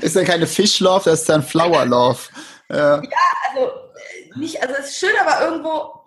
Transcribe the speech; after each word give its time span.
ist 0.00 0.16
ja 0.16 0.24
keine 0.24 0.46
Fish 0.46 0.80
Love, 0.80 1.04
das 1.04 1.20
ist 1.20 1.28
dann 1.28 1.42
Flower 1.42 1.84
Love. 1.84 2.20
Ja, 2.68 3.02
ja 3.02 3.10
also 3.48 3.70
nicht, 4.36 4.62
also 4.62 4.74
es 4.78 4.90
ist 4.90 4.98
schön, 4.98 5.14
aber 5.20 5.44
irgendwo, 5.44 6.00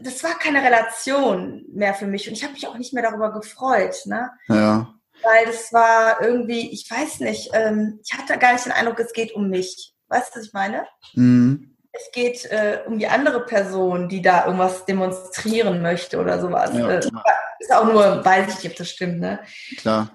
das 0.00 0.22
war 0.22 0.38
keine 0.38 0.62
Relation 0.62 1.64
mehr 1.72 1.94
für 1.94 2.06
mich 2.06 2.28
und 2.28 2.34
ich 2.34 2.42
habe 2.42 2.52
mich 2.52 2.66
auch 2.66 2.76
nicht 2.76 2.92
mehr 2.92 3.02
darüber 3.02 3.32
gefreut, 3.32 3.96
ne? 4.06 4.30
Ja. 4.48 4.94
Weil 5.22 5.46
das 5.46 5.72
war 5.72 6.20
irgendwie, 6.22 6.70
ich 6.70 6.88
weiß 6.90 7.20
nicht, 7.20 7.50
ähm, 7.52 8.00
ich 8.04 8.16
hatte 8.16 8.38
gar 8.38 8.52
nicht 8.52 8.66
den 8.66 8.72
Eindruck, 8.72 9.00
es 9.00 9.12
geht 9.12 9.34
um 9.34 9.48
mich. 9.48 9.94
Weißt 10.08 10.34
du, 10.34 10.38
was 10.38 10.46
ich 10.46 10.52
meine? 10.52 10.86
Mhm. 11.14 11.76
Es 11.92 12.10
geht 12.12 12.44
äh, 12.46 12.82
um 12.86 12.98
die 12.98 13.08
andere 13.08 13.44
Person, 13.44 14.08
die 14.08 14.22
da 14.22 14.44
irgendwas 14.44 14.84
demonstrieren 14.84 15.82
möchte 15.82 16.18
oder 16.18 16.40
sowas. 16.40 16.70
Ja, 16.72 16.88
äh, 16.88 17.00
ist 17.58 17.72
auch 17.72 17.84
nur, 17.84 18.24
weiß 18.24 18.48
ich 18.48 18.62
nicht, 18.62 18.72
ob 18.72 18.76
das 18.76 18.90
stimmt, 18.90 19.18
ne? 19.18 19.40
Klar. 19.78 20.10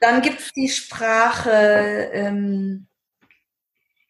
Dann 0.00 0.22
gibt 0.22 0.40
es 0.40 0.52
die 0.52 0.68
Sprache, 0.68 1.50
ähm, 2.12 2.86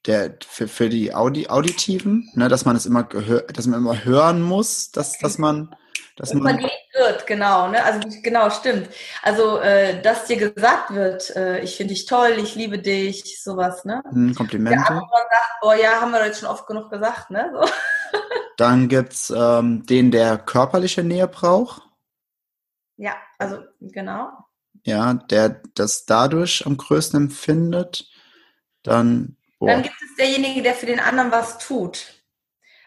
der 0.07 0.37
für, 0.47 0.69
für 0.69 0.89
die 0.89 1.15
Audi, 1.15 1.49
Auditiven, 1.49 2.31
ne, 2.35 2.49
dass 2.49 2.65
man 2.65 2.77
es 2.77 2.87
immer 2.87 3.05
gehör, 3.05 3.43
dass 3.43 3.67
man 3.67 3.81
immer 3.81 4.05
hören 4.05 4.43
muss, 4.43 4.91
dass, 4.91 5.19
dass 5.19 5.39
man 5.39 5.75
dass 6.17 6.35
man 6.35 6.55
verliebt 6.59 6.95
wird, 6.95 7.27
genau, 7.29 7.69
ne? 7.69 7.85
Also 7.85 8.01
genau, 8.23 8.51
stimmt. 8.51 8.89
Also 9.23 9.59
äh, 9.61 10.03
dass 10.03 10.25
dir 10.25 10.37
gesagt 10.37 10.93
wird, 10.93 11.35
äh, 11.37 11.61
ich 11.61 11.77
finde 11.77 11.95
dich 11.95 12.07
toll, 12.07 12.33
ich 12.39 12.57
liebe 12.57 12.81
dich, 12.81 13.41
sowas, 13.41 13.85
ne? 13.85 14.03
Hm, 14.11 14.35
Komplimente. 14.35 14.81
Der 14.81 14.91
andere 14.91 15.07
sagt, 15.07 15.61
boah, 15.61 15.77
ja, 15.77 16.01
haben 16.01 16.11
wir 16.11 16.27
jetzt 16.27 16.41
schon 16.41 16.49
oft 16.49 16.67
genug 16.67 16.91
gesagt, 16.91 17.31
ne? 17.31 17.53
So. 17.53 17.69
Dann 18.57 18.89
gibt's 18.89 19.31
ähm, 19.31 19.87
den, 19.87 20.11
der 20.11 20.39
körperliche 20.39 21.05
Nähe 21.05 21.29
braucht. 21.29 21.83
Ja, 22.97 23.15
also 23.39 23.63
genau. 23.81 24.48
Ja, 24.89 25.13
der 25.13 25.61
das 25.75 26.07
dadurch 26.07 26.65
am 26.65 26.79
größten 26.79 27.25
empfindet. 27.25 28.09
Dann 28.83 29.37
Boah. 29.59 29.73
Dann 29.73 29.83
gibt 29.83 29.97
es 30.01 30.17
derjenige, 30.17 30.63
der 30.63 30.75
für 30.75 30.87
den 30.87 30.99
anderen 30.99 31.31
was 31.31 31.59
tut. 31.59 32.07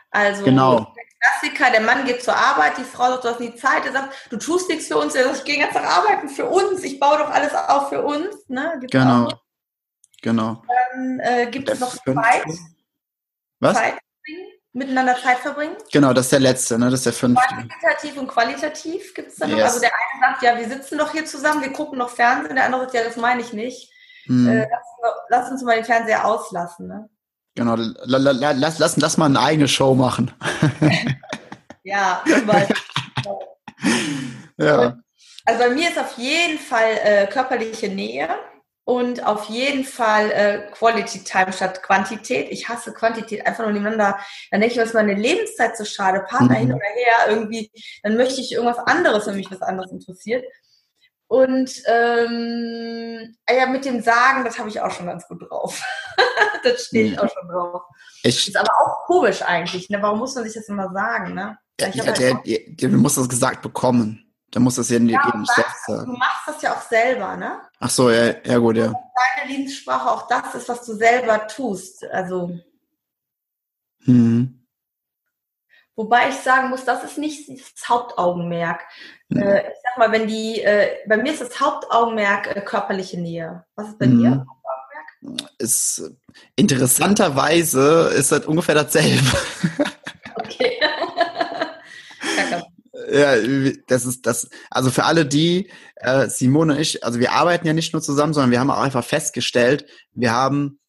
Also 0.10 0.44
genau. 0.44 0.80
der 0.96 1.04
Klassiker, 1.20 1.70
der 1.70 1.82
Mann 1.82 2.06
geht 2.06 2.24
zur 2.24 2.36
Arbeit, 2.36 2.80
die 2.80 2.84
Frau 2.84 3.12
sagt, 3.12 3.24
du 3.24 3.30
hast 3.30 3.40
nie 3.40 3.54
Zeit, 3.56 3.86
er 3.86 3.92
sagt, 3.92 4.32
du 4.32 4.38
tust 4.38 4.68
nichts 4.68 4.88
für 4.88 4.98
uns, 4.98 5.14
er 5.14 5.26
sagt, 5.26 5.38
ich 5.38 5.44
gehe 5.44 5.60
jetzt 5.60 5.76
nach 5.76 5.84
arbeiten 5.84 6.28
für 6.28 6.46
uns, 6.46 6.82
ich 6.84 7.00
baue 7.00 7.20
doch 7.20 7.30
alles 7.30 7.54
auf 7.54 7.90
für 7.90 8.02
uns. 8.02 8.36
Ne? 8.48 8.78
Gibt's 8.80 8.94
genau. 8.94 9.30
Genau. 10.24 10.64
Dann 10.94 11.20
äh, 11.20 11.52
gibt 11.52 11.68
der 11.68 11.76
es 11.76 11.82
noch 11.82 11.96
Zeit. 12.04 12.46
Was? 13.60 13.76
Zeit 13.76 14.00
miteinander 14.74 15.16
Zeit 15.18 15.40
verbringen. 15.40 15.76
Genau, 15.92 16.14
das 16.14 16.26
ist 16.26 16.32
der 16.32 16.40
letzte, 16.40 16.80
ne? 16.80 16.86
Das 16.86 17.02
ist 17.02 17.06
der 17.06 17.14
fünfte. 17.14 17.48
Quantitativ 17.48 18.18
und 18.18 18.28
qualitativ 18.28 19.14
gibt 19.14 19.32
es 19.32 19.40
yes. 19.40 19.50
noch. 19.50 19.60
Also 19.60 19.80
der 19.80 19.90
eine 19.90 20.34
sagt, 20.34 20.44
ja, 20.44 20.58
wir 20.58 20.68
sitzen 20.68 20.98
doch 20.98 21.12
hier 21.12 21.26
zusammen, 21.26 21.62
wir 21.62 21.74
gucken 21.74 21.98
noch 21.98 22.10
Fernsehen, 22.10 22.56
der 22.56 22.66
andere 22.66 22.84
sagt, 22.84 22.94
ja, 22.94 23.04
das 23.04 23.18
meine 23.18 23.42
ich 23.42 23.54
nicht. 23.54 23.92
Hm. 24.26 24.48
Äh, 24.48 24.68
lass, 24.70 25.16
lass, 25.30 25.52
uns 25.52 25.64
mal 25.64 25.76
den 25.76 25.86
Fernseher 25.86 26.26
auslassen. 26.26 26.88
Ne? 26.88 27.10
Genau, 27.56 27.76
lass, 27.76 28.80
lass, 28.80 28.98
lass 28.98 29.18
mal 29.18 29.26
eine 29.26 29.40
eigene 29.40 29.68
Show 29.68 29.94
machen. 29.94 30.32
ja, 31.84 32.24
weil, 32.46 32.68
ja. 34.58 34.98
Also 35.46 35.60
bei 35.60 35.70
mir 35.70 35.90
ist 35.90 36.00
auf 36.00 36.18
jeden 36.18 36.60
Fall 36.60 36.98
äh, 37.04 37.28
körperliche 37.28 37.90
Nähe 37.90 38.30
und 38.84 39.26
auf 39.26 39.46
jeden 39.46 39.86
Fall 39.86 40.32
äh, 40.32 40.72
Quality 40.72 41.24
Time 41.24 41.54
statt 41.54 41.84
Quantität. 41.84 42.52
Ich 42.52 42.68
hasse 42.68 42.94
Quantität 42.94 43.46
einfach 43.46 43.64
nur 43.64 43.74
nebeneinander. 43.74 44.20
Dann 44.50 44.62
denke 44.62 44.74
ich, 44.74 44.82
was 44.82 44.90
ist 44.90 44.96
meine 44.96 45.14
Lebenszeit 45.14 45.78
so 45.78 45.86
schade, 45.86 46.26
Partner 46.28 46.56
mhm. 46.56 46.60
hin 46.60 46.74
oder 46.74 46.86
her, 46.86 47.30
irgendwie, 47.30 47.72
dann 48.04 48.18
möchte 48.18 48.42
ich 48.42 48.52
irgendwas 48.52 48.80
anderes, 48.80 49.28
wenn 49.28 49.36
mich 49.36 49.52
was 49.52 49.62
anderes 49.62 49.92
interessiert. 49.92 50.44
Und 51.28 51.72
ähm, 51.86 53.38
ah 53.46 53.54
ja, 53.54 53.66
mit 53.68 53.86
dem 53.86 54.02
Sagen, 54.02 54.44
das 54.44 54.60
habe 54.60 54.68
ich 54.68 54.82
auch 54.82 54.92
schon 54.92 55.06
ganz 55.06 55.26
gut 55.30 55.50
drauf. 55.50 55.82
das 56.64 56.88
stehe 56.88 57.06
ich 57.06 57.20
auch 57.20 57.30
schon 57.30 57.48
drauf. 57.48 57.84
Ich, 58.24 58.50
ist 58.50 58.58
aber 58.58 58.72
auch 58.82 59.06
komisch 59.06 59.42
eigentlich. 59.42 59.90
Ne? 59.90 60.02
Warum 60.02 60.20
muss 60.20 60.36
man 60.36 60.44
sich 60.44 60.56
das 60.56 60.68
immer 60.68 60.92
sagen? 60.92 61.34
Ne? 61.34 61.58
Ja, 61.80 61.88
ja, 61.88 62.06
halt 62.06 62.20
der, 62.20 62.42
der, 62.68 62.90
musst 62.90 63.18
das 63.18 63.30
gesagt 63.30 63.62
bekommen. 63.62 64.31
Da 64.52 64.60
muss 64.60 64.76
das 64.76 64.90
ja, 64.90 64.98
ja 64.98 65.02
nicht 65.02 65.52
selbst 65.54 65.86
sagen. 65.86 66.12
Du 66.12 66.18
machst 66.18 66.48
das 66.48 66.62
ja 66.62 66.74
auch 66.76 66.82
selber, 66.82 67.38
ne? 67.38 67.62
Ach 67.80 67.90
so, 67.90 68.12
ja, 68.12 68.34
ja 68.44 68.58
gut, 68.58 68.76
ja. 68.76 68.88
Deine 68.88 69.50
Lieblingssprache 69.50 70.12
auch 70.12 70.28
das 70.28 70.56
ist, 70.56 70.68
was 70.68 70.86
du 70.86 70.94
selber 70.94 71.48
tust. 71.48 72.04
Also. 72.12 72.60
Hm. 74.04 74.62
Wobei 75.96 76.30
ich 76.30 76.36
sagen 76.36 76.70
muss, 76.70 76.84
das 76.84 77.04
ist 77.04 77.18
nicht 77.18 77.48
das 77.50 77.88
Hauptaugenmerk. 77.88 78.82
Mhm. 79.30 79.42
Äh, 79.42 79.62
ich 79.62 79.78
sag 79.84 79.98
mal, 79.98 80.12
wenn 80.12 80.28
die, 80.28 80.62
äh, 80.62 80.98
bei 81.08 81.18
mir 81.18 81.32
ist 81.32 81.42
das 81.42 81.60
Hauptaugenmerk 81.60 82.56
äh, 82.56 82.62
körperliche 82.62 83.20
Nähe. 83.20 83.66
Was 83.76 83.90
ist 83.90 84.00
bei 84.00 84.08
mhm. 84.08 84.20
dir? 84.20 84.46
Ist, 85.60 86.12
interessanterweise 86.56 88.12
ist 88.16 88.32
das 88.32 88.46
ungefähr 88.46 88.76
dasselbe. 88.76 89.38
Okay. 90.36 90.80
ja, 93.12 93.36
das 93.88 94.06
ist 94.06 94.26
das, 94.26 94.50
also 94.70 94.90
für 94.92 95.04
alle 95.04 95.26
die, 95.26 95.70
äh, 95.96 96.28
Simone 96.28 96.74
und 96.74 96.80
ich, 96.80 97.04
also 97.04 97.20
wir 97.20 97.34
arbeiten 97.34 97.68
ja 97.68 97.74
nicht 97.74 97.94
nur 97.94 98.02
zusammen, 98.02 98.34
sondern 98.34 98.52
wir 98.52 98.60
haben 98.60 98.72
auch 98.72 98.82
einfach 98.82 99.04
festgestellt, 99.04 99.86
wir 100.14 100.32
haben 100.32 100.80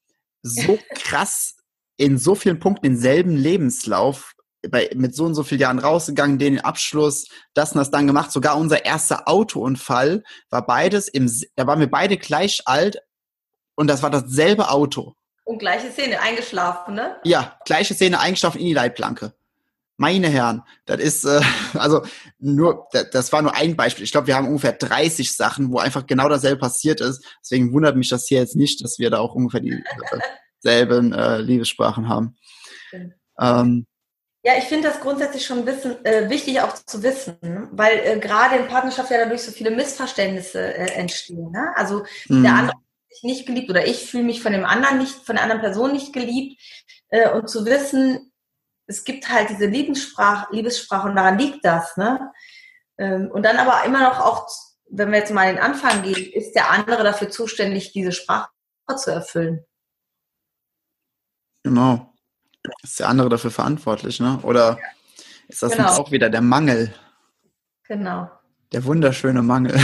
so 0.43 0.79
krass 0.95 1.57
in 1.97 2.19
so 2.19 2.35
vielen 2.35 2.59
Punkten 2.59 2.87
denselben 2.87 3.37
Lebenslauf 3.37 4.35
bei, 4.71 4.91
mit 4.95 5.15
so 5.15 5.25
und 5.25 5.35
so 5.35 5.43
vielen 5.43 5.61
Jahren 5.61 5.79
rausgegangen, 5.79 6.39
den 6.39 6.61
Abschluss, 6.61 7.29
das 7.55 7.73
und 7.73 7.79
das 7.79 7.91
dann 7.91 8.07
gemacht. 8.07 8.33
Sogar 8.33 8.57
unser 8.57 8.85
erster 8.85 9.29
Autounfall 9.29 10.23
war 10.51 10.65
beides 10.65 11.09
im, 11.09 11.31
da 11.57 11.67
waren 11.67 11.81
wir 11.81 11.91
beide 11.91 12.17
gleich 12.17 12.63
alt 12.67 12.99
und 13.75 13.89
das 13.89 14.03
war 14.03 14.11
dasselbe 14.11 14.71
Auto. 14.71 15.15
Und 15.45 15.59
gleiche 15.59 15.91
Szene, 15.91 16.21
eingeschlafen, 16.21 16.95
ne? 16.95 17.17
Ja, 17.25 17.59
gleiche 17.65 17.95
Szene, 17.95 18.21
eingeschlafen 18.21 18.61
in 18.61 18.67
die 18.67 18.75
Leitplanke. 18.75 19.35
Meine 20.03 20.29
Herren, 20.29 20.63
das 20.85 21.01
ist, 21.01 21.25
äh, 21.25 21.41
also 21.79 22.03
nur, 22.41 22.89
das 23.13 23.33
war 23.33 23.41
nur 23.41 23.55
ein 23.55 23.77
Beispiel. 23.77 24.03
Ich 24.03 24.11
glaube, 24.11 24.27
wir 24.27 24.35
haben 24.35 24.49
ungefähr 24.49 24.73
30 24.73 25.33
Sachen, 25.33 25.71
wo 25.71 25.79
einfach 25.79 26.09
genau 26.09 26.29
dasselbe 26.29 26.59
passiert 26.59 27.01
ist. 27.01 27.25
Deswegen 27.41 27.73
wundert 27.73 27.95
mich 27.95 28.09
das 28.09 28.27
hier 28.27 28.41
jetzt 28.41 28.57
nicht, 28.57 28.83
dass 28.83 28.99
wir 28.99 29.11
da 29.11 29.21
auch 29.21 29.37
ungefähr 29.37 29.63
dieselben 30.61 31.13
äh, 31.13 31.39
Liebessprachen 31.39 32.09
haben. 32.09 32.35
Ähm, 33.39 33.87
ja, 34.43 34.55
ich 34.59 34.65
finde 34.65 34.89
das 34.89 34.99
grundsätzlich 34.99 35.47
schon 35.47 35.59
ein 35.59 35.65
bisschen 35.65 36.05
äh, 36.05 36.29
wichtig 36.29 36.61
auch 36.61 36.75
zu 36.75 37.05
wissen, 37.05 37.39
ne? 37.41 37.69
weil 37.71 38.01
äh, 38.01 38.19
gerade 38.19 38.57
in 38.57 38.67
Partnerschaft 38.67 39.09
ja 39.13 39.19
dadurch 39.19 39.43
so 39.43 39.53
viele 39.53 39.71
Missverständnisse 39.71 40.59
äh, 40.59 40.95
entstehen. 40.95 41.53
Ne? 41.53 41.73
Also 41.77 42.03
mhm. 42.27 42.43
der 42.43 42.55
andere 42.55 42.77
fühlt 42.77 43.15
sich 43.15 43.23
nicht 43.23 43.47
geliebt 43.47 43.71
oder 43.71 43.87
ich 43.87 44.05
fühle 44.11 44.25
mich 44.25 44.43
von 44.43 44.53
dem 44.53 44.65
anderen 44.65 44.99
nicht, 44.99 45.15
von 45.15 45.37
der 45.37 45.45
anderen 45.45 45.63
Person 45.63 45.93
nicht 45.93 46.13
geliebt 46.13 46.61
äh, 47.11 47.31
und 47.31 47.49
zu 47.49 47.65
wissen, 47.67 48.32
es 48.93 49.05
gibt 49.05 49.29
halt 49.31 49.51
diese 49.51 49.67
Liebessprache, 49.67 50.55
Liebessprache 50.55 51.09
und 51.09 51.17
daran 51.17 51.39
liegt 51.39 51.65
das. 51.65 51.97
Ne? 51.97 52.31
Ähm, 52.99 53.31
und 53.33 53.43
dann 53.43 53.57
aber 53.57 53.85
immer 53.85 54.01
noch 54.01 54.21
auch, 54.21 54.49
wenn 54.91 55.11
wir 55.11 55.19
jetzt 55.19 55.33
mal 55.33 55.53
den 55.53 55.63
Anfang 55.63 56.03
gehen, 56.03 56.31
ist 56.33 56.53
der 56.53 56.71
andere 56.71 57.03
dafür 57.03 57.31
zuständig, 57.31 57.93
diese 57.93 58.13
Sprache 58.13 58.51
zu 58.97 59.11
erfüllen. 59.11 59.65
Genau. 61.65 62.13
Ist 62.83 63.01
der 63.01 63.09
andere 63.09 63.31
dafür 63.31 63.51
verantwortlich, 63.51 64.21
ne? 64.21 64.39
Oder 64.43 64.79
ist 65.49 65.63
das 65.63 65.73
genau. 65.73 65.89
nicht 65.89 65.99
auch 65.99 66.11
wieder 66.11 66.29
der 66.29 66.43
Mangel? 66.43 66.95
Genau. 67.85 68.31
Der 68.73 68.85
wunderschöne 68.85 69.43
Mangel. 69.43 69.81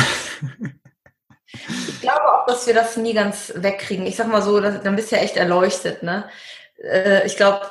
Ich 1.50 2.00
glaube 2.02 2.30
auch, 2.30 2.46
dass 2.46 2.66
wir 2.66 2.74
das 2.74 2.96
nie 2.98 3.14
ganz 3.14 3.52
wegkriegen. 3.56 4.06
Ich 4.06 4.16
sag 4.16 4.28
mal 4.28 4.42
so, 4.42 4.60
dann 4.60 4.96
bist 4.96 5.10
du 5.10 5.16
ja 5.16 5.22
echt 5.22 5.36
erleuchtet, 5.36 6.02
ne? 6.02 6.28
Äh, 6.76 7.26
ich 7.26 7.36
glaube, 7.36 7.62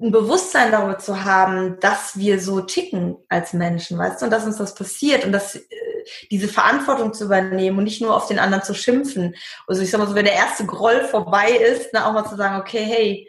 ein 0.00 0.10
Bewusstsein 0.10 0.72
darüber 0.72 0.98
zu 0.98 1.24
haben, 1.24 1.78
dass 1.80 2.18
wir 2.18 2.40
so 2.40 2.60
ticken 2.60 3.16
als 3.28 3.52
Menschen, 3.52 3.98
weißt 3.98 4.20
du, 4.20 4.26
und 4.26 4.30
dass 4.30 4.44
uns 4.44 4.56
das 4.56 4.74
passiert 4.74 5.24
und 5.24 5.32
dass 5.32 5.56
äh, 5.56 5.62
diese 6.30 6.48
Verantwortung 6.48 7.12
zu 7.14 7.24
übernehmen 7.24 7.78
und 7.78 7.84
nicht 7.84 8.02
nur 8.02 8.16
auf 8.16 8.26
den 8.26 8.38
anderen 8.38 8.64
zu 8.64 8.74
schimpfen. 8.74 9.34
Also 9.66 9.82
ich 9.82 9.90
sag 9.90 9.98
mal 9.98 10.08
so, 10.08 10.14
wenn 10.14 10.24
der 10.24 10.34
erste 10.34 10.66
Groll 10.66 11.04
vorbei 11.04 11.50
ist, 11.50 11.90
dann 11.92 12.02
auch 12.02 12.12
mal 12.12 12.28
zu 12.28 12.36
sagen, 12.36 12.60
okay, 12.60 12.84
hey, 12.84 13.28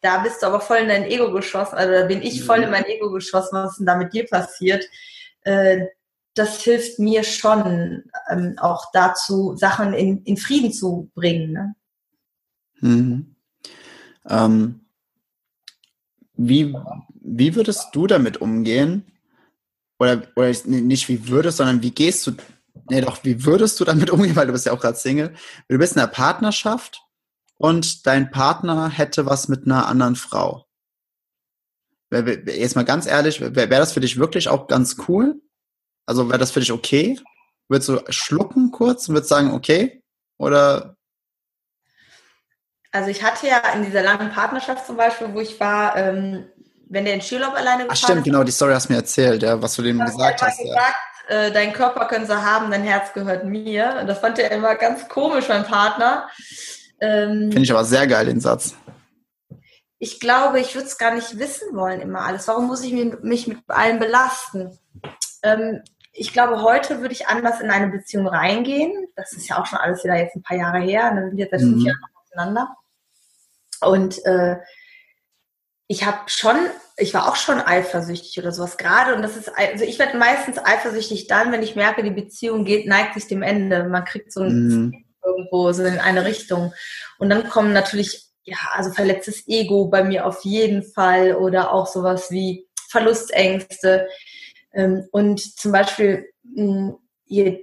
da 0.00 0.18
bist 0.18 0.42
du 0.42 0.46
aber 0.46 0.60
voll 0.60 0.78
in 0.78 0.88
dein 0.88 1.04
Ego 1.04 1.32
geschossen, 1.32 1.74
also 1.74 1.92
da 1.92 2.04
bin 2.04 2.22
ich 2.22 2.44
voll 2.44 2.58
in 2.58 2.66
mhm. 2.66 2.70
mein 2.70 2.86
Ego 2.86 3.10
geschossen, 3.10 3.56
was 3.56 3.72
ist 3.72 3.78
denn 3.78 3.86
da 3.86 3.96
mit 3.96 4.12
dir 4.12 4.26
passiert? 4.26 4.84
Äh, 5.42 5.86
das 6.34 6.62
hilft 6.62 6.98
mir 6.98 7.24
schon 7.24 8.04
ähm, 8.30 8.56
auch 8.58 8.92
dazu, 8.92 9.56
Sachen 9.56 9.94
in, 9.94 10.22
in 10.24 10.36
Frieden 10.36 10.72
zu 10.72 11.10
bringen. 11.14 11.52
Ne? 11.52 11.74
Mhm. 12.80 13.36
Ähm, 14.28 14.85
wie, 16.36 16.76
wie 17.20 17.54
würdest 17.54 17.88
du 17.92 18.06
damit 18.06 18.40
umgehen, 18.40 19.04
oder, 19.98 20.22
oder 20.36 20.52
nicht 20.66 21.08
wie 21.08 21.28
würdest, 21.28 21.58
sondern 21.58 21.82
wie 21.82 21.90
gehst 21.90 22.26
du, 22.26 22.32
nee, 22.90 23.00
doch, 23.00 23.24
wie 23.24 23.44
würdest 23.44 23.80
du 23.80 23.84
damit 23.84 24.10
umgehen, 24.10 24.36
weil 24.36 24.46
du 24.46 24.52
bist 24.52 24.66
ja 24.66 24.72
auch 24.72 24.80
gerade 24.80 24.98
Single. 24.98 25.34
Du 25.68 25.78
bist 25.78 25.94
in 25.94 26.00
einer 26.00 26.10
Partnerschaft 26.10 27.02
und 27.56 28.06
dein 28.06 28.30
Partner 28.30 28.88
hätte 28.88 29.26
was 29.26 29.48
mit 29.48 29.64
einer 29.64 29.86
anderen 29.86 30.16
Frau. 30.16 30.66
Jetzt 32.10 32.76
mal 32.76 32.84
ganz 32.84 33.06
ehrlich, 33.06 33.40
wäre 33.40 33.54
wär 33.54 33.68
das 33.68 33.92
für 33.92 34.00
dich 34.00 34.18
wirklich 34.18 34.48
auch 34.48 34.68
ganz 34.68 34.96
cool? 35.08 35.40
Also 36.06 36.28
wäre 36.28 36.38
das 36.38 36.52
für 36.52 36.60
dich 36.60 36.72
okay? 36.72 37.18
Würdest 37.68 37.88
du 37.88 38.00
schlucken 38.10 38.70
kurz 38.70 39.08
und 39.08 39.14
würdest 39.14 39.30
sagen, 39.30 39.52
okay? 39.52 40.02
Oder 40.38 40.96
Also 42.96 43.10
ich 43.10 43.22
hatte 43.22 43.46
ja 43.46 43.60
in 43.74 43.84
dieser 43.84 44.02
langen 44.02 44.30
Partnerschaft 44.30 44.86
zum 44.86 44.96
Beispiel, 44.96 45.28
wo 45.34 45.40
ich 45.40 45.60
war, 45.60 45.96
ähm, 45.96 46.46
wenn 46.88 47.04
der 47.04 47.12
in 47.12 47.20
Skiurlaub 47.20 47.52
alleine 47.52 47.82
gefahren 47.82 47.90
Ach 47.90 47.96
stimmt, 47.96 48.24
genau, 48.24 48.42
die 48.42 48.52
Story 48.52 48.72
hast 48.72 48.88
du 48.88 48.94
mir 48.94 49.00
erzählt, 49.00 49.42
ja, 49.42 49.60
was 49.60 49.74
du 49.76 49.82
dem 49.82 49.98
gesagt 49.98 50.40
hast. 50.40 50.58
Gesagt, 50.58 50.94
ja. 51.28 51.36
äh, 51.36 51.52
dein 51.52 51.74
Körper 51.74 52.06
können 52.06 52.26
sie 52.26 52.34
haben, 52.34 52.70
dein 52.70 52.84
Herz 52.84 53.12
gehört 53.12 53.44
mir. 53.44 53.98
Und 54.00 54.06
das 54.06 54.20
fand 54.20 54.38
er 54.38 54.50
immer 54.50 54.76
ganz 54.76 55.06
komisch, 55.08 55.46
mein 55.50 55.64
Partner. 55.64 56.26
Ähm, 56.98 57.50
Finde 57.52 57.64
ich 57.64 57.70
aber 57.70 57.84
sehr 57.84 58.06
geil, 58.06 58.24
den 58.24 58.40
Satz. 58.40 58.74
Ich 59.98 60.18
glaube, 60.18 60.58
ich 60.60 60.74
würde 60.74 60.86
es 60.86 60.96
gar 60.96 61.14
nicht 61.14 61.38
wissen 61.38 61.76
wollen, 61.76 62.00
immer 62.00 62.20
alles. 62.20 62.48
Warum 62.48 62.66
muss 62.66 62.82
ich 62.82 62.94
mich 62.94 63.46
mit 63.46 63.58
allem 63.68 63.98
belasten? 63.98 64.78
Ähm, 65.42 65.82
ich 66.14 66.32
glaube, 66.32 66.62
heute 66.62 67.02
würde 67.02 67.12
ich 67.12 67.28
anders 67.28 67.60
in 67.60 67.70
eine 67.70 67.88
Beziehung 67.88 68.26
reingehen. 68.26 69.08
Das 69.16 69.34
ist 69.34 69.48
ja 69.50 69.60
auch 69.60 69.66
schon 69.66 69.78
alles 69.78 70.02
wieder 70.02 70.16
jetzt 70.16 70.34
ein 70.34 70.42
paar 70.42 70.56
Jahre 70.56 70.78
her. 70.78 71.12
Wir 71.14 71.28
sind 71.28 71.36
jetzt 71.36 71.50
seit 71.50 71.60
fünf 71.60 71.76
mhm. 71.76 71.86
Jahren 71.86 72.00
auseinander. 72.36 72.74
Und 73.80 74.24
äh, 74.24 74.56
ich 75.88 76.04
habe 76.04 76.18
schon, 76.26 76.56
ich 76.96 77.14
war 77.14 77.28
auch 77.28 77.36
schon 77.36 77.60
eifersüchtig 77.60 78.38
oder 78.38 78.52
sowas 78.52 78.76
gerade. 78.76 79.14
Und 79.14 79.22
das 79.22 79.36
ist, 79.36 79.50
also 79.56 79.84
ich 79.84 79.98
werde 79.98 80.18
meistens 80.18 80.58
eifersüchtig 80.58 81.26
dann, 81.28 81.52
wenn 81.52 81.62
ich 81.62 81.76
merke, 81.76 82.02
die 82.02 82.10
Beziehung 82.10 82.64
geht, 82.64 82.86
neigt 82.86 83.14
sich 83.14 83.28
dem 83.28 83.42
Ende. 83.42 83.84
Man 83.84 84.04
kriegt 84.04 84.32
so 84.32 84.42
ein 84.42 84.68
mhm. 84.68 85.04
irgendwo 85.24 85.72
so 85.72 85.84
in 85.84 85.98
eine 85.98 86.24
Richtung. 86.24 86.72
Und 87.18 87.30
dann 87.30 87.48
kommen 87.48 87.72
natürlich, 87.72 88.26
ja, 88.42 88.58
also 88.72 88.90
verletztes 88.90 89.46
Ego 89.46 89.88
bei 89.88 90.02
mir 90.02 90.26
auf 90.26 90.44
jeden 90.44 90.82
Fall 90.82 91.36
oder 91.36 91.72
auch 91.72 91.86
sowas 91.86 92.30
wie 92.30 92.66
Verlustängste. 92.88 94.08
Ähm, 94.72 95.06
und 95.12 95.40
zum 95.40 95.72
Beispiel, 95.72 96.28
hm, 96.54 96.96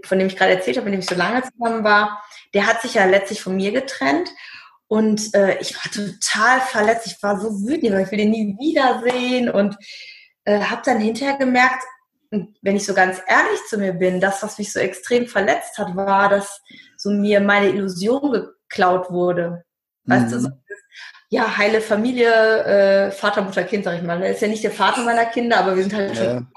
von 0.04 0.20
dem 0.20 0.28
ich 0.28 0.36
gerade 0.36 0.54
erzählt 0.54 0.78
habe, 0.78 0.86
mit 0.86 0.94
dem 0.94 1.00
ich 1.00 1.10
so 1.10 1.16
lange 1.16 1.42
zusammen 1.44 1.84
war, 1.84 2.22
der 2.54 2.68
hat 2.68 2.82
sich 2.82 2.96
ja 2.96 3.06
letztlich 3.06 3.42
von 3.42 3.56
mir 3.56 3.72
getrennt. 3.72 4.30
Und 4.94 5.34
äh, 5.34 5.58
ich 5.60 5.74
war 5.76 5.92
total 5.92 6.62
verletzt. 6.62 7.08
Ich 7.08 7.24
war 7.24 7.40
so 7.40 7.50
wütend, 7.68 7.94
weil 7.94 8.04
ich 8.04 8.12
will 8.12 8.20
den 8.20 8.30
nie 8.30 8.56
wiedersehen. 8.60 9.50
Und 9.50 9.76
äh, 10.46 10.60
habe 10.60 10.84
dann 10.86 11.00
hinterher 11.00 11.36
gemerkt, 11.36 11.84
wenn 12.30 12.76
ich 12.76 12.86
so 12.86 12.94
ganz 12.94 13.20
ehrlich 13.28 13.60
zu 13.68 13.80
mir 13.80 13.94
bin, 13.94 14.22
das, 14.22 14.44
was 14.44 14.60
mich 14.60 14.72
so 14.72 14.80
extrem 14.80 15.26
verletzt 15.26 15.80
hat, 15.80 15.96
war, 15.96 16.30
dass 16.30 16.62
so 16.96 17.10
mir 17.10 17.42
meine 17.42 17.70
Illusion 17.70 18.34
geklaut 18.34 19.10
wurde. 19.10 19.64
Weißt 20.04 20.32
du, 20.32 20.42
so, 20.42 20.50
mhm. 20.50 20.62
ja, 21.30 21.58
heile 21.58 21.82
Familie, 21.82 22.30
äh, 22.64 23.10
Vater, 23.10 23.42
Mutter, 23.42 23.64
Kind, 23.64 23.86
sag 23.86 23.96
ich 23.96 24.04
mal. 24.04 24.22
Er 24.22 24.34
ist 24.34 24.44
ja 24.44 24.48
nicht 24.48 24.64
der 24.64 24.70
Vater 24.70 25.02
meiner 25.02 25.26
Kinder, 25.26 25.58
aber 25.58 25.76
wir 25.76 25.82
sind 25.82 25.96
halt 25.96 26.10
ja. 26.10 26.24
schon 26.24 26.48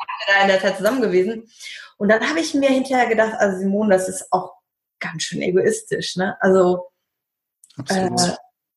in 0.43 0.49
der 0.49 0.61
Zeit 0.61 0.77
zusammen 0.77 1.01
gewesen. 1.01 1.49
Und 1.97 2.11
dann 2.11 2.29
habe 2.29 2.41
ich 2.41 2.53
mir 2.53 2.69
hinterher 2.69 3.07
gedacht, 3.07 3.33
also 3.39 3.57
Simone, 3.61 3.95
das 3.95 4.11
ist 4.11 4.31
auch 4.31 4.53
ganz 5.01 5.23
schön 5.23 5.41
egoistisch, 5.41 6.17
ne? 6.17 6.37
Also 6.41 6.91
äh, 7.89 8.11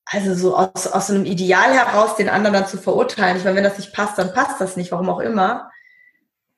also 0.05 0.33
so 0.33 0.55
aus, 0.55 0.87
aus 0.87 1.07
so 1.07 1.13
einem 1.13 1.25
Ideal 1.25 1.73
heraus, 1.73 2.15
den 2.15 2.29
anderen 2.29 2.53
dann 2.53 2.67
zu 2.67 2.77
verurteilen. 2.77 3.37
Ich 3.37 3.43
meine, 3.43 3.57
wenn 3.57 3.63
das 3.63 3.77
nicht 3.77 3.93
passt, 3.93 4.17
dann 4.17 4.33
passt 4.33 4.59
das 4.59 4.75
nicht, 4.75 4.91
warum 4.91 5.09
auch 5.09 5.19
immer. 5.19 5.69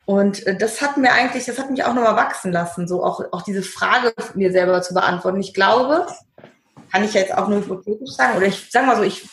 Und 0.06 0.46
äh, 0.48 0.58
das 0.58 0.82
hat 0.82 0.98
mir 0.98 1.12
eigentlich, 1.12 1.46
das 1.46 1.60
hat 1.60 1.70
mich 1.70 1.84
auch 1.84 1.94
nochmal 1.94 2.16
wachsen 2.16 2.52
lassen, 2.52 2.88
so 2.88 3.04
auch, 3.04 3.24
auch 3.32 3.42
diese 3.42 3.64
Frage 3.64 4.14
mir 4.36 4.52
selber 4.52 4.82
zu 4.82 4.94
beantworten. 4.94 5.40
Ich 5.40 5.54
glaube, 5.54 6.08
kann 6.92 7.04
ich 7.04 7.14
jetzt 7.14 7.34
auch 7.38 7.48
nur 7.48 7.60
hypothetisch 7.60 8.12
sagen, 8.12 8.38
oder 8.38 8.48
ich 8.48 8.70
sage 8.72 8.88
mal 8.88 8.98
so, 8.98 9.04
ich, 9.04 9.28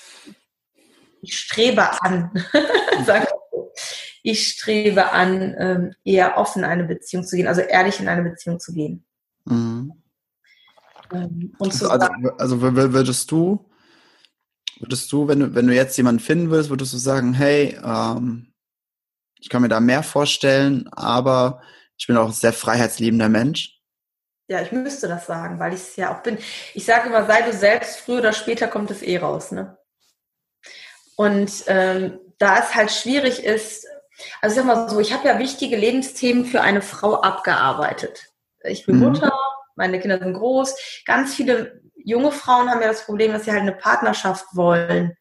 ich 1.22 1.36
strebe 1.36 2.02
an, 2.02 2.30
ich 4.22 4.48
strebe 4.48 5.10
an, 5.10 5.54
ähm, 5.58 5.94
eher 6.04 6.36
offen 6.38 6.62
in 6.62 6.68
eine 6.68 6.84
Beziehung 6.84 7.24
zu 7.24 7.36
gehen, 7.36 7.48
also 7.48 7.60
ehrlich 7.60 7.98
in 8.00 8.08
eine 8.08 8.22
Beziehung 8.22 8.60
zu 8.60 8.72
gehen. 8.72 9.04
Mhm. 9.44 9.97
Ähm, 11.12 11.54
und 11.58 11.72
also, 11.72 11.88
also, 11.88 12.06
also 12.38 12.62
würdest 12.62 13.30
du, 13.30 13.70
würdest 14.80 15.10
du, 15.12 15.28
wenn 15.28 15.40
du, 15.40 15.54
wenn 15.54 15.66
du 15.66 15.74
jetzt 15.74 15.96
jemanden 15.96 16.20
finden 16.20 16.50
würdest, 16.50 16.70
würdest 16.70 16.92
du 16.92 16.98
sagen, 16.98 17.34
hey, 17.34 17.78
ähm, 17.82 18.52
ich 19.40 19.48
kann 19.48 19.62
mir 19.62 19.68
da 19.68 19.80
mehr 19.80 20.02
vorstellen, 20.02 20.88
aber 20.92 21.62
ich 21.96 22.06
bin 22.06 22.16
auch 22.16 22.26
ein 22.26 22.32
sehr 22.32 22.52
freiheitsliebender 22.52 23.28
Mensch? 23.28 23.78
Ja, 24.48 24.62
ich 24.62 24.72
müsste 24.72 25.08
das 25.08 25.26
sagen, 25.26 25.58
weil 25.58 25.74
ich 25.74 25.80
es 25.80 25.96
ja 25.96 26.16
auch 26.16 26.22
bin. 26.22 26.38
Ich 26.74 26.84
sage 26.84 27.08
immer, 27.08 27.26
sei 27.26 27.42
du 27.42 27.52
selbst, 27.52 28.00
früher 28.00 28.20
oder 28.20 28.32
später 28.32 28.66
kommt 28.66 28.90
es 28.90 29.02
eh 29.02 29.18
raus, 29.18 29.52
ne? 29.52 29.76
Und 31.16 31.64
ähm, 31.66 32.18
da 32.38 32.60
es 32.60 32.74
halt 32.74 32.90
schwierig 32.90 33.44
ist, 33.44 33.86
also 34.40 34.60
ich 34.60 34.66
sag 34.66 34.66
mal 34.66 34.88
so, 34.88 35.00
ich 35.00 35.12
habe 35.12 35.26
ja 35.28 35.38
wichtige 35.38 35.76
Lebensthemen 35.76 36.44
für 36.44 36.60
eine 36.60 36.82
Frau 36.82 37.20
abgearbeitet. 37.20 38.32
Ich 38.64 38.86
bin 38.86 38.96
mhm. 38.96 39.02
Mutter, 39.02 39.32
meine 39.78 40.00
Kinder 40.00 40.18
sind 40.18 40.34
groß. 40.34 41.02
Ganz 41.06 41.34
viele 41.34 41.80
junge 41.96 42.32
Frauen 42.32 42.68
haben 42.68 42.82
ja 42.82 42.88
das 42.88 43.06
Problem, 43.06 43.32
dass 43.32 43.44
sie 43.44 43.52
halt 43.52 43.62
eine 43.62 43.72
Partnerschaft 43.72 44.44
wollen. 44.52 45.16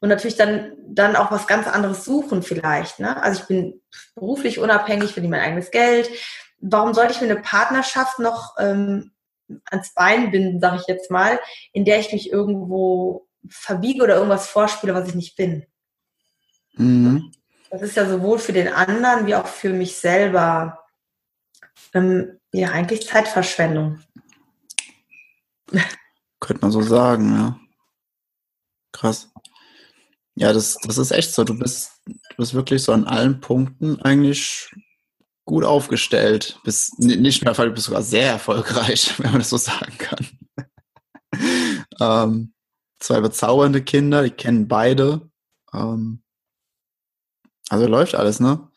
Und 0.00 0.10
natürlich 0.10 0.36
dann, 0.36 0.72
dann 0.86 1.16
auch 1.16 1.30
was 1.30 1.46
ganz 1.46 1.66
anderes 1.66 2.04
suchen 2.04 2.42
vielleicht. 2.42 3.00
Ne? 3.00 3.20
Also 3.22 3.40
ich 3.40 3.48
bin 3.48 3.80
beruflich 4.14 4.58
unabhängig, 4.58 5.12
verdiene 5.12 5.36
mein 5.36 5.44
eigenes 5.44 5.70
Geld. 5.70 6.08
Warum 6.60 6.92
sollte 6.92 7.12
ich 7.12 7.20
mir 7.20 7.30
eine 7.30 7.40
Partnerschaft 7.40 8.18
noch 8.18 8.54
ähm, 8.58 9.12
ans 9.70 9.94
Bein 9.94 10.30
binden, 10.30 10.60
sage 10.60 10.78
ich 10.80 10.86
jetzt 10.86 11.10
mal, 11.10 11.40
in 11.72 11.84
der 11.84 12.00
ich 12.00 12.12
mich 12.12 12.30
irgendwo 12.30 13.26
verbiege 13.48 14.02
oder 14.02 14.16
irgendwas 14.16 14.48
vorspiele, 14.48 14.94
was 14.94 15.08
ich 15.08 15.14
nicht 15.14 15.36
bin? 15.36 15.66
Mhm. 16.74 17.32
Das 17.70 17.82
ist 17.82 17.96
ja 17.96 18.08
sowohl 18.08 18.38
für 18.38 18.52
den 18.52 18.68
anderen 18.68 19.26
wie 19.26 19.34
auch 19.34 19.46
für 19.46 19.70
mich 19.70 19.96
selber 19.96 20.84
ähm, 21.92 22.37
ja, 22.52 22.70
eigentlich 22.70 23.06
Zeitverschwendung. 23.06 24.00
Könnte 26.40 26.62
man 26.62 26.70
so 26.70 26.82
sagen, 26.82 27.32
ja. 27.34 27.60
Krass. 28.92 29.30
Ja, 30.34 30.52
das, 30.52 30.76
das 30.84 30.98
ist 30.98 31.10
echt 31.10 31.34
so. 31.34 31.44
Du 31.44 31.58
bist, 31.58 32.00
du 32.06 32.36
bist 32.36 32.54
wirklich 32.54 32.82
so 32.82 32.92
an 32.92 33.06
allen 33.06 33.40
Punkten 33.40 34.00
eigentlich 34.02 34.70
gut 35.44 35.64
aufgestellt. 35.64 36.60
Bist 36.64 36.98
nicht 36.98 37.44
mehr, 37.44 37.54
du 37.54 37.70
bist 37.70 37.86
sogar 37.86 38.02
sehr 38.02 38.30
erfolgreich, 38.30 39.14
wenn 39.18 39.32
man 39.32 39.40
das 39.40 39.50
so 39.50 39.56
sagen 39.56 39.98
kann. 39.98 40.26
ähm, 42.00 42.54
zwei 42.98 43.20
bezaubernde 43.20 43.82
Kinder, 43.82 44.22
die 44.22 44.30
kennen 44.30 44.68
beide. 44.68 45.28
Ähm, 45.74 46.22
also 47.68 47.86
läuft 47.86 48.14
alles, 48.14 48.40
ne? 48.40 48.70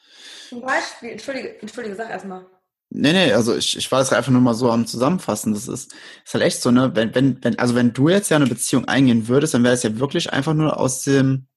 Zum 0.49 0.61
Beispiel, 0.61 1.11
entschuldige, 1.11 1.61
entschuldige, 1.61 1.95
sag 1.95 2.09
erstmal. 2.09 2.45
Nee, 2.93 3.13
nee, 3.13 3.31
also 3.31 3.55
ich, 3.55 3.77
ich 3.77 3.89
war 3.89 3.99
das 3.99 4.11
einfach 4.11 4.33
nur 4.33 4.41
mal 4.41 4.53
so 4.53 4.69
am 4.69 4.85
Zusammenfassen. 4.85 5.53
Das 5.53 5.69
ist, 5.69 5.93
ist 6.25 6.33
halt 6.33 6.43
echt 6.43 6.61
so, 6.61 6.71
ne? 6.71 6.91
Wenn, 6.93 7.15
wenn, 7.15 7.41
wenn, 7.41 7.57
also 7.57 7.73
wenn 7.73 7.93
du 7.93 8.09
jetzt 8.09 8.29
ja 8.29 8.35
eine 8.35 8.47
Beziehung 8.47 8.85
eingehen 8.85 9.29
würdest, 9.29 9.53
dann 9.53 9.63
wäre 9.63 9.73
es 9.73 9.83
ja 9.83 9.97
wirklich 9.97 10.33
einfach 10.33 10.53
nur 10.53 10.77
aus 10.77 11.03
dem, 11.03 11.47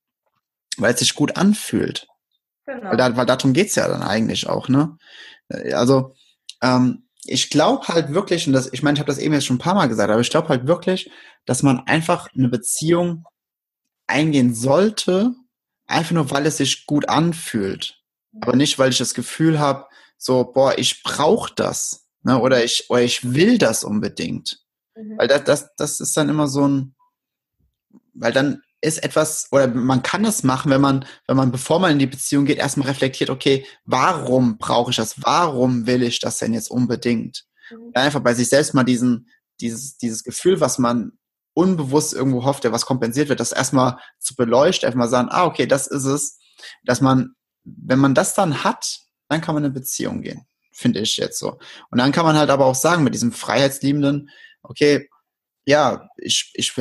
weil 0.77 0.95
es 0.95 1.01
sich 1.01 1.17
gut 1.17 1.37
anfühlt. 1.37 2.07
Genau. 2.67 2.91
Weil, 2.91 2.97
da, 2.97 3.17
weil 3.17 3.27
darum 3.27 3.53
geht's 3.53 3.75
ja 3.75 3.89
dann 3.89 4.03
eigentlich 4.03 4.49
auch, 4.49 4.69
ne? 4.69 4.97
Äh, 5.49 5.73
also, 5.73 6.15
ähm, 6.63 7.03
ich 7.25 7.51
glaube 7.51 7.89
halt 7.89 8.15
wirklich, 8.15 8.47
und 8.47 8.53
das, 8.53 8.73
ich 8.73 8.85
meine, 8.85 8.95
ich 8.95 9.01
habe 9.01 9.11
das 9.11 9.19
eben 9.19 9.35
jetzt 9.35 9.47
schon 9.47 9.57
ein 9.57 9.61
paar 9.61 9.75
Mal 9.75 9.89
gesagt, 9.89 10.11
aber 10.11 10.21
ich 10.21 10.31
glaube 10.31 10.51
halt 10.51 10.69
wirklich, 10.69 11.11
dass 11.47 11.65
man 11.65 11.81
einfach 11.81 12.29
eine 12.33 12.49
Beziehung 12.49 13.25
eingehen 14.07 14.55
sollte, 14.55 15.33
einfach 15.89 16.13
nur, 16.13 16.31
weil 16.31 16.47
es 16.47 16.59
sich 16.59 16.87
gut 16.87 17.09
anfühlt. 17.09 18.01
Aber 18.41 18.55
nicht, 18.55 18.79
weil 18.79 18.91
ich 18.91 18.99
das 18.99 19.15
Gefühl 19.15 19.59
habe, 19.59 19.87
so, 20.25 20.45
boah, 20.45 20.79
ich 20.79 21.03
brauche 21.03 21.53
das. 21.55 22.07
Ne? 22.23 22.41
Oder 22.41 22.65
ich, 22.65 22.89
oder 22.89 23.03
ich 23.03 23.35
will 23.35 23.59
das 23.59 23.85
unbedingt. 23.85 24.59
Mhm. 24.97 25.19
Weil 25.19 25.29
das, 25.29 25.45
das, 25.45 25.77
das 25.77 26.01
ist 26.01 26.17
dann 26.17 26.31
immer 26.31 26.49
so 26.49 26.67
ein, 26.67 26.95
weil 28.15 28.33
dann 28.33 28.63
ist 28.81 29.03
etwas, 29.03 29.49
oder 29.51 29.67
man 29.69 30.03
kann 30.03 30.23
das 30.23 30.43
machen, 30.43 30.71
wenn 30.71 30.81
man, 30.81 31.05
wenn 31.27 31.37
man, 31.37 31.53
bevor 31.53 31.79
man 31.79 31.93
in 31.93 31.99
die 31.99 32.07
Beziehung 32.07 32.47
geht, 32.47 32.59
erstmal 32.59 32.89
reflektiert, 32.89 33.29
okay, 33.29 33.67
warum 33.85 34.57
brauche 34.57 34.91
ich 34.91 34.97
das? 34.97 35.23
Warum 35.23 35.87
will 35.87 36.03
ich 36.03 36.21
das 36.21 36.39
denn 36.39 36.55
jetzt 36.55 36.71
unbedingt? 36.71 37.45
Mhm. 37.71 37.91
Einfach 37.93 38.21
bei 38.21 38.33
sich 38.33 38.49
selbst 38.49 38.73
mal 38.73 38.85
diesen, 38.85 39.29
dieses, 39.61 39.99
dieses 39.99 40.25
Gefühl, 40.25 40.61
was 40.61 40.79
man 40.79 41.13
unbewusst 41.53 42.15
irgendwo 42.15 42.45
hofft, 42.45 42.65
der 42.65 42.73
was 42.73 42.87
kompensiert 42.87 43.29
wird, 43.29 43.41
das 43.41 43.53
erstmal 43.53 43.99
zu 44.19 44.35
beleuchten, 44.37 44.87
einfach 44.87 44.99
mal 44.99 45.09
sagen, 45.09 45.29
ah, 45.31 45.45
okay, 45.45 45.67
das 45.67 45.87
ist 45.87 46.05
es, 46.05 46.39
dass 46.83 47.03
man, 47.03 47.35
wenn 47.65 47.99
man 47.99 48.15
das 48.15 48.35
dann 48.35 48.65
hat, 48.65 49.04
dann 49.29 49.41
kann 49.41 49.55
man 49.55 49.65
in 49.65 49.71
eine 49.71 49.75
Beziehung 49.75 50.23
gehen, 50.23 50.47
finde 50.73 51.01
ich 51.01 51.17
jetzt 51.17 51.39
so. 51.39 51.59
Und 51.91 51.99
dann 51.99 52.13
kann 52.13 52.27
man 52.27 52.37
halt 52.37 52.51
aber 52.51 52.67
auch 52.67 52.75
sagen, 52.75 53.05
mit 53.05 53.15
diesem 53.15 53.33
Freiheitsliebenden, 53.33 54.31
okay, 54.63 55.09
ja, 55.67 56.09
ich, 56.19 56.53
ich, 56.55 56.73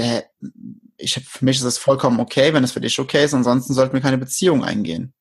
ich, 0.98 1.14
für 1.14 1.46
mich 1.46 1.58
ist 1.58 1.66
das 1.66 1.78
vollkommen 1.78 2.20
okay, 2.20 2.54
wenn 2.54 2.64
es 2.64 2.74
für 2.74 2.82
dich 2.82 3.00
okay 3.00 3.24
ist, 3.24 3.34
ansonsten 3.34 3.74
sollten 3.74 3.94
wir 3.94 4.02
keine 4.02 4.18
Beziehung 4.18 4.64
eingehen. 4.64 5.14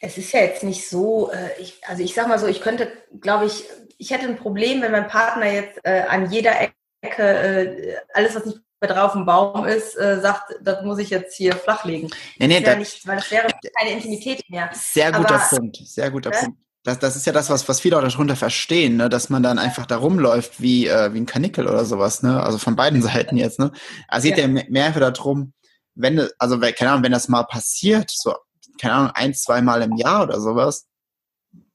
Es 0.00 0.18
ist 0.18 0.32
ja 0.32 0.40
jetzt 0.40 0.64
nicht 0.64 0.88
so, 0.88 1.30
äh, 1.30 1.60
ich, 1.60 1.80
also 1.86 2.02
ich 2.02 2.14
sag 2.14 2.26
mal 2.26 2.38
so, 2.38 2.46
ich 2.46 2.60
könnte, 2.60 2.90
glaube 3.20 3.46
ich, 3.46 3.64
ich 3.98 4.10
hätte 4.10 4.26
ein 4.26 4.36
Problem, 4.38 4.82
wenn 4.82 4.90
mein 4.90 5.06
Partner 5.06 5.52
jetzt 5.52 5.78
äh, 5.84 6.04
an 6.08 6.30
jeder 6.32 6.60
Ecke 7.02 7.22
äh, 7.22 7.96
alles, 8.12 8.34
was 8.34 8.46
nicht 8.46 8.58
drauf 8.88 9.14
ein 9.14 9.24
Baum 9.24 9.64
ist, 9.64 9.96
äh, 9.96 10.20
sagt, 10.20 10.54
das 10.60 10.84
muss 10.84 10.98
ich 10.98 11.10
jetzt 11.10 11.36
hier 11.36 11.54
flachlegen. 11.54 12.10
Nee, 12.38 12.48
nee, 12.48 12.60
das, 12.60 12.72
ja 12.72 12.78
nicht, 12.78 13.06
weil 13.06 13.16
das 13.16 13.30
wäre 13.30 13.48
keine 13.78 13.92
Intimität 13.92 14.48
mehr. 14.48 14.70
Sehr 14.72 15.12
guter 15.12 15.34
Aber, 15.34 15.56
Punkt, 15.56 15.76
sehr 15.76 16.10
guter 16.10 16.30
ne? 16.30 16.36
Punkt. 16.40 16.58
das, 16.84 16.98
das 16.98 17.16
ist 17.16 17.26
ja 17.26 17.32
das, 17.32 17.50
was, 17.50 17.68
was 17.68 17.80
viele 17.80 17.98
auch 17.98 18.02
darunter 18.02 18.36
verstehen, 18.36 18.96
ne? 18.96 19.08
dass 19.08 19.30
man 19.30 19.42
dann 19.42 19.58
einfach 19.58 19.86
da 19.86 19.96
rumläuft 19.96 20.60
wie, 20.60 20.86
äh, 20.86 21.12
wie 21.12 21.20
ein 21.20 21.26
Kanickel 21.26 21.68
oder 21.68 21.84
sowas, 21.84 22.22
ne? 22.22 22.42
Also 22.42 22.58
von 22.58 22.76
beiden 22.76 23.02
Seiten 23.02 23.36
jetzt, 23.36 23.58
ne? 23.58 23.72
Also 24.08 24.28
geht 24.28 24.38
ja, 24.38 24.46
ja 24.46 24.64
mehr 24.68 24.84
einfach 24.86 25.00
darum, 25.00 25.52
wenn, 25.94 26.28
also 26.38 26.58
keine 26.58 26.90
Ahnung, 26.90 27.04
wenn 27.04 27.12
das 27.12 27.28
mal 27.28 27.44
passiert, 27.44 28.10
so, 28.10 28.34
keine 28.80 28.94
Ahnung, 28.94 29.10
ein, 29.14 29.34
zwei 29.34 29.62
Mal 29.62 29.82
im 29.82 29.96
Jahr 29.96 30.24
oder 30.24 30.40
sowas. 30.40 30.86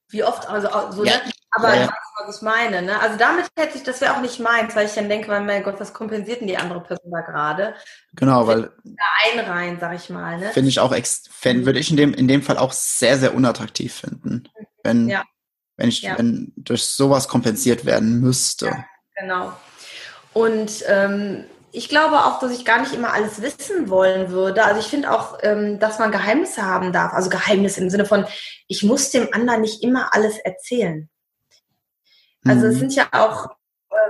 Wie 0.10 0.24
oft, 0.24 0.48
also 0.48 0.70
so, 0.92 1.04
ja. 1.04 1.18
ne? 1.18 1.32
Aber 1.58 1.76
ja, 1.76 1.82
ja. 1.82 1.90
was 2.26 2.38
ich 2.38 2.42
meine, 2.42 2.82
ne? 2.82 3.00
Also 3.00 3.18
damit 3.18 3.48
hätte 3.58 3.78
ich, 3.78 3.84
das 3.84 4.02
wäre 4.02 4.16
auch 4.16 4.22
nicht 4.22 4.40
meins, 4.40 4.76
weil 4.76 4.86
ich 4.86 4.94
dann 4.94 5.10
denke, 5.10 5.30
mein 5.30 5.64
Gott, 5.64 5.80
was 5.80 5.94
kompensiert 5.94 6.42
denn 6.42 6.48
die 6.48 6.58
andere 6.58 6.82
Person 6.82 7.12
da 7.12 7.22
gerade? 7.22 7.76
Genau, 8.14 8.48
weil. 8.48 8.72
Da 8.84 9.06
einreihen, 9.32 9.80
sag 9.80 9.96
ich 9.96 10.10
mal, 10.10 10.38
ne? 10.38 10.50
Finde 10.52 10.70
ich 10.70 10.80
auch, 10.80 10.96
fänd, 11.30 11.66
würde 11.66 11.80
ich 11.80 11.90
in 11.90 11.98
dem, 11.98 12.14
in 12.14 12.28
dem 12.28 12.44
Fall 12.44 12.58
auch 12.58 12.72
sehr, 12.72 13.18
sehr 13.18 13.34
unattraktiv 13.34 13.94
finden. 13.94 14.50
Wenn, 14.84 15.08
ja. 15.08 15.24
wenn 15.76 15.90
ich, 15.90 16.04
wenn 16.04 16.54
durch 16.56 16.86
sowas 16.86 17.28
kompensiert 17.28 17.86
werden 17.86 18.20
müsste. 18.22 18.86
genau. 19.16 19.54
Und 20.34 20.84
ähm, 20.88 21.46
ich 21.72 21.90
glaube 21.90 22.26
auch, 22.26 22.40
dass 22.40 22.52
ich 22.52 22.66
gar 22.66 22.82
nicht 22.82 22.94
immer 22.94 23.14
alles 23.14 23.42
wissen 23.42 23.90
wollen 23.90 24.32
würde. 24.32 24.64
Also 24.64 24.80
ich 24.80 24.88
finde 24.88 25.12
auch, 25.12 25.38
ähm, 25.44 25.80
dass 25.80 26.00
man 26.00 26.12
Geheimnisse 26.12 26.64
haben 26.64 26.94
darf. 26.94 27.14
Also 27.14 27.30
Geheimnisse 27.30 27.82
im 27.82 27.90
Sinne 27.90 28.06
von, 28.06 28.26
ich 28.68 28.84
muss 28.84 29.12
dem 29.12 29.34
anderen 29.34 29.62
nicht 29.62 29.84
immer 29.84 30.14
alles 30.14 30.38
erzählen. 30.40 31.10
Also 32.50 32.66
mhm. 32.66 32.72
es 32.72 32.80
sind 32.80 32.96
ja 32.96 33.08
auch, 33.12 33.50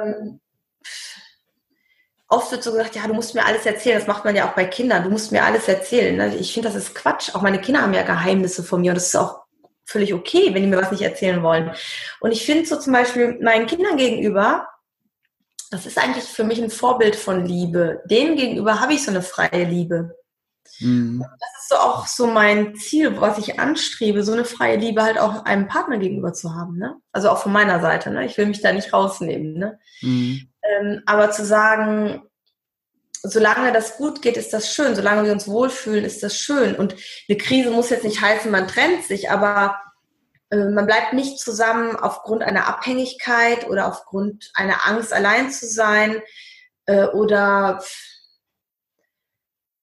ähm, 0.01 0.39
oft 2.27 2.51
wird 2.51 2.63
so 2.63 2.71
gesagt, 2.71 2.95
ja, 2.95 3.07
du 3.07 3.13
musst 3.13 3.35
mir 3.35 3.45
alles 3.45 3.65
erzählen. 3.65 3.97
Das 3.99 4.07
macht 4.07 4.25
man 4.25 4.35
ja 4.35 4.49
auch 4.49 4.53
bei 4.53 4.65
Kindern. 4.65 5.03
Du 5.03 5.09
musst 5.09 5.31
mir 5.31 5.43
alles 5.43 5.67
erzählen. 5.67 6.15
Ne? 6.15 6.35
Ich 6.35 6.53
finde, 6.53 6.69
das 6.69 6.75
ist 6.75 6.95
Quatsch. 6.95 7.33
Auch 7.33 7.41
meine 7.41 7.61
Kinder 7.61 7.81
haben 7.81 7.93
ja 7.93 8.03
Geheimnisse 8.03 8.63
von 8.63 8.81
mir 8.81 8.91
und 8.91 8.95
das 8.95 9.07
ist 9.07 9.15
auch 9.15 9.43
völlig 9.85 10.13
okay, 10.13 10.53
wenn 10.53 10.63
die 10.63 10.67
mir 10.67 10.81
was 10.81 10.91
nicht 10.91 11.01
erzählen 11.01 11.41
wollen. 11.41 11.71
Und 12.19 12.31
ich 12.31 12.45
finde 12.45 12.65
so 12.65 12.77
zum 12.77 12.91
Beispiel 12.91 13.39
meinen 13.41 13.67
Kindern 13.67 13.95
gegenüber, 13.95 14.67
das 15.71 15.85
ist 15.85 15.97
eigentlich 15.97 16.25
für 16.25 16.43
mich 16.43 16.61
ein 16.61 16.69
Vorbild 16.69 17.15
von 17.15 17.45
Liebe. 17.45 18.01
Denen 18.05 18.35
gegenüber 18.35 18.81
habe 18.81 18.93
ich 18.93 19.03
so 19.03 19.11
eine 19.11 19.21
freie 19.21 19.63
Liebe. 19.63 20.16
Mhm. 20.79 21.23
Das 21.39 21.61
ist 21.61 21.69
so 21.69 21.75
auch 21.75 22.07
so 22.07 22.27
mein 22.27 22.75
Ziel, 22.75 23.19
was 23.19 23.37
ich 23.37 23.59
anstrebe, 23.59 24.23
so 24.23 24.33
eine 24.33 24.45
freie 24.45 24.77
Liebe 24.77 25.03
halt 25.03 25.17
auch 25.17 25.45
einem 25.45 25.67
Partner 25.67 25.97
gegenüber 25.97 26.33
zu 26.33 26.55
haben. 26.55 26.77
Ne? 26.77 26.95
Also 27.11 27.29
auch 27.29 27.39
von 27.39 27.51
meiner 27.51 27.79
Seite. 27.81 28.09
Ne? 28.11 28.25
Ich 28.25 28.37
will 28.37 28.45
mich 28.45 28.61
da 28.61 28.71
nicht 28.71 28.93
rausnehmen. 28.93 29.53
Ne? 29.53 29.79
Mhm. 30.01 30.47
Ähm, 30.63 31.01
aber 31.05 31.31
zu 31.31 31.45
sagen, 31.45 32.23
solange 33.23 33.71
das 33.71 33.97
gut 33.97 34.21
geht, 34.21 34.37
ist 34.37 34.53
das 34.53 34.73
schön. 34.73 34.95
Solange 34.95 35.25
wir 35.25 35.31
uns 35.31 35.47
wohlfühlen, 35.47 36.05
ist 36.05 36.23
das 36.23 36.37
schön. 36.37 36.75
Und 36.75 36.95
eine 37.27 37.37
Krise 37.37 37.71
muss 37.71 37.89
jetzt 37.89 38.03
nicht 38.03 38.21
heißen, 38.21 38.51
man 38.51 38.67
trennt 38.67 39.03
sich, 39.03 39.29
aber 39.29 39.77
äh, 40.49 40.69
man 40.69 40.85
bleibt 40.85 41.13
nicht 41.13 41.39
zusammen 41.39 41.95
aufgrund 41.95 42.43
einer 42.43 42.67
Abhängigkeit 42.67 43.67
oder 43.67 43.87
aufgrund 43.87 44.51
einer 44.53 44.87
Angst, 44.87 45.13
allein 45.13 45.51
zu 45.51 45.67
sein 45.67 46.21
äh, 46.85 47.05
oder 47.05 47.81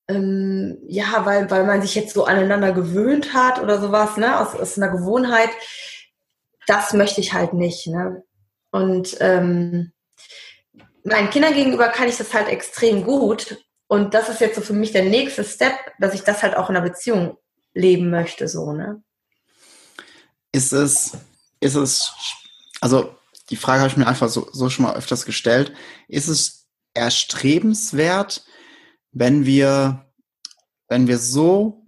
ähm, 0.09 0.79
ja, 0.87 1.25
weil, 1.25 1.51
weil 1.51 1.65
man 1.65 1.83
sich 1.83 1.95
jetzt 1.95 2.15
so 2.15 2.25
aneinander 2.25 2.73
gewöhnt 2.73 3.35
hat 3.35 3.61
oder 3.61 3.81
sowas, 3.81 4.17
ne, 4.17 4.39
aus, 4.39 4.55
aus 4.55 4.77
einer 4.77 4.91
Gewohnheit. 4.91 5.51
Das 6.67 6.93
möchte 6.93 7.21
ich 7.21 7.33
halt 7.33 7.53
nicht, 7.53 7.87
ne. 7.87 8.23
Und 8.71 9.17
ähm, 9.21 9.93
meinen 11.05 11.31
Kindern 11.31 11.55
gegenüber 11.55 11.89
kann 11.89 12.09
ich 12.09 12.17
das 12.17 12.35
halt 12.35 12.49
extrem 12.49 13.05
gut. 13.05 13.65
Und 13.87 14.15
das 14.15 14.29
ist 14.29 14.41
jetzt 14.41 14.57
so 14.57 14.63
für 14.63 14.73
mich 14.73 14.93
der 14.93 15.05
nächste 15.05 15.45
Step, 15.45 15.75
dass 15.99 16.15
ich 16.15 16.23
das 16.23 16.43
halt 16.43 16.57
auch 16.57 16.71
in 16.71 16.77
einer 16.77 16.89
Beziehung 16.89 17.37
leben 17.75 18.11
möchte, 18.11 18.49
so, 18.49 18.73
ne 18.73 19.03
ist 20.55 20.73
es, 20.73 21.19
ist 21.59 21.75
es, 21.75 22.13
also 22.81 23.13
die 23.51 23.57
Frage 23.57 23.81
habe 23.81 23.91
ich 23.91 23.97
mir 23.97 24.07
einfach 24.07 24.29
so, 24.29 24.49
so 24.53 24.71
schon 24.71 24.85
mal 24.85 24.95
öfters 24.95 25.27
gestellt, 25.27 25.73
ist 26.07 26.29
es 26.29 26.69
erstrebenswert, 26.95 28.45
wenn 29.15 29.47
wir, 29.47 30.05
wenn 30.89 31.07
wir 31.07 31.19
so 31.19 31.87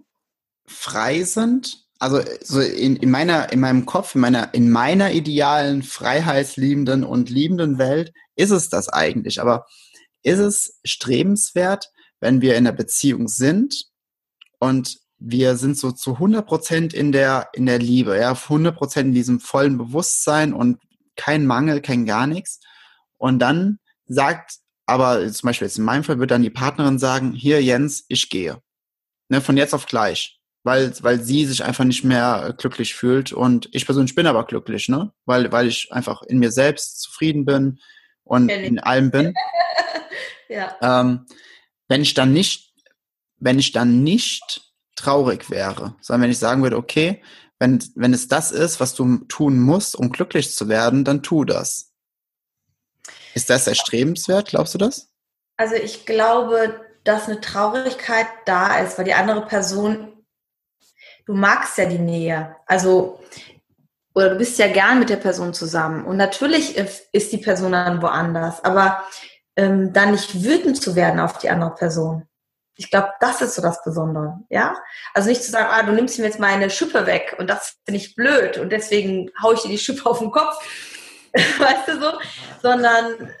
frei 0.65 1.23
sind, 1.23 1.85
also 1.99 2.21
so 2.41 2.61
in, 2.61 2.95
in 2.95 3.11
meiner, 3.11 3.51
in 3.51 3.59
meinem 3.59 3.85
Kopf, 3.85 4.15
in 4.15 4.21
meiner, 4.21 4.53
in 4.53 4.71
meiner 4.71 5.11
idealen, 5.11 5.83
freiheitsliebenden 5.83 7.03
und 7.03 7.29
liebenden 7.29 7.77
Welt 7.77 8.13
ist 8.35 8.51
es 8.51 8.69
das 8.69 8.89
eigentlich. 8.89 9.41
Aber 9.41 9.65
ist 10.23 10.39
es 10.39 10.79
strebenswert, 10.83 11.91
wenn 12.19 12.41
wir 12.41 12.55
in 12.55 12.67
einer 12.67 12.75
Beziehung 12.75 13.27
sind 13.27 13.85
und 14.59 14.99
wir 15.19 15.55
sind 15.55 15.77
so 15.77 15.91
zu 15.91 16.13
100 16.13 16.45
Prozent 16.45 16.93
in 16.93 17.11
der, 17.11 17.49
in 17.53 17.65
der 17.65 17.79
Liebe, 17.79 18.17
ja, 18.17 18.31
100 18.31 18.75
Prozent 18.75 19.07
in 19.07 19.13
diesem 19.13 19.39
vollen 19.39 19.77
Bewusstsein 19.77 20.53
und 20.53 20.79
kein 21.15 21.45
Mangel, 21.45 21.81
kein 21.81 22.05
gar 22.05 22.27
nichts. 22.27 22.59
Und 23.17 23.39
dann 23.39 23.79
sagt, 24.05 24.59
aber 24.87 25.31
zum 25.31 25.47
Beispiel 25.47 25.67
jetzt 25.67 25.77
in 25.77 25.83
meinem 25.83 26.03
Fall 26.03 26.17
wird 26.17 26.31
dann 26.31 26.41
die 26.41 26.49
Partnerin 26.49 26.97
sagen, 26.97 27.33
hier 27.33 27.61
Jens, 27.61 28.05
ich 28.07 28.29
gehe. 28.29 28.61
Ne, 29.29 29.41
von 29.41 29.57
jetzt 29.57 29.73
auf 29.73 29.85
gleich. 29.85 30.39
Weil, 30.63 30.93
weil 31.01 31.21
sie 31.21 31.45
sich 31.45 31.63
einfach 31.63 31.83
nicht 31.83 32.03
mehr 32.03 32.55
glücklich 32.57 32.95
fühlt 32.95 33.31
und 33.31 33.69
ich 33.71 33.85
persönlich 33.85 34.15
bin 34.15 34.27
aber 34.27 34.45
glücklich, 34.45 34.89
ne? 34.89 35.13
Weil, 35.25 35.51
weil 35.51 35.67
ich 35.67 35.93
einfach 35.93 36.23
in 36.23 36.39
mir 36.39 36.51
selbst 36.51 37.01
zufrieden 37.01 37.45
bin 37.45 37.79
und 38.23 38.49
in 38.49 38.79
allem 38.79 39.11
bin. 39.11 39.33
ja. 40.49 40.75
ähm, 40.81 41.25
wenn 41.87 42.01
ich 42.01 42.13
dann 42.15 42.33
nicht, 42.33 42.73
wenn 43.37 43.59
ich 43.59 43.71
dann 43.71 44.03
nicht 44.03 44.73
traurig 44.95 45.49
wäre, 45.49 45.95
sondern 46.01 46.23
wenn 46.23 46.31
ich 46.31 46.39
sagen 46.39 46.63
würde, 46.63 46.77
okay, 46.77 47.21
wenn, 47.59 47.81
wenn 47.95 48.13
es 48.13 48.27
das 48.27 48.51
ist, 48.51 48.79
was 48.79 48.93
du 48.93 49.19
tun 49.25 49.59
musst, 49.59 49.95
um 49.95 50.11
glücklich 50.11 50.53
zu 50.53 50.67
werden, 50.67 51.03
dann 51.03 51.23
tu 51.23 51.45
das. 51.45 51.86
Ist 53.37 53.51
das 53.51 53.67
erstrebenswert, 53.67 54.47
glaubst 54.47 54.73
du 54.73 54.79
das? 54.79 55.11
Also 55.57 55.75
ich 55.75 56.07
glaube, 56.07 56.81
dass 57.03 57.27
eine 57.27 57.39
Traurigkeit 57.39 58.25
da 58.45 58.79
ist, 58.79 58.97
weil 58.97 59.05
die 59.05 59.13
andere 59.13 59.45
Person, 59.45 60.25
du 61.27 61.35
magst 61.35 61.77
ja 61.77 61.85
die 61.85 61.99
Nähe. 61.99 62.55
Also, 62.65 63.19
oder 64.15 64.31
du 64.31 64.37
bist 64.39 64.57
ja 64.57 64.67
gern 64.69 64.97
mit 64.97 65.09
der 65.09 65.17
Person 65.17 65.53
zusammen. 65.53 66.03
Und 66.03 66.17
natürlich 66.17 66.77
ist 66.77 67.31
die 67.31 67.37
Person 67.37 67.73
dann 67.73 68.01
woanders, 68.01 68.63
aber 68.63 69.03
ähm, 69.55 69.93
dann 69.93 70.13
nicht 70.13 70.43
wütend 70.43 70.81
zu 70.81 70.95
werden 70.95 71.19
auf 71.19 71.37
die 71.37 71.51
andere 71.51 71.75
Person. 71.75 72.27
Ich 72.75 72.89
glaube, 72.89 73.09
das 73.19 73.43
ist 73.43 73.53
so 73.53 73.61
das 73.61 73.83
Besondere, 73.83 74.39
ja. 74.49 74.75
Also 75.13 75.29
nicht 75.29 75.43
zu 75.43 75.51
sagen, 75.51 75.69
ah, 75.71 75.83
du 75.83 75.91
nimmst 75.91 76.17
mir 76.17 76.25
jetzt 76.25 76.39
meine 76.39 76.71
Schippe 76.71 77.05
weg 77.05 77.35
und 77.37 77.51
das 77.51 77.75
finde 77.85 77.99
ich 77.99 78.15
blöd 78.15 78.57
und 78.57 78.71
deswegen 78.71 79.29
haue 79.43 79.53
ich 79.53 79.61
dir 79.61 79.69
die 79.69 79.77
Schippe 79.77 80.09
auf 80.09 80.17
den 80.17 80.31
Kopf, 80.31 80.57
weißt 81.59 81.87
du 81.87 81.99
so, 82.01 82.19
sondern 82.61 83.31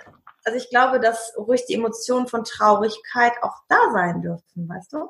also 0.43 0.57
ich 0.57 0.69
glaube, 0.69 0.99
dass 0.99 1.33
ruhig 1.37 1.65
die 1.65 1.73
Emotionen 1.73 2.27
von 2.27 2.45
Traurigkeit 2.45 3.33
auch 3.41 3.55
da 3.67 3.91
sein 3.91 4.21
dürfen, 4.21 4.69
weißt 4.69 4.93
du? 4.93 5.09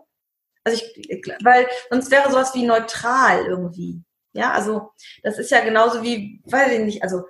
Also 0.63 0.83
ich, 0.95 1.21
weil 1.43 1.67
sonst 1.89 2.09
wäre 2.09 2.29
sowas 2.31 2.55
wie 2.55 2.65
neutral 2.65 3.45
irgendwie, 3.45 4.01
ja. 4.33 4.51
Also 4.51 4.91
das 5.23 5.37
ist 5.37 5.51
ja 5.51 5.63
genauso 5.63 6.01
wie, 6.01 6.41
weiß 6.45 6.71
ich 6.71 6.79
nicht, 6.79 7.03
also 7.03 7.25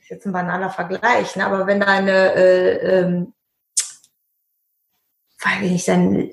ist 0.00 0.10
jetzt 0.10 0.26
ein 0.26 0.32
banaler 0.32 0.70
Vergleich, 0.70 1.36
ne? 1.36 1.46
aber 1.46 1.66
wenn 1.66 1.80
deine 1.80 2.34
äh, 2.34 3.00
ähm, 3.00 3.34
weil 5.44 5.64
ich 5.64 5.70
nicht, 5.70 5.88
dann 5.88 6.30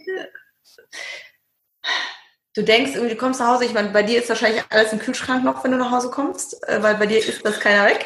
du 2.56 2.64
denkst 2.64 2.92
irgendwie, 2.94 3.14
du 3.14 3.20
kommst 3.20 3.40
nach 3.40 3.48
Hause, 3.48 3.66
ich 3.66 3.74
meine, 3.74 3.90
bei 3.90 4.04
dir 4.04 4.20
ist 4.20 4.30
wahrscheinlich 4.30 4.64
alles 4.70 4.94
im 4.94 5.00
Kühlschrank 5.00 5.44
noch, 5.44 5.64
wenn 5.64 5.72
du 5.72 5.78
nach 5.78 5.92
Hause 5.92 6.10
kommst, 6.10 6.68
äh, 6.68 6.82
weil 6.82 6.96
bei 6.96 7.06
dir 7.06 7.20
ist 7.20 7.46
das 7.46 7.60
keiner 7.60 7.86
weg. 7.86 8.06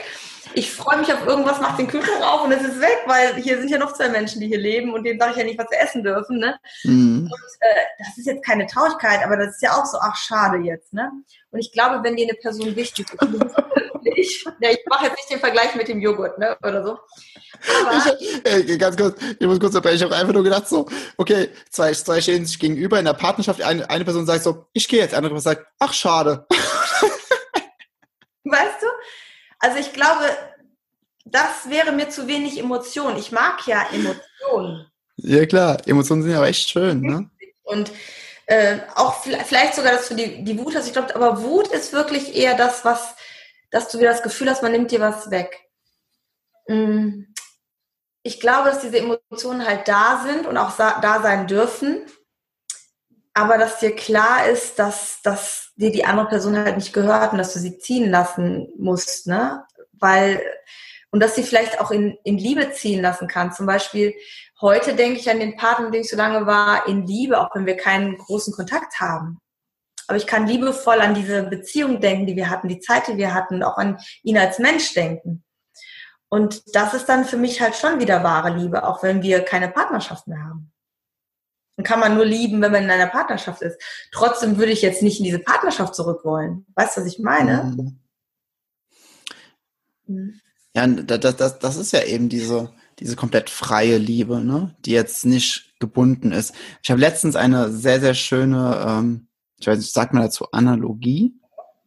Ich 0.54 0.72
freue 0.72 1.00
mich 1.00 1.12
auf 1.12 1.26
irgendwas, 1.26 1.60
mach 1.60 1.76
den 1.76 1.88
Kühlschrank 1.88 2.24
auf 2.24 2.46
und 2.46 2.52
es 2.54 2.62
ist 2.62 2.80
weg, 2.80 3.00
weil 3.08 3.36
hier 3.36 3.58
sind 3.58 3.70
ja 3.70 3.78
noch 3.78 3.94
zwei 3.94 4.08
Menschen, 4.08 4.40
die 4.40 4.48
hier 4.48 4.60
leben 4.60 4.94
und 4.94 5.04
denen 5.04 5.20
sage 5.20 5.32
ich 5.32 5.38
ja 5.38 5.44
nicht, 5.44 5.60
was 5.60 5.68
sie 5.70 5.76
essen 5.76 6.04
dürfen. 6.04 6.38
Ne? 6.38 6.58
Mhm. 6.84 7.24
Und 7.24 7.32
äh, 7.60 7.82
das 8.00 8.18
ist 8.18 8.26
jetzt 8.26 8.46
keine 8.46 8.66
Traurigkeit, 8.66 9.22
aber 9.24 9.36
das 9.36 9.56
ist 9.56 9.62
ja 9.62 9.74
auch 9.74 9.86
so, 9.86 9.98
ach 10.00 10.16
schade 10.16 10.60
jetzt. 10.60 10.94
Ne? 10.94 11.12
Und 11.52 11.60
ich 11.60 11.74
glaube, 11.74 12.04
wenn 12.04 12.16
dir 12.16 12.28
eine 12.28 12.38
Person 12.38 12.76
wichtig 12.76 13.08
ist, 13.12 13.20
ich, 14.06 14.46
ja, 14.62 14.70
ich 14.70 14.80
mache 14.88 15.06
jetzt 15.06 15.16
nicht 15.16 15.32
den 15.32 15.40
Vergleich 15.40 15.76
mit 15.76 15.88
dem 15.88 16.00
Joghurt 16.00 16.38
ne, 16.38 16.58
oder 16.64 16.84
so, 16.84 16.98
ich, 18.20 18.46
äh, 18.46 18.78
ganz 18.78 18.98
kurz, 18.98 19.20
ich 19.40 19.48
muss 19.48 19.60
kurz 19.60 19.76
unterbrechen. 19.76 19.98
Ich 19.98 20.04
habe 20.04 20.16
einfach 20.16 20.34
nur 20.34 20.44
gedacht 20.44 20.68
so, 20.68 20.88
okay, 21.18 21.50
zwei, 21.70 21.94
zwei 21.94 22.22
stehen 22.22 22.46
sich 22.46 22.60
gegenüber 22.60 23.00
in 23.00 23.06
der 23.06 23.14
Partnerschaft. 23.14 23.62
Eine, 23.62 23.90
eine 23.90 24.06
Person 24.06 24.26
sagt 24.26 24.44
so, 24.44 24.68
ich 24.74 24.88
gehe 24.88 25.00
jetzt. 25.00 25.14
Andere 25.14 25.34
Person 25.34 25.56
sagt, 25.56 25.68
ach, 25.80 25.94
schade. 25.94 26.46
Weißt 28.44 28.82
du? 28.82 28.88
Also 29.60 29.80
ich 29.80 29.94
glaube, 29.94 30.26
das 31.26 31.70
wäre 31.70 31.92
mir 31.92 32.10
zu 32.10 32.28
wenig 32.28 32.60
Emotion. 32.60 33.18
Ich 33.18 33.32
mag 33.32 33.66
ja 33.68 33.88
Emotionen. 33.92 34.88
Ja 35.18 35.46
klar, 35.46 35.78
Emotionen 35.86 36.24
sind 36.24 36.32
ja 36.32 36.46
echt 36.46 36.70
schön. 36.70 37.02
Ne? 37.02 37.30
Und 37.64 37.92
äh, 38.46 38.78
auch 38.94 39.24
vielleicht 39.24 39.76
sogar, 39.76 39.94
dass 39.94 40.10
du 40.10 40.16
die, 40.16 40.44
die 40.44 40.60
Wut 40.60 40.76
hast. 40.76 40.86
Ich 40.88 40.94
glaube, 40.94 41.16
aber 41.16 41.42
Wut 41.42 41.68
ist 41.70 41.94
wirklich 41.94 42.36
eher 42.36 42.56
das, 42.56 42.86
was, 42.86 43.16
dass 43.76 43.90
du 43.90 44.00
wieder 44.00 44.12
das 44.12 44.24
Gefühl 44.24 44.50
hast, 44.50 44.64
man 44.64 44.72
nimmt 44.72 44.92
dir 44.92 45.02
was 45.02 45.30
weg. 45.30 45.60
Mm 46.68 47.26
ich 48.26 48.40
glaube, 48.40 48.70
dass 48.70 48.82
diese 48.82 48.98
Emotionen 48.98 49.68
halt 49.68 49.88
da 49.88 50.24
sind 50.26 50.48
und 50.48 50.58
auch 50.58 50.76
da 50.76 51.22
sein 51.22 51.46
dürfen. 51.46 52.08
aber 53.36 53.60
dass 53.60 53.80
dir 53.80 53.96
klar 53.96 54.48
ist, 54.48 54.80
dass, 54.80 55.22
dass 55.22 55.74
dir 55.76 55.92
die 55.92 56.06
andere 56.06 56.30
Person 56.30 56.58
halt 56.58 56.78
nicht 56.78 56.92
gehört 56.92 57.34
und 57.34 57.38
dass 57.38 57.54
du 57.54 57.60
sie 57.60 57.78
ziehen 57.78 58.10
lassen 58.10 58.70
musst, 58.80 59.28
ne? 59.28 59.64
Weil, 59.92 60.42
und 61.12 61.20
dass 61.20 61.36
sie 61.36 61.44
vielleicht 61.44 61.80
auch 61.80 61.92
in, 61.92 62.18
in 62.24 62.38
Liebe 62.40 62.72
ziehen 62.72 63.02
lassen 63.02 63.28
kann. 63.28 63.54
Zum 63.54 63.68
Beispiel, 63.68 64.16
heute 64.60 64.96
denke 64.96 65.20
ich 65.20 65.30
an 65.30 65.40
den 65.40 65.56
Partner, 65.56 65.86
mit 65.86 65.94
dem 65.94 66.02
ich 66.02 66.10
so 66.10 66.18
lange 66.18 66.48
war, 66.48 66.88
in 66.88 67.06
Liebe, 67.06 67.40
auch 67.40 67.54
wenn 67.54 67.68
wir 67.68 67.78
keinen 67.78 68.18
großen 68.18 68.54
Kontakt 68.54 69.00
haben. 69.00 69.40
Aber 70.08 70.18
ich 70.18 70.28
kann 70.28 70.48
liebevoll 70.48 71.02
an 71.02 71.16
diese 71.16 71.44
Beziehung 71.44 72.00
denken, 72.00 72.28
die 72.28 72.36
wir 72.36 72.50
hatten, 72.50 72.68
die 72.68 72.80
Zeit, 72.80 73.08
die 73.08 73.18
wir 73.18 73.34
hatten, 73.34 73.64
auch 73.64 73.78
an 73.78 73.98
ihn 74.24 74.38
als 74.38 74.60
Mensch 74.60 74.94
denken. 74.94 75.44
Und 76.30 76.76
das 76.76 76.94
ist 76.94 77.06
dann 77.06 77.26
für 77.26 77.38
mich 77.38 77.62
halt 77.62 77.76
schon 77.76 78.00
wieder 78.00 78.24
wahre 78.24 78.56
Liebe, 78.56 78.86
auch 78.88 79.04
wenn 79.04 79.22
wir 79.22 79.42
keine 79.42 79.70
Partnerschaft 79.70 80.28
mehr 80.28 80.44
haben. 80.44 80.72
Dann 81.78 81.86
kann 81.86 82.00
man 82.00 82.16
nur 82.16 82.26
lieben, 82.26 82.62
wenn 82.62 82.72
man 82.72 82.84
in 82.84 82.90
einer 82.90 83.08
Partnerschaft 83.08 83.62
ist. 83.62 83.82
Trotzdem 84.12 84.58
würde 84.58 84.72
ich 84.72 84.82
jetzt 84.82 85.02
nicht 85.02 85.20
in 85.20 85.26
diese 85.26 85.40
Partnerschaft 85.40 85.96
zurück 85.96 86.24
wollen. 86.24 86.66
Weißt 86.76 86.96
du, 86.96 87.02
was 87.02 87.08
ich 87.08 87.20
meine? 87.20 87.64
Mhm. 87.64 88.00
mhm. 90.08 90.42
Ja, 90.76 90.88
das, 90.88 91.38
das, 91.38 91.60
das 91.60 91.78
ist 91.78 91.94
ja 91.94 92.04
eben 92.04 92.28
diese, 92.28 92.70
diese 93.00 93.16
komplett 93.16 93.50
freie 93.50 93.98
Liebe, 93.98 94.42
ne? 94.42 94.76
die 94.80 94.92
jetzt 94.92 95.26
nicht 95.26 95.74
gebunden 95.80 96.34
ist. 96.34 96.54
Ich 96.84 96.92
habe 96.92 97.00
letztens 97.00 97.38
eine 97.38 97.72
sehr, 97.72 98.02
sehr 98.02 98.14
schöne, 98.14 98.86
ähm, 98.86 99.28
ich 99.58 99.68
weiß 99.68 99.78
nicht, 99.78 99.94
sagt 99.94 100.14
man 100.14 100.24
dazu 100.24 100.52
Analogie? 100.52 101.34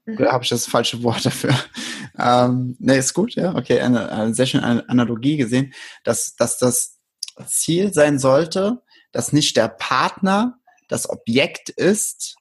Mhm. 0.06 0.18
Oder 0.18 0.32
habe 0.32 0.44
ich 0.44 0.50
das 0.50 0.66
falsche 0.66 1.02
Wort 1.02 1.24
dafür? 1.24 1.54
ähm, 2.18 2.76
ne, 2.78 2.96
ist 2.96 3.14
gut, 3.14 3.34
ja, 3.34 3.54
okay, 3.54 3.80
eine, 3.80 4.10
eine 4.10 4.34
sehr 4.34 4.46
schöne 4.46 4.88
Analogie 4.88 5.36
gesehen, 5.36 5.72
dass, 6.04 6.34
dass 6.36 6.58
das 6.58 6.98
Ziel 7.46 7.92
sein 7.92 8.18
sollte, 8.18 8.82
dass 9.12 9.32
nicht 9.32 9.56
der 9.56 9.68
Partner 9.68 10.58
das 10.88 11.08
Objekt 11.08 11.68
ist, 11.68 12.36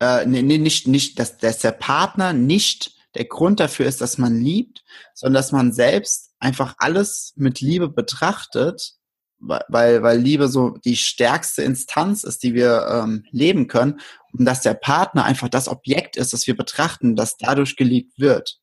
äh, 0.00 0.26
nee, 0.26 0.42
nee, 0.42 0.58
nicht, 0.58 0.88
nicht, 0.88 1.18
dass, 1.18 1.38
dass 1.38 1.58
der 1.58 1.72
Partner 1.72 2.32
nicht 2.32 2.96
der 3.14 3.24
Grund 3.24 3.60
dafür 3.60 3.86
ist, 3.86 4.00
dass 4.00 4.18
man 4.18 4.40
liebt, 4.40 4.84
sondern 5.14 5.40
dass 5.40 5.52
man 5.52 5.72
selbst 5.72 6.34
einfach 6.38 6.74
alles 6.78 7.32
mit 7.36 7.60
Liebe 7.60 7.88
betrachtet, 7.88 8.95
weil, 9.38 10.02
weil 10.02 10.18
Liebe 10.18 10.48
so 10.48 10.78
die 10.84 10.96
stärkste 10.96 11.62
Instanz 11.62 12.24
ist, 12.24 12.42
die 12.42 12.54
wir 12.54 12.86
ähm, 12.90 13.24
leben 13.30 13.68
können 13.68 14.00
und 14.32 14.44
dass 14.44 14.62
der 14.62 14.74
Partner 14.74 15.24
einfach 15.24 15.48
das 15.48 15.68
Objekt 15.68 16.16
ist, 16.16 16.32
das 16.32 16.46
wir 16.46 16.56
betrachten, 16.56 17.16
das 17.16 17.36
dadurch 17.36 17.76
geliebt 17.76 18.18
wird. 18.18 18.58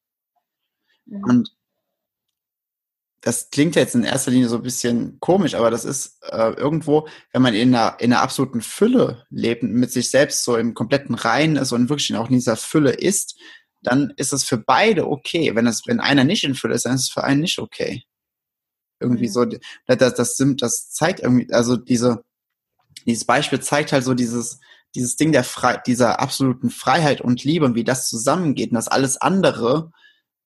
Mhm. 1.06 1.24
Und 1.24 1.56
das 3.22 3.50
klingt 3.50 3.76
jetzt 3.76 3.96
in 3.96 4.04
erster 4.04 4.32
Linie 4.32 4.50
so 4.50 4.58
ein 4.58 4.64
bisschen 4.64 5.18
komisch, 5.22 5.56
aber 5.56 5.72
das 5.72 5.86
ist 5.86 6.22
äh, 6.24 6.52
irgendwo, 6.52 7.08
wenn 7.32 7.42
man 7.42 7.54
in 7.54 7.74
einer, 7.74 7.98
in 8.00 8.12
einer 8.12 8.22
absoluten 8.22 8.62
Fülle 8.62 9.26
lebt, 9.30 9.64
mit 9.64 9.92
sich 9.92 10.12
selbst 10.12 10.44
so 10.44 10.58
im 10.58 10.74
kompletten 10.74 11.16
Reinen 11.16 11.56
ist 11.56 11.72
und 11.72 11.88
wirklich 11.88 12.14
auch 12.18 12.28
in 12.28 12.36
dieser 12.36 12.58
Fülle 12.58 12.92
ist, 12.92 13.40
dann 13.82 14.14
ist 14.18 14.34
es 14.34 14.44
für 14.44 14.58
beide 14.58 15.08
okay. 15.08 15.56
Wenn 15.56 15.68
es, 15.68 15.84
wenn 15.86 16.02
einer 16.02 16.26
nicht 16.26 16.44
in 16.44 16.56
Fülle 16.56 16.76
ist, 16.76 16.86
dann 16.86 16.96
ist 16.96 17.04
es 17.04 17.10
für 17.10 17.24
einen 17.24 17.42
nicht 17.42 17.60
okay. 17.60 18.04
Irgendwie 19.04 19.28
mhm. 19.28 19.32
so, 19.32 19.46
das, 19.86 20.16
das, 20.16 20.44
das 20.58 20.90
zeigt 20.90 21.20
irgendwie, 21.20 21.52
also 21.54 21.78
diese, 21.78 22.24
dieses 23.06 23.26
Beispiel 23.26 23.60
zeigt 23.60 23.92
halt 23.92 24.04
so 24.04 24.14
dieses, 24.14 24.60
dieses 24.96 25.16
Ding 25.16 25.32
der 25.32 25.44
Fre 25.44 25.82
dieser 25.86 26.20
absoluten 26.20 26.70
Freiheit 26.70 27.22
und 27.22 27.44
Liebe 27.44 27.66
und 27.66 27.76
wie 27.76 27.84
das 27.84 28.10
zusammengeht 28.10 28.72
und 28.72 28.76
dass 28.76 28.88
alles 28.88 29.18
andere 29.18 29.92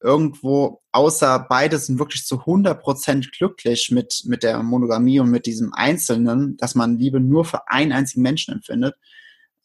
irgendwo, 0.02 0.82
außer 0.92 1.46
beide 1.50 1.78
sind 1.80 2.00
wirklich 2.00 2.26
zu 2.26 2.42
100% 2.42 3.32
glücklich 3.36 3.90
mit, 3.92 4.24
mit 4.26 4.44
der 4.44 4.62
Monogamie 4.62 5.20
und 5.20 5.30
mit 5.30 5.46
diesem 5.46 5.74
Einzelnen, 5.74 6.56
dass 6.58 6.76
man 6.76 6.98
Liebe 6.98 7.20
nur 7.20 7.46
für 7.46 7.68
einen 7.68 7.92
einzigen 7.92 8.22
Menschen 8.22 8.54
empfindet, 8.54 8.96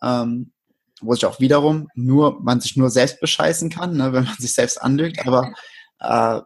ähm, 0.03 0.53
wo 1.01 1.15
sich 1.15 1.27
auch 1.27 1.41
wiederum 1.41 1.89
nur, 1.95 2.41
man 2.43 2.61
sich 2.61 2.77
nur 2.77 2.91
selbst 2.91 3.21
bescheißen 3.21 3.69
kann, 3.71 3.97
ne, 3.97 4.13
wenn 4.13 4.25
man 4.25 4.37
sich 4.39 4.53
selbst 4.55 4.81
anlügt, 4.81 5.27
aber 5.27 5.53
äh, 6.01 6.41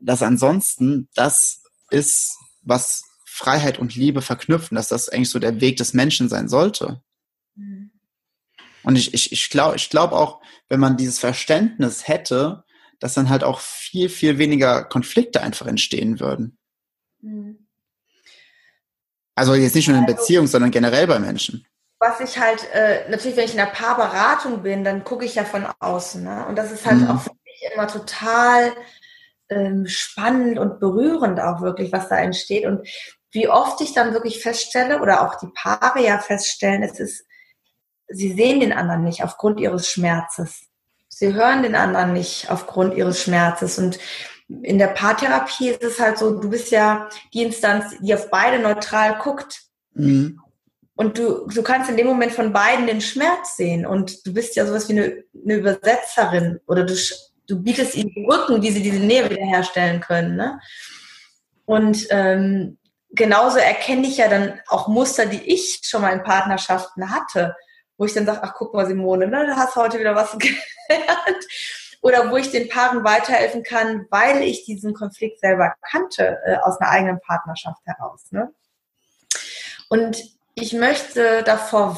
dass 0.00 0.22
ansonsten 0.22 1.08
das 1.14 1.62
ist, 1.90 2.36
was 2.62 3.04
Freiheit 3.24 3.78
und 3.78 3.94
Liebe 3.94 4.22
verknüpfen, 4.22 4.76
dass 4.76 4.88
das 4.88 5.08
eigentlich 5.08 5.30
so 5.30 5.38
der 5.38 5.60
Weg 5.60 5.76
des 5.76 5.92
Menschen 5.92 6.28
sein 6.28 6.48
sollte. 6.48 7.02
Mhm. 7.54 7.90
Und 8.82 8.96
ich, 8.96 9.12
ich, 9.14 9.32
ich 9.32 9.50
glaube 9.50 9.76
ich 9.76 9.90
glaub 9.90 10.12
auch, 10.12 10.40
wenn 10.68 10.80
man 10.80 10.96
dieses 10.96 11.18
Verständnis 11.18 12.08
hätte, 12.08 12.64
dass 12.98 13.14
dann 13.14 13.28
halt 13.28 13.44
auch 13.44 13.60
viel, 13.60 14.08
viel 14.08 14.38
weniger 14.38 14.84
Konflikte 14.84 15.42
einfach 15.42 15.66
entstehen 15.66 16.20
würden. 16.20 16.56
Mhm. 17.20 17.66
Also 19.34 19.54
jetzt 19.54 19.74
nicht 19.74 19.88
nur 19.88 19.98
in 19.98 20.04
also, 20.04 20.16
Beziehung, 20.16 20.46
sondern 20.46 20.70
generell 20.70 21.06
bei 21.06 21.18
Menschen. 21.18 21.66
Was 21.98 22.20
ich 22.20 22.38
halt, 22.38 22.64
äh, 22.72 23.08
natürlich, 23.10 23.36
wenn 23.36 23.44
ich 23.44 23.54
in 23.54 23.60
einer 23.60 23.70
Paarberatung 23.70 24.62
bin, 24.62 24.82
dann 24.82 25.04
gucke 25.04 25.24
ich 25.24 25.34
ja 25.34 25.44
von 25.44 25.66
außen. 25.78 26.24
Ne? 26.24 26.46
Und 26.46 26.56
das 26.56 26.72
ist 26.72 26.86
halt 26.86 27.00
mhm. 27.00 27.10
auch 27.10 27.20
für 27.20 27.32
mich 27.44 27.72
immer 27.74 27.86
total 27.86 28.72
ähm, 29.48 29.86
spannend 29.86 30.58
und 30.58 30.80
berührend 30.80 31.40
auch 31.40 31.60
wirklich, 31.60 31.92
was 31.92 32.08
da 32.08 32.18
entsteht. 32.18 32.66
Und 32.66 32.86
wie 33.32 33.48
oft 33.48 33.80
ich 33.80 33.92
dann 33.92 34.12
wirklich 34.12 34.40
feststelle, 34.40 35.00
oder 35.00 35.22
auch 35.26 35.38
die 35.38 35.48
Paare 35.54 36.02
ja 36.02 36.18
feststellen, 36.18 36.82
es 36.82 36.98
ist, 37.00 37.24
sie 38.08 38.32
sehen 38.32 38.60
den 38.60 38.72
anderen 38.72 39.04
nicht 39.04 39.22
aufgrund 39.22 39.60
ihres 39.60 39.88
Schmerzes. 39.88 40.62
Sie 41.08 41.32
hören 41.32 41.62
den 41.62 41.74
anderen 41.74 42.12
nicht 42.12 42.50
aufgrund 42.50 42.94
ihres 42.94 43.22
Schmerzes. 43.22 43.78
Und 43.78 43.98
in 44.48 44.78
der 44.78 44.88
Paartherapie 44.88 45.70
ist 45.70 45.82
es 45.82 45.98
halt 45.98 46.18
so, 46.18 46.38
du 46.38 46.50
bist 46.50 46.70
ja 46.70 47.08
die 47.34 47.42
Instanz, 47.42 47.94
die 48.00 48.14
auf 48.14 48.30
beide 48.30 48.58
neutral 48.58 49.18
guckt. 49.18 49.62
Mhm. 49.94 50.40
Und 50.94 51.18
du, 51.18 51.46
du 51.46 51.62
kannst 51.62 51.90
in 51.90 51.96
dem 51.96 52.06
Moment 52.06 52.32
von 52.32 52.52
beiden 52.52 52.86
den 52.86 53.02
Schmerz 53.02 53.56
sehen. 53.56 53.86
Und 53.86 54.26
du 54.26 54.32
bist 54.32 54.56
ja 54.56 54.66
sowas 54.66 54.88
wie 54.88 54.98
eine, 54.98 55.24
eine 55.44 55.54
Übersetzerin 55.56 56.60
oder 56.66 56.84
du, 56.84 56.94
du 57.46 57.62
bietest 57.62 57.94
ihnen 57.94 58.26
Rücken, 58.30 58.62
wie 58.62 58.70
sie 58.70 58.82
diese 58.82 59.00
Nähe 59.00 59.28
wiederherstellen 59.28 60.00
können. 60.00 60.36
Ne? 60.36 60.60
Und 61.64 62.06
ähm, 62.10 62.78
genauso 63.10 63.58
erkenne 63.58 64.06
ich 64.06 64.18
ja 64.18 64.28
dann 64.28 64.60
auch 64.68 64.88
Muster, 64.88 65.26
die 65.26 65.42
ich 65.42 65.80
schon 65.84 66.02
mal 66.02 66.12
in 66.12 66.22
Partnerschaften 66.22 67.10
hatte 67.10 67.54
wo 67.98 68.04
ich 68.04 68.14
dann 68.14 68.26
sage, 68.26 68.40
ach 68.42 68.54
guck 68.54 68.74
mal 68.74 68.86
Simone, 68.86 69.26
ne, 69.26 69.46
du 69.46 69.56
hast 69.56 69.76
heute 69.76 69.98
wieder 69.98 70.14
was 70.14 70.32
gelernt. 70.38 71.44
Oder 72.02 72.30
wo 72.30 72.36
ich 72.36 72.50
den 72.50 72.68
Paaren 72.68 73.02
weiterhelfen 73.04 73.62
kann, 73.62 74.06
weil 74.10 74.42
ich 74.42 74.64
diesen 74.64 74.94
Konflikt 74.94 75.40
selber 75.40 75.74
kannte 75.90 76.38
äh, 76.44 76.56
aus 76.58 76.78
einer 76.78 76.90
eigenen 76.90 77.20
Partnerschaft 77.20 77.80
heraus. 77.84 78.26
Ne? 78.30 78.52
Und 79.88 80.22
ich 80.54 80.72
möchte 80.72 81.42
davor, 81.42 81.96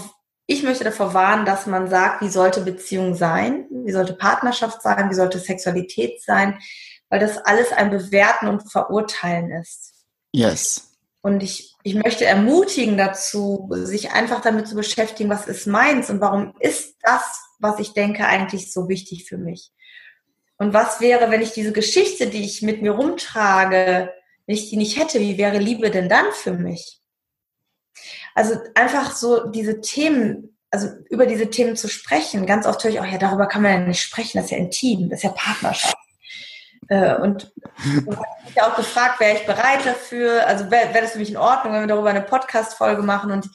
ich 0.50 0.62
möchte 0.62 0.82
davor 0.82 1.12
warnen, 1.12 1.44
dass 1.44 1.66
man 1.66 1.90
sagt, 1.90 2.22
wie 2.22 2.30
sollte 2.30 2.62
Beziehung 2.62 3.14
sein, 3.14 3.66
wie 3.70 3.92
sollte 3.92 4.14
Partnerschaft 4.14 4.80
sein, 4.80 5.10
wie 5.10 5.14
sollte 5.14 5.38
Sexualität 5.38 6.22
sein, 6.22 6.58
weil 7.10 7.20
das 7.20 7.36
alles 7.36 7.70
ein 7.70 7.90
Bewerten 7.90 8.48
und 8.48 8.72
Verurteilen 8.72 9.52
ist. 9.52 9.92
Yes. 10.32 10.96
Und 11.20 11.42
ich, 11.42 11.74
ich 11.82 11.94
möchte 11.94 12.24
ermutigen 12.24 12.96
dazu, 12.96 13.68
sich 13.72 14.12
einfach 14.12 14.40
damit 14.40 14.66
zu 14.66 14.74
beschäftigen, 14.74 15.28
was 15.28 15.46
ist 15.46 15.66
meins 15.66 16.08
und 16.08 16.22
warum 16.22 16.54
ist 16.60 16.96
das, 17.02 17.24
was 17.58 17.78
ich 17.78 17.92
denke, 17.92 18.24
eigentlich 18.26 18.72
so 18.72 18.88
wichtig 18.88 19.26
für 19.28 19.36
mich. 19.36 19.70
Und 20.56 20.72
was 20.72 21.02
wäre, 21.02 21.30
wenn 21.30 21.42
ich 21.42 21.52
diese 21.52 21.72
Geschichte, 21.72 22.28
die 22.28 22.44
ich 22.44 22.62
mit 22.62 22.80
mir 22.80 22.92
rumtrage, 22.92 24.14
wenn 24.46 24.54
ich 24.54 24.70
die 24.70 24.78
nicht 24.78 24.98
hätte, 24.98 25.20
wie 25.20 25.36
wäre 25.36 25.58
Liebe 25.58 25.90
denn 25.90 26.08
dann 26.08 26.32
für 26.32 26.54
mich? 26.54 27.02
Also 28.38 28.54
einfach 28.76 29.16
so 29.16 29.48
diese 29.48 29.80
Themen, 29.80 30.56
also 30.70 30.86
über 31.10 31.26
diese 31.26 31.50
Themen 31.50 31.74
zu 31.74 31.88
sprechen. 31.88 32.46
Ganz 32.46 32.66
oft 32.66 32.84
höre 32.84 32.92
ich 32.92 33.00
auch, 33.00 33.04
ja, 33.04 33.18
darüber 33.18 33.48
kann 33.48 33.62
man 33.62 33.72
ja 33.72 33.78
nicht 33.80 34.00
sprechen, 34.00 34.38
das 34.38 34.44
ist 34.44 34.52
ja 34.52 34.58
intim, 34.58 35.10
das 35.10 35.18
ist 35.18 35.24
ja 35.24 35.30
Partnerschaft. 35.30 35.96
Äh, 36.86 37.16
und 37.16 37.52
du 37.84 38.16
hast 38.16 38.46
mich 38.46 38.62
auch 38.62 38.76
gefragt, 38.76 39.18
wäre 39.18 39.38
ich 39.38 39.44
bereit 39.44 39.84
dafür? 39.84 40.46
Also 40.46 40.70
wäre 40.70 40.94
wär 40.94 41.02
das 41.02 41.10
für 41.10 41.18
mich 41.18 41.30
in 41.30 41.36
Ordnung, 41.36 41.72
wenn 41.72 41.80
wir 41.80 41.88
darüber 41.88 42.10
eine 42.10 42.22
Podcast-Folge 42.22 43.02
machen? 43.02 43.32
Und 43.32 43.48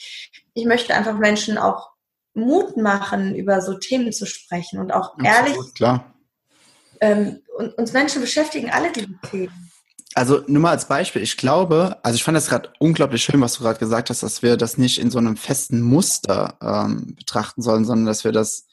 ich 0.54 0.66
möchte 0.66 0.94
einfach 0.94 1.18
Menschen 1.18 1.58
auch 1.58 1.92
Mut 2.34 2.76
machen, 2.76 3.36
über 3.36 3.62
so 3.62 3.76
Themen 3.76 4.12
zu 4.12 4.26
sprechen 4.26 4.80
und 4.80 4.92
auch 4.92 5.14
Absolut, 5.14 5.26
ehrlich. 5.26 5.74
Klar. 5.76 6.14
Ähm, 7.00 7.40
und 7.58 7.74
uns 7.76 7.94
Menschen 7.94 8.20
beschäftigen 8.20 8.70
alle 8.70 8.92
diese 8.92 9.18
Themen. 9.32 9.63
Also 10.16 10.44
nur 10.48 10.62
mal 10.62 10.72
als 10.72 10.88
Beispiel, 10.88 11.24
ich 11.24 11.38
glaube, 11.38 11.98
also 12.04 12.16
ich 12.16 12.24
fand 12.24 12.36
das 12.36 12.48
gerade 12.48 12.72
unglaublich 12.80 13.24
schön, 13.24 13.42
was 13.42 13.54
du 13.54 13.64
gerade 13.64 13.80
gesagt 13.80 14.10
hast, 14.10 14.22
dass 14.22 14.44
wir 14.44 14.58
das 14.58 14.78
nicht 14.78 15.00
in 15.00 15.10
so 15.10 15.18
einem 15.18 15.38
festen 15.38 15.82
Muster 15.82 16.58
ähm, 16.62 17.16
betrachten 17.16 17.62
sollen, 17.62 17.84
sondern 17.86 18.06
dass 18.06 18.24
wir 18.24 18.32
das, 18.32 18.68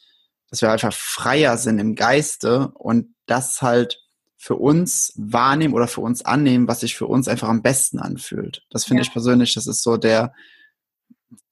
dass 0.50 0.60
wir 0.60 0.70
einfach 0.70 0.92
freier 0.92 1.56
sind 1.56 1.78
im 1.78 1.94
Geiste 1.94 2.68
und 2.74 3.14
das 3.26 3.62
halt 3.62 3.98
für 4.36 4.56
uns 4.56 5.12
wahrnehmen 5.16 5.74
oder 5.74 5.86
für 5.86 6.00
uns 6.00 6.24
annehmen, 6.24 6.68
was 6.68 6.80
sich 6.80 6.96
für 6.96 7.06
uns 7.06 7.28
einfach 7.28 7.48
am 7.48 7.62
besten 7.62 7.98
anfühlt. 7.98 8.62
Das 8.70 8.84
finde 8.84 9.02
ja. 9.02 9.06
ich 9.06 9.12
persönlich, 9.12 9.54
das 9.54 9.66
ist 9.66 9.82
so 9.82 9.96
der, 9.96 10.32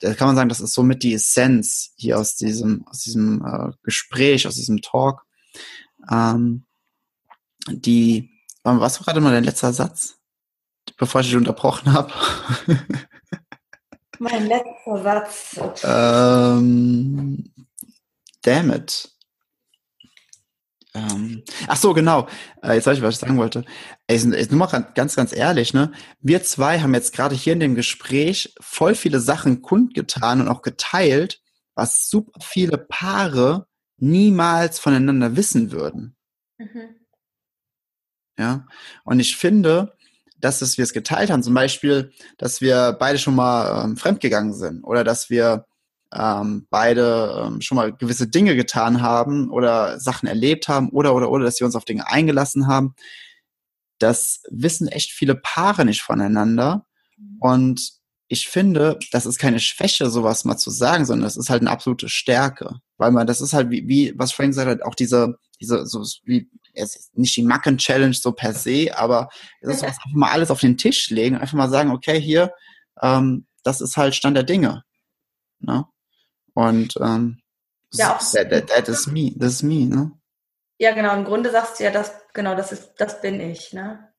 da 0.00 0.14
kann 0.14 0.28
man 0.28 0.36
sagen, 0.36 0.48
das 0.48 0.60
ist 0.60 0.74
somit 0.74 1.02
die 1.02 1.14
Essenz 1.14 1.92
hier 1.96 2.18
aus 2.18 2.36
diesem, 2.36 2.86
aus 2.88 3.00
diesem 3.00 3.44
äh, 3.44 3.72
Gespräch, 3.82 4.46
aus 4.46 4.54
diesem 4.54 4.80
Talk. 4.82 5.22
Ähm, 6.10 6.66
die, 7.70 8.30
was 8.80 9.00
war 9.00 9.06
gerade 9.06 9.20
mal 9.20 9.32
dein 9.32 9.44
letzter 9.44 9.72
Satz, 9.72 10.18
bevor 10.96 11.20
ich 11.20 11.28
dich 11.28 11.36
unterbrochen 11.36 11.92
habe? 11.92 12.12
Mein 14.18 14.46
letzter 14.46 15.02
Satz. 15.02 15.82
Ähm, 15.84 17.52
damn 18.42 18.72
it. 18.72 19.10
Ähm, 20.94 21.42
ach 21.66 21.76
so, 21.76 21.94
genau. 21.94 22.26
Äh, 22.62 22.74
jetzt 22.74 22.86
weiß 22.86 22.96
ich, 22.96 23.02
was 23.02 23.14
ich 23.14 23.20
sagen 23.20 23.38
wollte. 23.38 23.64
Ey, 24.06 24.18
nur 24.24 24.58
mal 24.58 24.84
ganz, 24.94 25.14
ganz 25.14 25.32
ehrlich, 25.32 25.74
ne? 25.74 25.92
Wir 26.20 26.42
zwei 26.42 26.80
haben 26.80 26.94
jetzt 26.94 27.14
gerade 27.14 27.34
hier 27.34 27.52
in 27.52 27.60
dem 27.60 27.74
Gespräch 27.74 28.54
voll 28.60 28.94
viele 28.94 29.20
Sachen 29.20 29.62
kundgetan 29.62 30.40
und 30.40 30.48
auch 30.48 30.62
geteilt, 30.62 31.40
was 31.74 32.08
super 32.08 32.40
viele 32.42 32.78
Paare 32.78 33.66
niemals 33.98 34.78
voneinander 34.78 35.36
wissen 35.36 35.70
würden. 35.70 36.16
Mhm. 36.58 36.97
Ja. 38.38 38.66
Und 39.04 39.20
ich 39.20 39.36
finde, 39.36 39.94
dass 40.40 40.62
es, 40.62 40.78
wir 40.78 40.84
es 40.84 40.92
geteilt 40.92 41.30
haben, 41.30 41.42
zum 41.42 41.54
Beispiel, 41.54 42.12
dass 42.38 42.60
wir 42.60 42.96
beide 42.98 43.18
schon 43.18 43.34
mal 43.34 43.84
ähm, 43.84 43.96
fremdgegangen 43.96 44.54
sind 44.54 44.84
oder 44.84 45.04
dass 45.04 45.30
wir 45.30 45.66
ähm, 46.12 46.66
beide 46.70 47.44
ähm, 47.46 47.60
schon 47.60 47.76
mal 47.76 47.92
gewisse 47.92 48.28
Dinge 48.28 48.56
getan 48.56 49.02
haben 49.02 49.50
oder 49.50 50.00
Sachen 50.00 50.28
erlebt 50.28 50.68
haben 50.68 50.88
oder 50.90 51.14
oder 51.14 51.30
oder, 51.30 51.44
dass 51.44 51.60
wir 51.60 51.66
uns 51.66 51.76
auf 51.76 51.84
Dinge 51.84 52.06
eingelassen 52.06 52.66
haben. 52.66 52.94
Das 53.98 54.42
wissen 54.48 54.88
echt 54.88 55.10
viele 55.10 55.34
Paare 55.34 55.84
nicht 55.84 56.02
voneinander. 56.02 56.86
Und 57.40 57.98
ich 58.28 58.48
finde, 58.48 58.98
das 59.10 59.26
ist 59.26 59.38
keine 59.38 59.58
Schwäche, 59.58 60.08
sowas 60.10 60.44
mal 60.44 60.56
zu 60.56 60.70
sagen, 60.70 61.04
sondern 61.04 61.24
das 61.24 61.36
ist 61.36 61.50
halt 61.50 61.62
eine 61.62 61.70
absolute 61.70 62.08
Stärke. 62.08 62.76
Weil 62.96 63.10
man, 63.10 63.26
das 63.26 63.40
ist 63.40 63.54
halt 63.54 63.70
wie, 63.70 63.88
wie 63.88 64.14
was 64.16 64.32
Frank 64.32 64.50
gesagt 64.50 64.68
hat, 64.68 64.82
auch 64.82 64.94
diese, 64.94 65.38
diese, 65.60 65.86
so 65.86 66.04
wie, 66.24 66.48
ist 66.78 67.16
nicht 67.16 67.36
die 67.36 67.42
Macken-Challenge 67.42 68.14
so 68.14 68.32
per 68.32 68.54
se, 68.54 68.90
aber 68.96 69.28
es 69.60 69.76
ist 69.76 69.82
einfach 69.84 70.06
mal 70.12 70.30
alles 70.30 70.50
auf 70.50 70.60
den 70.60 70.76
Tisch 70.76 71.10
legen, 71.10 71.36
einfach 71.36 71.56
mal 71.56 71.70
sagen, 71.70 71.90
okay, 71.90 72.20
hier, 72.20 72.52
ähm, 73.02 73.46
das 73.62 73.80
ist 73.80 73.96
halt 73.96 74.14
Stand 74.14 74.36
der 74.36 74.44
Dinge. 74.44 74.84
Ne? 75.60 75.84
Und 76.54 76.96
ähm, 77.00 77.40
ja, 77.92 78.16
auch 78.16 78.32
that, 78.32 78.50
that, 78.50 78.68
that 78.68 78.88
is 78.88 79.06
me, 79.06 79.32
das 79.36 79.54
ist 79.54 79.62
me, 79.62 79.86
ne? 79.86 80.12
Ja, 80.78 80.92
genau. 80.92 81.14
Im 81.16 81.24
Grunde 81.24 81.50
sagst 81.50 81.80
du 81.80 81.84
ja, 81.84 81.90
das, 81.90 82.12
genau, 82.34 82.54
das 82.54 82.70
ist, 82.72 82.92
das 82.98 83.20
bin 83.20 83.40
ich, 83.40 83.72
ne? 83.72 84.12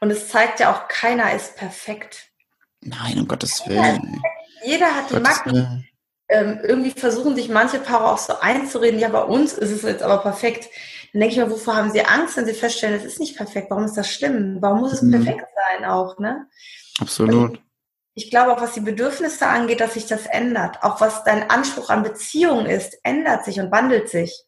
Und 0.00 0.10
es 0.10 0.28
zeigt 0.28 0.60
ja 0.60 0.74
auch, 0.74 0.88
keiner 0.88 1.34
ist 1.34 1.56
perfekt. 1.56 2.30
Nein, 2.80 3.18
um 3.18 3.28
Gottes 3.28 3.66
Willen. 3.66 4.22
Jeder 4.64 4.94
hat 4.94 5.10
die 5.10 5.20
Macken. 5.20 5.89
Ähm, 6.30 6.60
irgendwie 6.62 6.92
versuchen 6.92 7.34
sich 7.34 7.48
manche 7.48 7.80
Paare 7.80 8.12
auch 8.12 8.18
so 8.18 8.38
einzureden, 8.40 9.00
ja, 9.00 9.08
bei 9.08 9.22
uns 9.22 9.54
ist 9.54 9.70
es 9.70 9.82
jetzt 9.82 10.02
aber 10.02 10.18
perfekt. 10.18 10.68
Dann 11.12 11.20
denke 11.20 11.34
ich 11.34 11.40
mir, 11.40 11.50
wovor 11.50 11.74
haben 11.74 11.90
sie 11.90 12.04
Angst, 12.04 12.36
wenn 12.36 12.46
sie 12.46 12.54
feststellen, 12.54 12.94
es 12.94 13.04
ist 13.04 13.18
nicht 13.18 13.36
perfekt? 13.36 13.68
Warum 13.70 13.84
ist 13.84 13.96
das 13.96 14.08
schlimm? 14.08 14.58
Warum 14.60 14.80
muss 14.80 14.92
es 14.92 15.02
mhm. 15.02 15.10
perfekt 15.10 15.46
sein 15.72 15.84
auch, 15.84 16.18
ne? 16.18 16.46
Absolut. 17.00 17.50
Also, 17.50 17.62
ich 18.14 18.30
glaube 18.30 18.52
auch, 18.52 18.60
was 18.60 18.74
die 18.74 18.80
Bedürfnisse 18.80 19.46
angeht, 19.46 19.80
dass 19.80 19.94
sich 19.94 20.06
das 20.06 20.26
ändert. 20.26 20.82
Auch 20.82 21.00
was 21.00 21.24
dein 21.24 21.48
Anspruch 21.50 21.90
an 21.90 22.02
Beziehung 22.02 22.66
ist, 22.66 22.98
ändert 23.02 23.44
sich 23.44 23.58
und 23.60 23.70
wandelt 23.72 24.08
sich. 24.08 24.44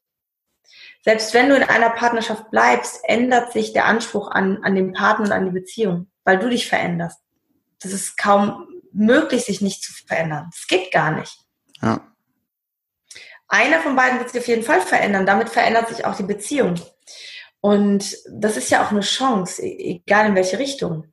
Selbst 1.05 1.35
wenn 1.35 1.49
du 1.49 1.57
in 1.57 1.65
einer 1.65 1.91
Partnerschaft 1.91 2.51
bleibst, 2.51 3.01
ändert 3.05 3.53
sich 3.53 3.73
der 3.73 3.87
Anspruch 3.87 4.31
an, 4.31 4.63
an 4.63 4.75
den 4.75 4.93
Partner 4.93 5.27
und 5.27 5.33
an 5.33 5.47
die 5.47 5.53
Beziehung, 5.53 6.11
weil 6.25 6.39
du 6.39 6.49
dich 6.49 6.69
veränderst. 6.69 7.19
Das 7.81 7.93
ist 7.93 8.17
kaum 8.17 8.69
möglich, 8.93 9.45
sich 9.45 9.61
nicht 9.61 9.83
zu 9.83 9.93
verändern. 10.07 10.49
Das 10.53 10.67
geht 10.69 10.93
gar 10.93 11.11
nicht. 11.11 11.42
Ja. 11.83 12.01
Einer 13.49 13.81
von 13.81 13.97
beiden 13.97 14.19
wird 14.19 14.31
sich 14.31 14.41
auf 14.41 14.49
jeden 14.49 14.63
Fall 14.63 14.81
verändern. 14.81 15.27
Damit 15.27 15.51
verändert 15.51 15.89
sich 15.89 16.05
auch 16.05 16.17
die 16.17 16.23
Beziehung. 16.23 16.75
Und 17.61 18.17
das 18.31 18.57
ist 18.57 18.71
ja 18.71 18.85
auch 18.85 18.91
eine 18.91 19.01
Chance, 19.01 19.63
e-, 19.63 20.03
egal 20.07 20.27
in 20.27 20.35
welche 20.35 20.59
Richtung 20.59 21.13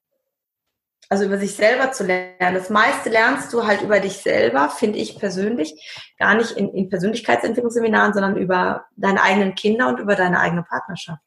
also 1.10 1.26
über 1.26 1.40
sich 1.40 1.56
selber 1.56 1.92
zu 1.92 2.06
lernen. 2.06 2.54
Das 2.54 2.70
meiste 2.70 3.10
lernst 3.10 3.52
du 3.52 3.66
halt 3.66 3.82
über 3.82 4.00
dich 4.00 4.18
selber, 4.18 4.70
finde 4.70 5.00
ich 5.00 5.18
persönlich, 5.18 5.74
gar 6.20 6.36
nicht 6.36 6.52
in, 6.52 6.70
in 6.74 6.88
Persönlichkeitsentwicklungsseminaren, 6.88 8.14
sondern 8.14 8.38
über 8.38 8.86
deine 8.96 9.22
eigenen 9.22 9.56
Kinder 9.56 9.90
und 9.90 10.00
über 10.00 10.16
deine 10.16 10.40
eigene 10.40 10.64
Partnerschaft. 10.64 11.24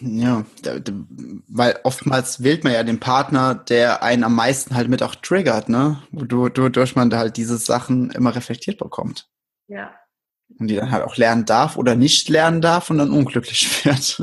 Ja, 0.00 0.44
weil 1.48 1.78
oftmals 1.82 2.42
wählt 2.42 2.64
man 2.64 2.72
ja 2.72 2.82
den 2.82 3.00
Partner, 3.00 3.54
der 3.54 4.02
einen 4.02 4.24
am 4.24 4.34
meisten 4.34 4.74
halt 4.74 4.88
mit 4.88 5.02
auch 5.02 5.14
triggert, 5.16 5.68
ne? 5.68 6.02
Wodurch 6.12 6.94
man 6.96 7.10
da 7.10 7.18
halt 7.18 7.36
diese 7.36 7.58
Sachen 7.58 8.10
immer 8.10 8.34
reflektiert 8.34 8.78
bekommt. 8.78 9.28
Ja. 9.66 9.94
Und 10.58 10.68
die 10.68 10.76
dann 10.76 10.92
halt 10.92 11.04
auch 11.04 11.16
lernen 11.16 11.44
darf 11.44 11.76
oder 11.76 11.96
nicht 11.96 12.28
lernen 12.28 12.60
darf 12.60 12.88
und 12.90 12.98
dann 12.98 13.10
unglücklich 13.10 13.84
wird. 13.84 14.18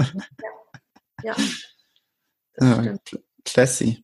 Ja. 1.24 1.36
ja. 2.60 2.84
ja 2.84 2.96
Classy. 3.44 4.04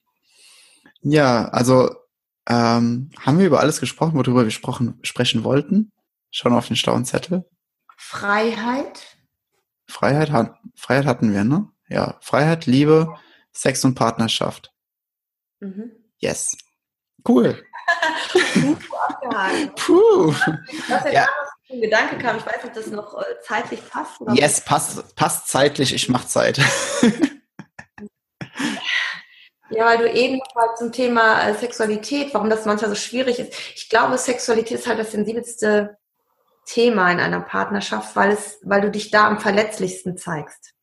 Ja, 1.01 1.47
also 1.47 1.89
ähm, 2.47 3.11
haben 3.19 3.39
wir 3.39 3.45
über 3.45 3.59
alles 3.59 3.79
gesprochen, 3.79 4.15
worüber 4.15 4.43
wir 4.43 4.51
sprechen 4.51 5.43
wollten? 5.43 5.91
Schon 6.31 6.53
auf 6.53 6.67
den 6.67 6.75
schlauen 6.75 7.05
Zettel. 7.05 7.45
Freiheit. 7.95 9.18
Freiheit, 9.89 10.31
hat, 10.31 10.55
Freiheit 10.75 11.05
hatten 11.05 11.33
wir, 11.33 11.43
ne? 11.43 11.67
Ja, 11.89 12.17
Freiheit, 12.21 12.65
Liebe, 12.65 13.15
Sex 13.51 13.83
und 13.83 13.95
Partnerschaft. 13.95 14.71
Mhm. 15.59 15.91
Yes. 16.19 16.47
Cool. 17.27 17.63
Puh. 19.75 20.33
Was 20.87 21.11
ja, 21.11 21.27
ein 21.69 21.81
Gedanke 21.81 22.17
kam, 22.17 22.37
ich 22.37 22.45
weiß 22.45 22.55
nicht, 22.55 22.65
ob 22.65 22.73
das 22.73 22.87
noch 22.87 23.17
äh, 23.19 23.25
zeitlich 23.43 23.81
passt. 23.89 24.21
Oder 24.21 24.33
yes, 24.33 24.63
passt, 24.63 25.15
passt 25.15 25.47
zeitlich, 25.47 25.93
ich 25.93 26.09
mach 26.09 26.25
Zeit. 26.25 26.59
Ja, 29.71 29.85
weil 29.85 29.99
du 29.99 30.11
eben 30.11 30.39
mal 30.55 30.75
zum 30.75 30.91
Thema 30.91 31.47
äh, 31.47 31.53
Sexualität, 31.53 32.33
warum 32.33 32.49
das 32.49 32.65
manchmal 32.65 32.89
so 32.89 32.95
schwierig 32.95 33.37
ist. 33.37 33.53
Ich 33.75 33.87
glaube, 33.87 34.17
Sexualität 34.17 34.79
ist 34.79 34.87
halt 34.87 34.97
das 34.97 35.11
sensibelste 35.11 35.98
Thema 36.69 37.11
in 37.11 37.19
einer 37.19 37.41
Partnerschaft, 37.41 38.15
weil 38.15 38.31
es, 38.31 38.59
weil 38.63 38.81
du 38.81 38.91
dich 38.91 39.09
da 39.09 39.27
am 39.27 39.39
verletzlichsten 39.39 40.17
zeigst. 40.17 40.73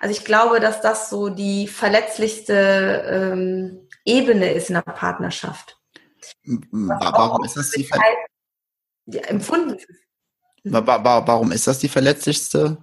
Also 0.00 0.14
ich 0.14 0.24
glaube, 0.24 0.60
dass 0.60 0.80
das 0.80 1.10
so 1.10 1.30
die 1.30 1.66
verletzlichste 1.66 3.04
ähm, 3.08 3.88
Ebene 4.04 4.52
ist 4.52 4.70
in 4.70 4.76
einer 4.76 4.94
Partnerschaft. 4.94 5.78
Warum 6.70 7.44
ist 7.44 7.56
das 7.56 7.70
die 7.70 7.84
Ver 7.84 8.00
empfunden? 9.28 9.78
Warum 10.64 11.52
ist 11.52 11.66
das 11.66 11.78
die 11.78 11.88
verletzlichste 11.88 12.76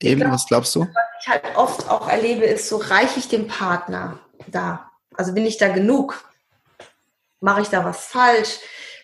Ebene? 0.00 0.32
Was 0.32 0.46
glaubst 0.46 0.74
du? 0.74 0.86
ich 1.20 1.28
halt 1.28 1.56
oft 1.56 1.88
auch 1.88 2.08
erlebe, 2.08 2.44
ist 2.46 2.68
so, 2.68 2.78
reiche 2.78 3.18
ich 3.18 3.28
dem 3.28 3.46
Partner 3.46 4.18
da? 4.46 4.90
Also 5.14 5.34
bin 5.34 5.44
ich 5.44 5.58
da 5.58 5.68
genug? 5.68 6.24
Mache 7.40 7.62
ich 7.62 7.68
da 7.68 7.84
was 7.84 8.06
falsch? 8.06 8.60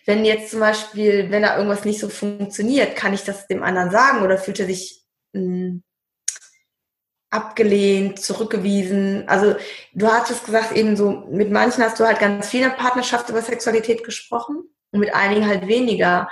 Wenn 0.06 0.24
jetzt 0.24 0.50
zum 0.50 0.60
Beispiel, 0.60 1.30
wenn 1.30 1.42
da 1.42 1.56
irgendwas 1.56 1.84
nicht 1.84 2.00
so 2.00 2.08
funktioniert, 2.08 2.96
kann 2.96 3.12
ich 3.12 3.24
das 3.24 3.46
dem 3.46 3.62
anderen 3.62 3.90
sagen 3.90 4.22
oder 4.22 4.38
fühlt 4.38 4.60
er 4.60 4.66
sich 4.66 5.02
mh, 5.32 5.40
hm, 5.42 5.82
abgelehnt, 7.30 8.20
zurückgewiesen? 8.20 9.28
Also 9.28 9.56
du 9.92 10.06
hattest 10.06 10.46
gesagt, 10.46 10.72
eben 10.72 10.96
so, 10.96 11.26
mit 11.30 11.50
manchen 11.50 11.82
hast 11.82 12.00
du 12.00 12.06
halt 12.06 12.20
ganz 12.20 12.48
viel 12.48 12.62
in 12.62 12.68
der 12.68 12.76
Partnerschaft 12.76 13.28
über 13.28 13.42
Sexualität 13.42 14.04
gesprochen 14.04 14.62
und 14.92 15.00
mit 15.00 15.14
einigen 15.14 15.46
halt 15.46 15.66
weniger 15.66 16.28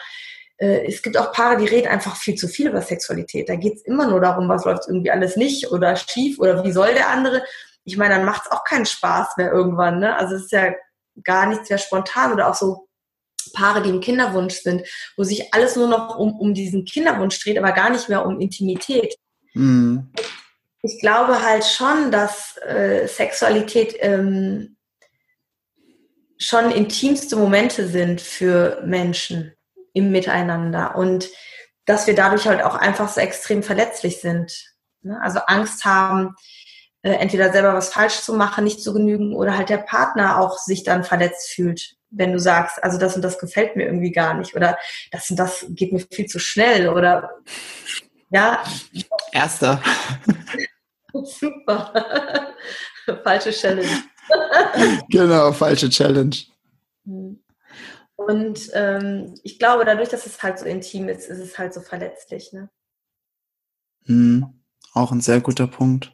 äh, 0.59 0.87
es 0.87 1.03
gibt 1.03 1.17
auch 1.17 1.33
Paare, 1.33 1.57
die 1.57 1.67
reden 1.67 1.89
einfach 1.89 2.17
viel 2.17 2.35
zu 2.37 2.49
viel 2.49 2.69
über 2.69 2.81
Sexualität. 2.81 3.49
Da 3.49 3.57
geht 3.57 3.77
es 3.77 3.83
immer 3.83 4.07
nur 4.09 4.21
darum, 4.21 4.49
was 4.49 4.65
läuft 4.65 4.89
irgendwie 4.89 5.11
alles 5.11 5.37
nicht 5.37 5.71
oder 5.73 5.97
schief 5.97 6.39
oder 6.39 6.65
wie 6.65 6.73
soll 6.73 6.95
der 6.95 7.09
andere. 7.11 7.43
Ich 7.85 7.97
meine, 7.97 8.15
dann 8.15 8.25
macht 8.25 8.43
es 8.47 8.53
auch 8.53 8.65
keinen 8.65 8.87
Spaß 8.87 9.37
mehr 9.37 9.53
irgendwann. 9.53 10.01
Ne? 10.01 10.17
Also 10.17 10.37
es 10.37 10.45
ist 10.45 10.53
ja 10.53 10.73
gar 11.23 11.47
nichts 11.47 11.69
mehr 11.69 11.79
spontan 11.79 12.33
oder 12.33 12.49
auch 12.49 12.55
so 12.55 12.84
Paare, 13.53 13.83
die 13.83 13.91
im 13.91 14.01
Kinderwunsch 14.01 14.55
sind, 14.55 14.87
wo 15.17 15.25
sich 15.25 15.53
alles 15.53 15.77
nur 15.77 15.89
noch 15.89 16.17
um, 16.17 16.39
um 16.39 16.55
diesen 16.55 16.85
Kinderwunsch 16.85 17.43
dreht, 17.43 17.59
aber 17.59 17.73
gar 17.73 17.91
nicht 17.91 18.09
mehr 18.09 18.25
um 18.25 18.41
Intimität. 18.41 19.15
Mhm. 19.55 20.13
Ich 20.83 21.01
glaube 21.01 21.43
halt 21.43 21.65
schon, 21.65 22.11
dass 22.11 22.57
äh, 22.59 23.07
Sexualität 23.07 23.97
ähm, 24.01 24.77
schon 26.39 26.71
intimste 26.71 27.37
Momente 27.37 27.89
sind 27.89 28.21
für 28.21 28.83
Menschen 28.85 29.55
im 29.95 30.11
Miteinander 30.11 30.97
und 30.97 31.31
dass 31.87 32.07
wir 32.07 32.15
dadurch 32.15 32.47
halt 32.47 32.63
auch 32.63 32.75
einfach 32.75 33.09
so 33.09 33.21
extrem 33.21 33.63
verletzlich 33.63 34.21
sind. 34.21 34.53
Ne? 35.03 35.19
Also 35.23 35.41
Angst 35.47 35.85
haben, 35.85 36.35
äh, 37.03 37.13
entweder 37.13 37.53
selber 37.53 37.75
was 37.75 37.93
falsch 37.93 38.21
zu 38.21 38.35
machen, 38.35 38.65
nicht 38.65 38.83
zu 38.83 38.93
genügen 38.93 39.35
oder 39.35 39.57
halt 39.57 39.69
der 39.69 39.79
Partner 39.79 40.41
auch 40.41 40.59
sich 40.59 40.85
dann 40.85 41.05
verletzt 41.05 41.51
fühlt, 41.51 41.97
wenn 42.17 42.33
du 42.33 42.39
sagst, 42.39 42.83
also 42.83 42.99
das 42.99 43.17
und 43.17 43.23
das 43.23 43.39
gefällt 43.39 43.77
mir 43.77 43.85
irgendwie 43.85 44.13
gar 44.13 44.35
nicht 44.35 44.55
oder 44.55 44.79
das 45.11 45.31
und 45.31 45.37
das 45.37 45.67
geht 45.71 45.93
mir 45.93 46.01
viel 46.01 46.27
zu 46.27 46.39
schnell 46.39 46.89
oder 46.89 47.31
ja. 48.31 48.63
Erster. 49.33 49.83
Super. 51.13 52.55
falsche 53.23 53.53
Challenge. 53.53 54.03
genau, 55.09 55.53
falsche 55.53 55.89
Challenge. 55.89 56.37
Hm. 57.05 57.41
Und 58.17 58.71
ähm, 58.73 59.35
ich 59.43 59.59
glaube, 59.59 59.85
dadurch, 59.85 60.09
dass 60.09 60.27
es 60.27 60.43
halt 60.43 60.59
so 60.59 60.65
intim 60.67 61.09
ist, 61.09 61.29
ist 61.29 61.39
es 61.39 61.59
halt 61.59 61.75
so 61.75 61.81
verletzlich. 61.81 62.53
Ne? 62.53 62.71
Hm, 64.07 64.63
auch 64.93 65.13
ein 65.13 65.21
sehr 65.21 65.41
guter 65.41 65.67
Punkt. 65.67 66.13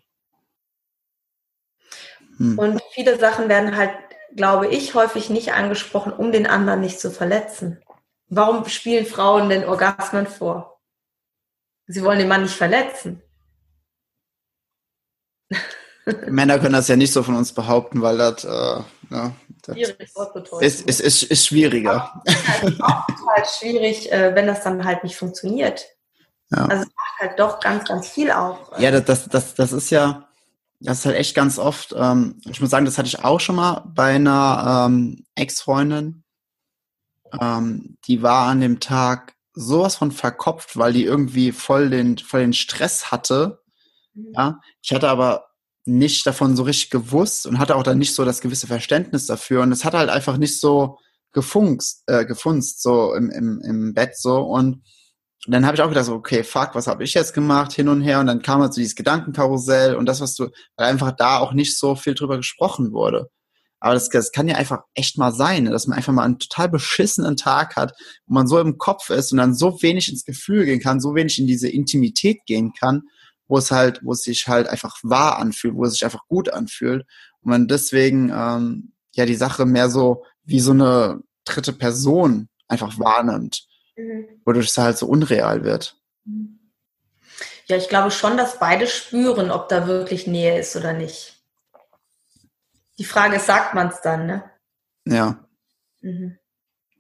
Hm. 2.38 2.58
Und 2.58 2.82
viele 2.92 3.18
Sachen 3.18 3.48
werden 3.48 3.76
halt, 3.76 3.92
glaube 4.36 4.68
ich, 4.68 4.94
häufig 4.94 5.30
nicht 5.30 5.52
angesprochen, 5.52 6.12
um 6.12 6.32
den 6.32 6.46
anderen 6.46 6.80
nicht 6.80 7.00
zu 7.00 7.10
verletzen. 7.10 7.82
Warum 8.28 8.66
spielen 8.68 9.06
Frauen 9.06 9.48
denn 9.48 9.64
Orgasmen 9.64 10.26
vor? 10.26 10.80
Sie 11.86 12.02
wollen 12.04 12.18
den 12.18 12.28
Mann 12.28 12.42
nicht 12.42 12.54
verletzen. 12.54 13.22
Männer 16.26 16.58
können 16.58 16.74
das 16.74 16.88
ja 16.88 16.96
nicht 16.96 17.12
so 17.12 17.22
von 17.22 17.36
uns 17.36 17.52
behaupten, 17.52 18.02
weil 18.02 18.18
das, 18.18 18.44
äh, 18.44 18.82
ja, 19.10 19.32
das 19.62 19.76
ist, 19.76 20.88
ist, 20.88 21.00
ist, 21.00 21.22
ist 21.24 21.46
schwieriger. 21.46 22.22
Ja, 22.26 22.68
ist 22.68 22.82
auch 22.82 23.06
total 23.06 23.44
schwierig, 23.58 24.10
äh, 24.12 24.34
wenn 24.34 24.46
das 24.46 24.62
dann 24.62 24.84
halt 24.84 25.02
nicht 25.04 25.16
funktioniert. 25.16 25.84
Ja. 26.50 26.64
Also 26.66 26.82
es 26.84 26.88
macht 26.94 27.20
halt 27.20 27.38
doch 27.38 27.60
ganz, 27.60 27.88
ganz 27.88 28.08
viel 28.08 28.30
auf. 28.30 28.58
Ja, 28.78 28.90
das, 28.90 29.28
das, 29.28 29.54
das 29.54 29.72
ist 29.72 29.90
ja, 29.90 30.28
das 30.80 31.00
ist 31.00 31.06
halt 31.06 31.16
echt 31.16 31.34
ganz 31.34 31.58
oft, 31.58 31.94
ähm, 31.96 32.40
ich 32.50 32.60
muss 32.60 32.70
sagen, 32.70 32.86
das 32.86 32.96
hatte 32.96 33.08
ich 33.08 33.22
auch 33.22 33.38
schon 33.38 33.56
mal 33.56 33.84
bei 33.94 34.14
einer 34.14 34.86
ähm, 34.86 35.24
Ex-Freundin. 35.34 36.24
Ähm, 37.40 37.98
die 38.06 38.22
war 38.22 38.48
an 38.48 38.60
dem 38.60 38.80
Tag 38.80 39.34
sowas 39.52 39.96
von 39.96 40.10
verkopft, 40.10 40.76
weil 40.76 40.92
die 40.94 41.04
irgendwie 41.04 41.52
voll 41.52 41.90
den, 41.90 42.16
voll 42.18 42.40
den 42.40 42.54
Stress 42.54 43.10
hatte. 43.10 43.60
Mhm. 44.14 44.32
Ja, 44.34 44.60
ich 44.82 44.92
hatte 44.92 45.08
aber 45.08 45.48
nicht 45.84 46.26
davon 46.26 46.56
so 46.56 46.62
richtig 46.62 46.90
gewusst 46.90 47.46
und 47.46 47.58
hatte 47.58 47.76
auch 47.76 47.82
dann 47.82 47.98
nicht 47.98 48.14
so 48.14 48.24
das 48.24 48.40
gewisse 48.40 48.66
Verständnis 48.66 49.26
dafür. 49.26 49.62
Und 49.62 49.72
es 49.72 49.84
hat 49.84 49.94
halt 49.94 50.08
einfach 50.08 50.38
nicht 50.38 50.60
so 50.60 50.98
gefunzt, 51.32 52.04
äh, 52.06 52.24
gefunzt, 52.24 52.82
so 52.82 53.14
im, 53.14 53.30
im, 53.30 53.60
im 53.60 53.94
Bett 53.94 54.16
so. 54.16 54.40
Und 54.40 54.82
dann 55.46 55.64
habe 55.64 55.74
ich 55.74 55.82
auch 55.82 55.88
gedacht, 55.88 56.06
so, 56.06 56.14
okay, 56.14 56.44
fuck, 56.44 56.74
was 56.74 56.86
habe 56.86 57.02
ich 57.02 57.14
jetzt 57.14 57.32
gemacht, 57.32 57.72
hin 57.72 57.88
und 57.88 58.02
her. 58.02 58.20
Und 58.20 58.26
dann 58.26 58.42
kam 58.42 58.60
halt 58.60 58.74
so 58.74 58.80
dieses 58.80 58.94
Gedankenkarussell 58.94 59.94
und 59.94 60.06
das, 60.06 60.20
was 60.20 60.34
du, 60.34 60.48
weil 60.76 60.86
einfach 60.88 61.12
da 61.12 61.38
auch 61.38 61.52
nicht 61.52 61.78
so 61.78 61.94
viel 61.96 62.14
drüber 62.14 62.36
gesprochen 62.36 62.92
wurde. 62.92 63.30
Aber 63.80 63.94
das, 63.94 64.10
das 64.10 64.32
kann 64.32 64.46
ja 64.46 64.56
einfach 64.56 64.82
echt 64.94 65.16
mal 65.16 65.32
sein, 65.32 65.64
ne, 65.64 65.70
dass 65.70 65.86
man 65.86 65.96
einfach 65.96 66.12
mal 66.12 66.24
einen 66.24 66.38
total 66.38 66.68
beschissenen 66.68 67.36
Tag 67.36 67.76
hat, 67.76 67.94
wo 68.26 68.34
man 68.34 68.46
so 68.46 68.58
im 68.60 68.76
Kopf 68.76 69.08
ist 69.08 69.32
und 69.32 69.38
dann 69.38 69.54
so 69.54 69.80
wenig 69.82 70.10
ins 70.10 70.26
Gefühl 70.26 70.66
gehen 70.66 70.80
kann, 70.80 71.00
so 71.00 71.14
wenig 71.14 71.38
in 71.38 71.46
diese 71.46 71.68
Intimität 71.68 72.44
gehen 72.44 72.74
kann, 72.78 73.04
wo 73.48 73.56
es 73.56 73.70
halt, 73.70 74.00
wo 74.04 74.12
es 74.12 74.22
sich 74.22 74.46
halt 74.46 74.68
einfach 74.68 74.98
wahr 75.02 75.38
anfühlt, 75.38 75.74
wo 75.74 75.84
es 75.84 75.94
sich 75.94 76.04
einfach 76.04 76.26
gut 76.28 76.52
anfühlt. 76.52 77.06
Und 77.40 77.50
man 77.50 77.68
deswegen 77.68 78.30
ähm, 78.34 78.92
ja 79.14 79.24
die 79.24 79.34
Sache 79.34 79.64
mehr 79.64 79.88
so 79.88 80.24
wie 80.44 80.60
so 80.60 80.72
eine 80.72 81.20
dritte 81.44 81.72
Person 81.72 82.48
einfach 82.68 82.98
wahrnimmt, 82.98 83.64
mhm. 84.00 84.40
wodurch 84.44 84.68
es 84.68 84.78
halt 84.78 84.98
so 84.98 85.06
unreal 85.06 85.64
wird. 85.64 85.96
Ja, 87.66 87.76
ich 87.76 87.88
glaube 87.88 88.10
schon, 88.10 88.36
dass 88.36 88.58
beide 88.58 88.86
spüren, 88.86 89.50
ob 89.50 89.68
da 89.68 89.86
wirklich 89.86 90.26
Nähe 90.26 90.58
ist 90.58 90.74
oder 90.76 90.92
nicht. 90.92 91.36
Die 92.98 93.04
Frage 93.04 93.36
ist, 93.36 93.46
sagt 93.46 93.74
man 93.74 93.88
es 93.88 94.00
dann, 94.02 94.26
ne? 94.26 94.50
Ja. 95.06 95.44
Mhm. 96.00 96.38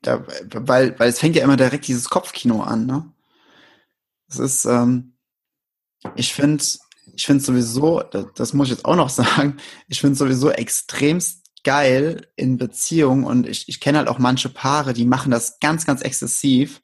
Da, 0.02 0.24
weil, 0.54 0.98
weil 0.98 1.08
es 1.10 1.18
fängt 1.18 1.36
ja 1.36 1.44
immer 1.44 1.56
direkt 1.56 1.86
dieses 1.88 2.08
Kopfkino 2.08 2.62
an, 2.62 2.86
ne? 2.86 3.12
Es 4.28 4.38
ist, 4.38 4.64
ähm, 4.64 5.16
ich 6.14 6.32
finde, 6.32 6.64
ich 7.14 7.26
finde 7.26 7.44
sowieso, 7.44 8.00
das, 8.02 8.26
das, 8.34 8.52
muss 8.54 8.68
ich 8.68 8.74
jetzt 8.74 8.84
auch 8.84 8.96
noch 8.96 9.10
sagen, 9.10 9.58
ich 9.88 10.00
finde 10.00 10.16
sowieso 10.16 10.50
extremst 10.50 11.40
geil 11.64 12.28
in 12.36 12.56
Beziehungen 12.56 13.24
und 13.24 13.46
ich, 13.46 13.68
ich 13.68 13.80
kenne 13.80 13.98
halt 13.98 14.08
auch 14.08 14.18
manche 14.18 14.48
Paare, 14.48 14.94
die 14.94 15.04
machen 15.04 15.30
das 15.30 15.58
ganz, 15.60 15.84
ganz 15.84 16.00
exzessiv. 16.00 16.80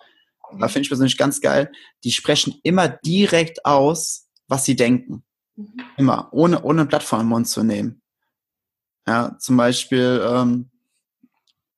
Da 0.58 0.68
finde 0.68 0.82
ich 0.82 0.88
persönlich 0.88 1.16
ganz 1.16 1.40
geil. 1.40 1.70
Die 2.04 2.12
sprechen 2.12 2.60
immer 2.62 2.88
direkt 2.88 3.64
aus, 3.64 4.28
was 4.48 4.64
sie 4.64 4.76
denken. 4.76 5.24
Mhm. 5.56 5.80
Immer, 5.96 6.28
ohne, 6.32 6.62
ohne 6.62 6.82
ein 6.82 6.88
Blatt 6.88 7.02
vor 7.02 7.18
den 7.18 7.28
Mund 7.28 7.48
zu 7.48 7.62
nehmen. 7.62 8.02
Ja, 9.06 9.36
zum 9.38 9.56
Beispiel, 9.56 10.20
ähm, 10.28 10.70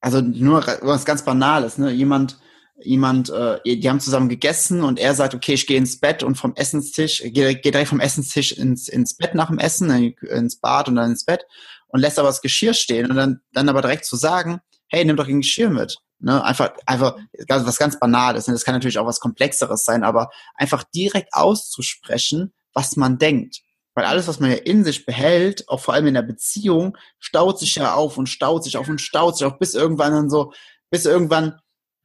also 0.00 0.20
nur 0.20 0.64
was 0.82 1.04
ganz 1.04 1.24
Banales, 1.24 1.76
ne? 1.78 1.90
Jemand, 1.90 2.38
jemand, 2.80 3.30
äh, 3.30 3.60
die 3.64 3.88
haben 3.88 4.00
zusammen 4.00 4.28
gegessen 4.28 4.82
und 4.82 4.98
er 4.98 5.14
sagt, 5.14 5.34
okay, 5.34 5.54
ich 5.54 5.66
gehe 5.66 5.76
ins 5.76 6.00
Bett 6.00 6.22
und 6.22 6.36
vom 6.36 6.54
Essenstisch, 6.54 7.22
gehe 7.22 7.56
geh 7.56 7.70
direkt 7.70 7.88
vom 7.88 8.00
Essenstisch 8.00 8.52
ins, 8.52 8.88
ins 8.88 9.16
Bett 9.16 9.34
nach 9.34 9.48
dem 9.48 9.58
Essen, 9.58 9.90
ins 9.90 10.56
Bad 10.56 10.88
und 10.88 10.96
dann 10.96 11.10
ins 11.10 11.24
Bett 11.24 11.44
und 11.88 12.00
lässt 12.00 12.18
aber 12.18 12.28
das 12.28 12.40
Geschirr 12.40 12.74
stehen 12.74 13.10
und 13.10 13.16
dann, 13.16 13.40
dann 13.52 13.68
aber 13.68 13.82
direkt 13.82 14.04
zu 14.04 14.16
sagen, 14.16 14.60
hey, 14.88 15.04
nimm 15.04 15.16
doch 15.16 15.28
ein 15.28 15.40
Geschirr 15.40 15.70
mit. 15.70 15.98
Ne? 16.20 16.42
Einfach, 16.42 16.72
einfach 16.86 17.16
was 17.46 17.78
ganz 17.78 17.98
Banales. 17.98 18.46
Ne? 18.46 18.54
Das 18.54 18.64
kann 18.64 18.74
natürlich 18.74 18.98
auch 18.98 19.06
was 19.06 19.20
Komplexeres 19.20 19.84
sein, 19.84 20.04
aber 20.04 20.30
einfach 20.54 20.84
direkt 20.84 21.32
auszusprechen, 21.32 22.52
was 22.72 22.96
man 22.96 23.18
denkt. 23.18 23.60
Weil 23.94 24.04
alles, 24.04 24.28
was 24.28 24.38
man 24.38 24.50
ja 24.50 24.56
in 24.58 24.84
sich 24.84 25.06
behält, 25.06 25.68
auch 25.68 25.80
vor 25.80 25.94
allem 25.94 26.06
in 26.06 26.14
der 26.14 26.22
Beziehung, 26.22 26.96
staut 27.18 27.58
sich 27.58 27.74
ja 27.76 27.94
auf 27.94 28.16
und 28.16 28.28
staut 28.28 28.64
sich 28.64 28.76
auf 28.76 28.88
und 28.88 29.00
staut 29.00 29.36
sich 29.36 29.46
auf, 29.46 29.58
bis 29.58 29.74
irgendwann 29.74 30.12
dann 30.12 30.30
so, 30.30 30.52
bis 30.90 31.04
irgendwann 31.04 31.58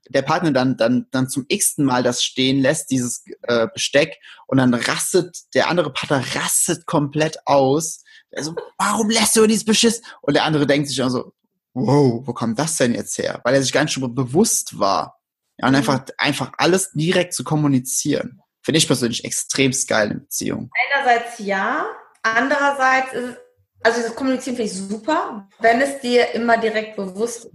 der 0.10 0.21
Partner 0.21 0.52
dann, 0.52 0.76
dann, 0.78 1.08
dann 1.12 1.30
zum 1.30 1.45
x-ten 1.47 1.86
Mal 1.86 2.04
das 2.04 2.23
stehen 2.23 2.60
lässt, 2.60 2.89
dieses 2.91 3.23
äh, 3.43 3.67
Besteck, 3.73 4.17
und 4.47 4.58
dann 4.58 4.73
rastet, 4.73 5.38
der 5.54 5.69
andere 5.69 5.93
Partner 5.93 6.23
rastet 6.36 6.86
komplett 6.86 7.38
aus. 7.45 8.04
Also, 8.36 8.56
warum 8.78 9.10
lässt 9.10 9.36
du 9.36 9.47
dieses 9.47 9.65
Beschiss? 9.65 10.02
Und 10.21 10.34
der 10.34 10.43
andere 10.43 10.67
denkt 10.67 10.89
sich 10.89 11.02
also, 11.02 11.34
wow, 11.74 12.22
wo 12.26 12.34
kommt 12.34 12.60
das 12.60 12.78
denn 12.78 12.94
jetzt 12.94 13.18
her? 13.18 13.42
Weil 13.44 13.56
er 13.56 13.62
sich 13.62 13.72
gar 13.72 13.84
nicht 13.84 13.94
schon 13.94 14.16
bewusst 14.16 14.80
war. 14.80 15.20
Ja, 15.58 15.68
und 15.68 15.74
mhm. 15.74 15.78
einfach, 15.78 16.06
einfach 16.18 16.52
alles 16.58 16.92
direkt 16.92 17.34
zu 17.34 17.44
kommunizieren. 17.44 18.42
Finde 18.62 18.78
ich 18.78 18.88
persönlich 18.88 19.26
extremst 19.26 19.88
geil 19.88 20.12
in 20.12 20.20
Beziehungen. 20.22 20.72
Einerseits 20.96 21.40
ja, 21.40 21.86
andererseits 22.22 23.14
ist, 23.14 23.38
also 23.84 24.02
das 24.02 24.16
Kommunizieren 24.16 24.56
finde 24.56 24.72
ich 24.72 24.78
super, 24.78 25.48
wenn 25.60 25.82
es 25.82 26.00
dir 26.00 26.32
immer 26.34 26.58
direkt 26.58 26.96
bewusst 26.96 27.46
ist 27.46 27.54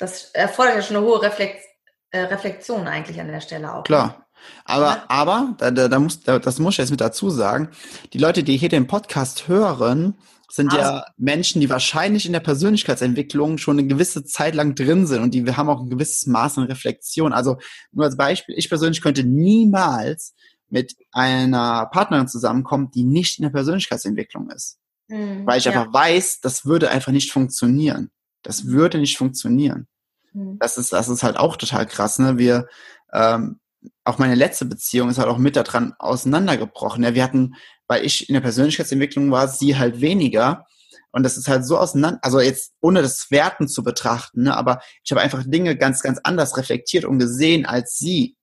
das 0.00 0.30
erfordert 0.32 0.76
ja 0.76 0.82
schon 0.82 0.96
eine 0.96 1.06
hohe 1.06 1.22
Reflex, 1.22 1.62
äh, 2.10 2.20
Reflexion 2.20 2.88
eigentlich 2.88 3.20
an 3.20 3.28
der 3.28 3.40
Stelle 3.40 3.72
auch. 3.72 3.84
Klar. 3.84 4.26
Aber, 4.64 4.86
ja. 4.86 5.04
aber, 5.08 5.54
da, 5.58 5.70
da, 5.70 5.88
da 5.88 5.98
muss, 5.98 6.22
da, 6.22 6.38
das 6.38 6.58
muss 6.58 6.74
ich 6.74 6.78
jetzt 6.78 6.90
mit 6.90 7.02
dazu 7.02 7.28
sagen, 7.28 7.68
die 8.14 8.18
Leute, 8.18 8.42
die 8.42 8.56
hier 8.56 8.70
den 8.70 8.86
Podcast 8.86 9.48
hören, 9.48 10.16
sind 10.50 10.72
also. 10.72 10.82
ja 10.82 11.04
Menschen, 11.16 11.60
die 11.60 11.70
wahrscheinlich 11.70 12.26
in 12.26 12.32
der 12.32 12.40
Persönlichkeitsentwicklung 12.40 13.58
schon 13.58 13.78
eine 13.78 13.88
gewisse 13.88 14.24
Zeit 14.24 14.54
lang 14.54 14.74
drin 14.74 15.06
sind 15.06 15.22
und 15.22 15.34
die 15.34 15.46
wir 15.46 15.56
haben 15.56 15.68
auch 15.68 15.80
ein 15.80 15.90
gewisses 15.90 16.26
Maß 16.26 16.58
an 16.58 16.64
Reflexion. 16.64 17.32
Also 17.32 17.58
nur 17.92 18.04
als 18.04 18.16
Beispiel, 18.16 18.54
ich 18.58 18.68
persönlich 18.68 19.00
könnte 19.00 19.24
niemals 19.24 20.34
mit 20.68 20.96
einer 21.12 21.86
Partnerin 21.86 22.28
zusammenkommen, 22.28 22.90
die 22.92 23.04
nicht 23.04 23.38
in 23.38 23.42
der 23.42 23.50
Persönlichkeitsentwicklung 23.50 24.50
ist. 24.50 24.78
Mhm, 25.08 25.46
Weil 25.46 25.58
ich 25.58 25.64
ja. 25.64 25.72
einfach 25.72 25.92
weiß, 25.92 26.40
das 26.40 26.64
würde 26.64 26.90
einfach 26.90 27.12
nicht 27.12 27.32
funktionieren. 27.32 28.10
Das 28.42 28.66
würde 28.66 28.98
nicht 28.98 29.18
funktionieren. 29.18 29.88
Mhm. 30.32 30.58
Das 30.58 30.78
ist, 30.78 30.92
das 30.92 31.08
ist 31.08 31.22
halt 31.22 31.36
auch 31.36 31.56
total 31.56 31.86
krass, 31.86 32.18
ne? 32.18 32.38
Wir, 32.38 32.68
ähm, 33.12 33.60
auch 34.04 34.18
meine 34.18 34.34
letzte 34.34 34.66
Beziehung 34.66 35.08
ist 35.08 35.18
halt 35.18 35.28
auch 35.28 35.38
mit 35.38 35.56
daran 35.56 35.94
auseinandergebrochen. 35.98 37.02
Ja, 37.02 37.14
wir 37.14 37.24
hatten, 37.24 37.54
weil 37.90 38.06
ich 38.06 38.28
in 38.28 38.34
der 38.34 38.40
Persönlichkeitsentwicklung 38.40 39.32
war, 39.32 39.48
sie 39.48 39.76
halt 39.76 40.00
weniger. 40.00 40.64
Und 41.10 41.24
das 41.24 41.36
ist 41.36 41.48
halt 41.48 41.66
so 41.66 41.76
auseinander, 41.76 42.20
also 42.22 42.38
jetzt 42.38 42.72
ohne 42.80 43.02
das 43.02 43.32
Werten 43.32 43.66
zu 43.66 43.82
betrachten, 43.82 44.44
ne, 44.44 44.56
aber 44.56 44.80
ich 45.02 45.10
habe 45.10 45.20
einfach 45.20 45.42
Dinge 45.44 45.76
ganz, 45.76 46.00
ganz 46.00 46.20
anders 46.22 46.56
reflektiert 46.56 47.04
und 47.04 47.18
gesehen 47.18 47.66
als 47.66 47.98
sie. 47.98 48.36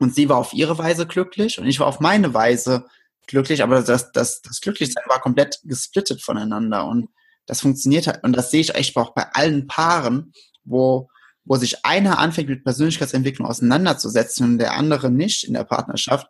Und 0.00 0.16
sie 0.16 0.28
war 0.28 0.38
auf 0.38 0.52
ihre 0.52 0.76
Weise 0.78 1.06
glücklich 1.06 1.60
und 1.60 1.68
ich 1.68 1.78
war 1.78 1.86
auf 1.86 2.00
meine 2.00 2.34
Weise 2.34 2.86
glücklich, 3.28 3.62
aber 3.62 3.82
das, 3.82 4.10
das, 4.10 4.42
das 4.42 4.60
Glücklichsein 4.60 5.04
war 5.06 5.20
komplett 5.20 5.60
gesplittet 5.62 6.20
voneinander. 6.20 6.88
Und 6.88 7.08
das 7.46 7.60
funktioniert 7.60 8.08
halt, 8.08 8.24
und 8.24 8.36
das 8.36 8.50
sehe 8.50 8.62
ich 8.62 8.74
echt 8.74 8.96
auch 8.96 9.14
bei 9.14 9.32
allen 9.32 9.68
Paaren, 9.68 10.32
wo, 10.64 11.08
wo 11.44 11.54
sich 11.54 11.84
einer 11.84 12.18
anfängt 12.18 12.48
mit 12.48 12.64
Persönlichkeitsentwicklung 12.64 13.46
auseinanderzusetzen 13.46 14.44
und 14.44 14.58
der 14.58 14.74
andere 14.74 15.08
nicht 15.08 15.44
in 15.44 15.54
der 15.54 15.62
Partnerschaft. 15.62 16.26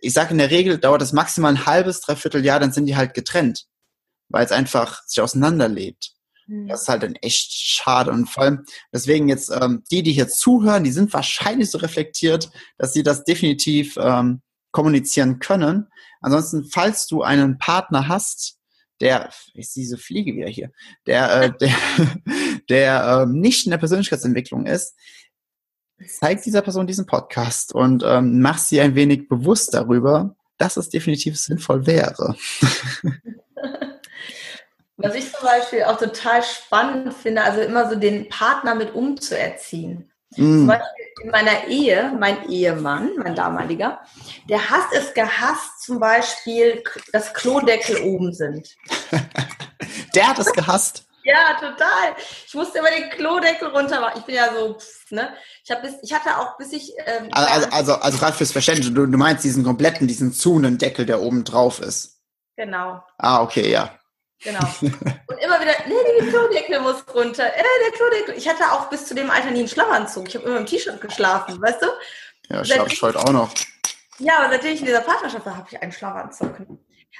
Ich 0.00 0.12
sage 0.12 0.32
in 0.32 0.38
der 0.38 0.50
Regel 0.50 0.78
dauert 0.78 1.02
das 1.02 1.12
maximal 1.12 1.52
ein 1.52 1.66
halbes, 1.66 2.00
dreiviertel 2.00 2.44
Jahr, 2.44 2.60
dann 2.60 2.72
sind 2.72 2.86
die 2.86 2.96
halt 2.96 3.14
getrennt, 3.14 3.66
weil 4.28 4.44
es 4.44 4.52
einfach 4.52 5.02
sich 5.06 5.20
auseinanderlebt. 5.20 6.14
Mhm. 6.46 6.68
Das 6.68 6.82
ist 6.82 6.88
halt 6.88 7.02
dann 7.02 7.14
echt 7.16 7.52
schade. 7.52 8.10
Und 8.10 8.26
vor 8.26 8.44
allem, 8.44 8.64
deswegen 8.92 9.28
jetzt, 9.28 9.50
ähm, 9.50 9.84
die, 9.90 10.02
die 10.02 10.12
hier 10.12 10.28
zuhören, 10.28 10.84
die 10.84 10.92
sind 10.92 11.12
wahrscheinlich 11.12 11.70
so 11.70 11.78
reflektiert, 11.78 12.50
dass 12.78 12.92
sie 12.92 13.02
das 13.02 13.24
definitiv 13.24 13.96
ähm, 13.96 14.42
kommunizieren 14.72 15.38
können. 15.38 15.88
Ansonsten, 16.20 16.64
falls 16.64 17.06
du 17.06 17.22
einen 17.22 17.58
Partner 17.58 18.08
hast, 18.08 18.58
der, 19.00 19.30
ist 19.54 19.76
diese 19.76 19.98
Fliege 19.98 20.34
wieder 20.34 20.48
hier, 20.48 20.70
der, 21.06 21.42
äh, 21.42 21.52
der, 21.60 21.76
der 22.68 23.22
ähm, 23.22 23.40
nicht 23.40 23.66
in 23.66 23.70
der 23.70 23.78
Persönlichkeitsentwicklung 23.78 24.66
ist, 24.66 24.94
zeig 26.06 26.42
dieser 26.42 26.62
Person 26.62 26.86
diesen 26.86 27.06
Podcast 27.06 27.74
und 27.74 28.02
ähm, 28.04 28.40
mach 28.40 28.58
sie 28.58 28.80
ein 28.80 28.94
wenig 28.94 29.28
bewusst 29.28 29.74
darüber, 29.74 30.34
dass 30.58 30.76
es 30.76 30.90
definitiv 30.90 31.38
sinnvoll 31.38 31.86
wäre. 31.86 32.36
Was 34.96 35.14
ich 35.16 35.30
zum 35.32 35.44
Beispiel 35.44 35.82
auch 35.84 35.98
total 35.98 36.42
spannend 36.42 37.14
finde, 37.14 37.42
also 37.42 37.60
immer 37.60 37.88
so 37.90 37.96
den 37.96 38.28
Partner 38.28 38.74
mit 38.76 38.94
umzuerziehen. 38.94 40.10
Mm. 40.36 40.58
Zum 40.58 40.66
Beispiel 40.68 41.04
in 41.22 41.30
meiner 41.30 41.66
Ehe, 41.66 42.12
mein 42.18 42.48
Ehemann, 42.48 43.10
mein 43.16 43.34
damaliger, 43.34 44.00
der 44.48 44.70
hasst 44.70 44.92
es 44.92 45.12
gehasst, 45.14 45.82
zum 45.82 45.98
Beispiel, 45.98 46.82
dass 47.12 47.34
Klodeckel 47.34 48.02
oben 48.02 48.32
sind. 48.32 48.76
Der 50.14 50.28
hat 50.28 50.38
es 50.38 50.52
gehasst. 50.52 51.06
Ja, 51.24 51.54
total. 51.54 52.14
Ich 52.46 52.54
musste 52.54 52.78
immer 52.78 52.90
den 52.90 53.08
Klodeckel 53.10 53.68
runter 53.68 54.00
machen. 54.00 54.18
Ich 54.18 54.24
bin 54.24 54.34
ja 54.34 54.52
so, 54.52 54.74
pff, 54.74 55.03
ne? 55.14 55.34
Ich, 55.64 55.70
hab 55.70 55.82
bis, 55.82 55.94
ich 56.02 56.12
hatte 56.12 56.36
auch, 56.38 56.56
bis 56.58 56.72
ich. 56.72 56.92
Ähm, 57.06 57.28
Also, 57.32 57.68
also, 57.70 57.94
also 57.94 58.18
gerade 58.18 58.36
fürs 58.36 58.52
Verständnis, 58.52 58.92
du, 58.92 59.06
du 59.06 59.18
meinst 59.18 59.44
diesen 59.44 59.64
kompletten, 59.64 60.06
diesen 60.06 60.32
zunen 60.32 60.78
Deckel, 60.78 61.06
der 61.06 61.20
oben 61.20 61.44
drauf 61.44 61.80
ist. 61.80 62.20
genau, 62.56 63.02
Ah, 63.18 63.42
okay, 63.42 63.70
ja. 63.70 63.98
genau. 64.42 64.60
Und 64.80 65.38
immer 65.38 65.60
wieder, 65.60 65.72
nee, 65.86 65.94
der 66.20 66.28
Klodeckel 66.28 66.80
muss 66.80 67.04
runter. 67.14 67.46
Äh, 67.46 67.62
der 67.84 67.92
Klodeckel. 67.96 68.34
Ich 68.36 68.48
hatte 68.48 68.70
auch 68.72 68.90
bis 68.90 69.06
zu 69.06 69.14
dem 69.14 69.30
Alter 69.30 69.50
nie 69.50 69.60
einen 69.60 69.68
Schlafanzug. 69.68 70.28
Ich 70.28 70.36
habe 70.36 70.46
immer 70.46 70.58
im 70.58 70.66
T-Shirt 70.66 71.00
geschlafen, 71.00 71.60
weißt 71.62 71.82
du? 71.82 71.86
Ja, 72.50 72.64
schlafe 72.64 72.92
ich 72.92 73.00
heute 73.02 73.18
auch 73.20 73.32
noch. 73.32 73.50
Ja, 74.18 74.38
aber 74.40 74.50
seitdem 74.50 74.74
ich 74.74 74.80
in 74.80 74.86
dieser 74.86 75.00
Partnerschaft 75.00 75.44
war, 75.46 75.56
habe 75.56 75.68
ich 75.70 75.80
einen 75.82 75.92
Schlafanzug. 75.92 76.54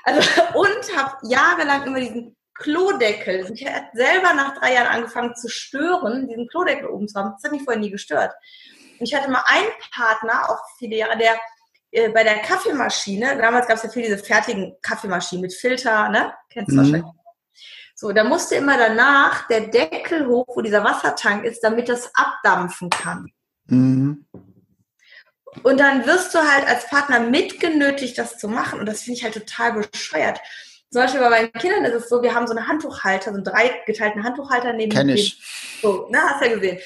Also, 0.04 0.20
und 0.54 0.96
habe 0.96 1.16
jahrelang 1.22 1.85
immer 1.87 1.98
diesen 2.00 2.37
Klodeckel. 2.54 3.50
Ich 3.52 3.66
habe 3.66 3.86
selber 3.92 4.32
nach 4.34 4.58
drei 4.58 4.74
Jahren 4.74 4.86
angefangen 4.88 5.34
zu 5.34 5.48
stören, 5.48 6.28
diesen 6.28 6.48
Klodeckel 6.48 6.88
oben 6.88 7.08
zu 7.08 7.18
haben. 7.18 7.32
Das 7.34 7.44
hat 7.44 7.52
mich 7.52 7.62
vorher 7.64 7.80
nie 7.80 7.90
gestört. 7.90 8.32
Und 8.98 9.06
ich 9.06 9.14
hatte 9.14 9.30
mal 9.30 9.42
einen 9.46 9.70
Partner, 9.92 10.48
auch 10.50 10.60
viele 10.78 10.96
Jahre, 10.96 11.18
der 11.18 11.36
äh, 11.90 12.08
bei 12.10 12.22
der 12.24 12.38
Kaffeemaschine, 12.40 13.36
damals 13.38 13.66
gab 13.66 13.76
es 13.76 13.82
ja 13.84 13.88
viel 13.88 14.02
diese 14.02 14.18
fertigen 14.18 14.76
Kaffeemaschinen 14.82 15.42
mit 15.42 15.54
Filter, 15.54 16.08
ne? 16.08 16.32
Kennst 16.50 16.70
du 16.70 16.74
Mhm. 16.74 16.78
wahrscheinlich. 16.78 17.12
So, 17.96 18.12
da 18.12 18.24
musste 18.24 18.56
immer 18.56 18.76
danach 18.76 19.46
der 19.46 19.68
Deckel 19.68 20.26
hoch, 20.26 20.46
wo 20.48 20.60
dieser 20.60 20.82
Wassertank 20.82 21.44
ist, 21.44 21.60
damit 21.62 21.88
das 21.88 22.10
abdampfen 22.14 22.90
kann. 22.90 23.32
Mhm. 23.66 24.26
Und 25.62 25.78
dann 25.78 26.04
wirst 26.04 26.34
du 26.34 26.38
halt 26.38 26.66
als 26.66 26.88
Partner 26.88 27.20
mitgenötigt, 27.20 28.18
das 28.18 28.38
zu 28.38 28.48
machen. 28.48 28.80
Und 28.80 28.86
das 28.86 29.02
finde 29.02 29.18
ich 29.18 29.24
halt 29.24 29.34
total 29.34 29.74
bescheuert. 29.74 30.40
Zum 30.94 31.02
Beispiel 31.02 31.18
bei 31.22 31.28
meinen 31.28 31.52
Kindern 31.54 31.85
ist 31.87 32.04
es 32.04 32.09
so, 32.09 32.22
wir 32.22 32.33
haben 32.37 32.46
so 32.46 32.54
eine 32.54 32.68
Handtuchhalter, 32.68 33.33
so 33.33 33.35
einen 33.35 33.42
dreigeteilten 33.42 34.22
Handtuchhalter 34.22 34.74
neben 34.74 34.92
Kenn 34.92 35.09
dem- 35.09 35.16
ich. 35.16 35.42
So, 35.83 36.07
ne, 36.09 36.20
hast 36.22 36.40
ja 36.40 36.54
gesehen. 36.54 36.78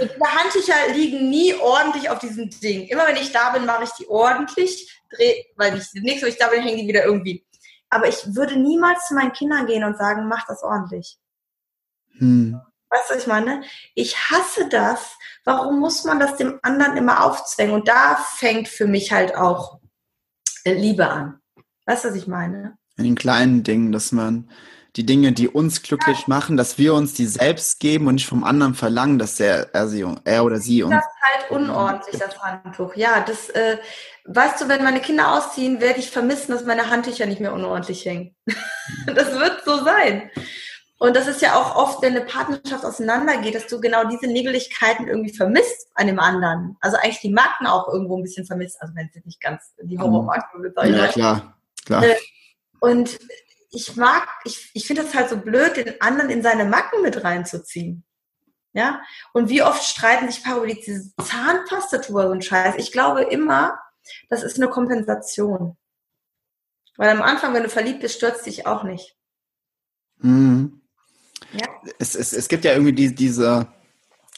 Und 0.00 0.10
diese 0.10 0.34
Handtücher 0.34 0.74
liegen 0.92 1.30
nie 1.30 1.54
ordentlich 1.54 2.10
auf 2.10 2.18
diesem 2.18 2.50
Ding. 2.50 2.88
Immer 2.88 3.06
wenn 3.06 3.14
ich 3.14 3.30
da 3.30 3.50
bin, 3.50 3.64
mache 3.64 3.84
ich 3.84 3.90
die 3.90 4.08
ordentlich, 4.08 5.00
dreh, 5.10 5.44
weil 5.54 5.78
ich 5.78 5.84
nächste, 5.94 6.26
wenn 6.26 6.32
ich 6.32 6.38
da 6.38 6.48
bin, 6.48 6.60
hängen 6.60 6.78
die 6.78 6.88
wieder 6.88 7.04
irgendwie. 7.04 7.46
Aber 7.88 8.08
ich 8.08 8.34
würde 8.34 8.56
niemals 8.58 9.06
zu 9.06 9.14
meinen 9.14 9.32
Kindern 9.32 9.66
gehen 9.66 9.84
und 9.84 9.96
sagen, 9.96 10.26
mach 10.26 10.44
das 10.48 10.64
ordentlich. 10.64 11.16
Hm. 12.18 12.60
Weißt 12.90 13.10
du, 13.10 13.14
was 13.14 13.22
ich 13.22 13.28
meine? 13.28 13.62
Ich 13.94 14.16
hasse 14.28 14.68
das. 14.70 15.16
Warum 15.44 15.78
muss 15.78 16.02
man 16.02 16.18
das 16.18 16.36
dem 16.36 16.58
anderen 16.62 16.96
immer 16.96 17.24
aufzwängen? 17.24 17.74
Und 17.74 17.86
da 17.86 18.16
fängt 18.16 18.66
für 18.66 18.88
mich 18.88 19.12
halt 19.12 19.36
auch 19.36 19.78
Liebe 20.64 21.08
an. 21.08 21.40
Weißt 21.86 22.02
du, 22.02 22.08
was 22.08 22.16
ich 22.16 22.26
meine? 22.26 22.76
In 23.02 23.08
den 23.08 23.14
kleinen 23.16 23.64
Dingen, 23.64 23.90
dass 23.90 24.12
man 24.12 24.48
die 24.94 25.04
Dinge, 25.04 25.32
die 25.32 25.48
uns 25.48 25.82
glücklich 25.82 26.28
machen, 26.28 26.56
dass 26.56 26.78
wir 26.78 26.94
uns 26.94 27.14
die 27.14 27.26
selbst 27.26 27.80
geben 27.80 28.06
und 28.06 28.14
nicht 28.14 28.28
vom 28.28 28.44
anderen 28.44 28.74
verlangen, 28.74 29.18
dass 29.18 29.40
er, 29.40 29.74
er, 29.74 29.88
sie, 29.88 30.06
er 30.24 30.44
oder 30.44 30.58
sie 30.58 30.84
uns. 30.84 30.94
Das 30.94 31.04
ist 31.04 31.22
halt 31.22 31.50
unordentlich, 31.50 32.20
das 32.20 32.40
Handtuch. 32.40 32.94
Ja, 32.94 33.24
das, 33.26 33.48
äh, 33.50 33.78
weißt 34.26 34.60
du, 34.60 34.68
wenn 34.68 34.84
meine 34.84 35.00
Kinder 35.00 35.34
ausziehen, 35.34 35.80
werde 35.80 35.98
ich 35.98 36.10
vermissen, 36.10 36.52
dass 36.52 36.64
meine 36.64 36.90
Handtücher 36.90 37.26
nicht 37.26 37.40
mehr 37.40 37.52
unordentlich 37.52 38.04
hängen. 38.04 38.36
das 39.06 39.32
wird 39.32 39.64
so 39.64 39.82
sein. 39.82 40.30
Und 40.98 41.16
das 41.16 41.26
ist 41.26 41.42
ja 41.42 41.56
auch 41.56 41.74
oft, 41.74 42.00
wenn 42.02 42.14
eine 42.14 42.24
Partnerschaft 42.24 42.84
auseinandergeht, 42.84 43.56
dass 43.56 43.66
du 43.66 43.80
genau 43.80 44.04
diese 44.04 44.28
Nebeligkeiten 44.28 45.08
irgendwie 45.08 45.34
vermisst 45.34 45.88
an 45.96 46.06
dem 46.06 46.20
anderen. 46.20 46.76
Also 46.80 46.98
eigentlich 46.98 47.18
die 47.18 47.32
Macken 47.32 47.66
auch 47.66 47.88
irgendwo 47.88 48.16
ein 48.16 48.22
bisschen 48.22 48.46
vermisst. 48.46 48.80
Also 48.80 48.94
wenn 48.94 49.08
es 49.08 49.16
jetzt 49.16 49.26
nicht 49.26 49.40
ganz 49.40 49.74
die 49.82 49.98
wird, 49.98 50.74
sag 50.76 50.86
ich 50.86 50.96
Ja, 50.96 51.08
klar, 51.08 51.56
klar. 51.84 52.04
Äh, 52.04 52.14
Und 52.82 53.20
ich 53.70 53.94
mag, 53.94 54.28
ich, 54.44 54.70
ich 54.74 54.88
finde 54.88 55.04
das 55.04 55.14
halt 55.14 55.30
so 55.30 55.36
blöd, 55.36 55.76
den 55.76 56.00
anderen 56.00 56.30
in 56.30 56.42
seine 56.42 56.64
Macken 56.64 57.00
mit 57.00 57.22
reinzuziehen. 57.22 58.04
Ja? 58.72 59.00
Und 59.32 59.48
wie 59.48 59.62
oft 59.62 59.84
streiten 59.84 60.28
sich 60.28 60.42
Paare 60.42 60.64
über 60.64 60.74
diese 60.74 61.12
Zahnpastatube 61.22 62.22
so 62.22 62.32
ein 62.32 62.42
Scheiß. 62.42 62.74
Ich 62.78 62.90
glaube 62.90 63.22
immer, 63.22 63.78
das 64.28 64.42
ist 64.42 64.56
eine 64.56 64.68
Kompensation. 64.68 65.76
Weil 66.96 67.10
am 67.10 67.22
Anfang, 67.22 67.54
wenn 67.54 67.62
du 67.62 67.68
verliebt 67.68 68.00
bist, 68.00 68.16
stürzt 68.16 68.46
dich 68.46 68.66
auch 68.66 68.82
nicht. 68.82 69.16
Mhm. 70.18 70.82
Ja. 71.52 71.68
Es, 72.00 72.16
es, 72.16 72.32
es 72.32 72.48
gibt 72.48 72.64
ja 72.64 72.72
irgendwie 72.72 72.94
die, 72.94 73.14
diese, 73.14 73.68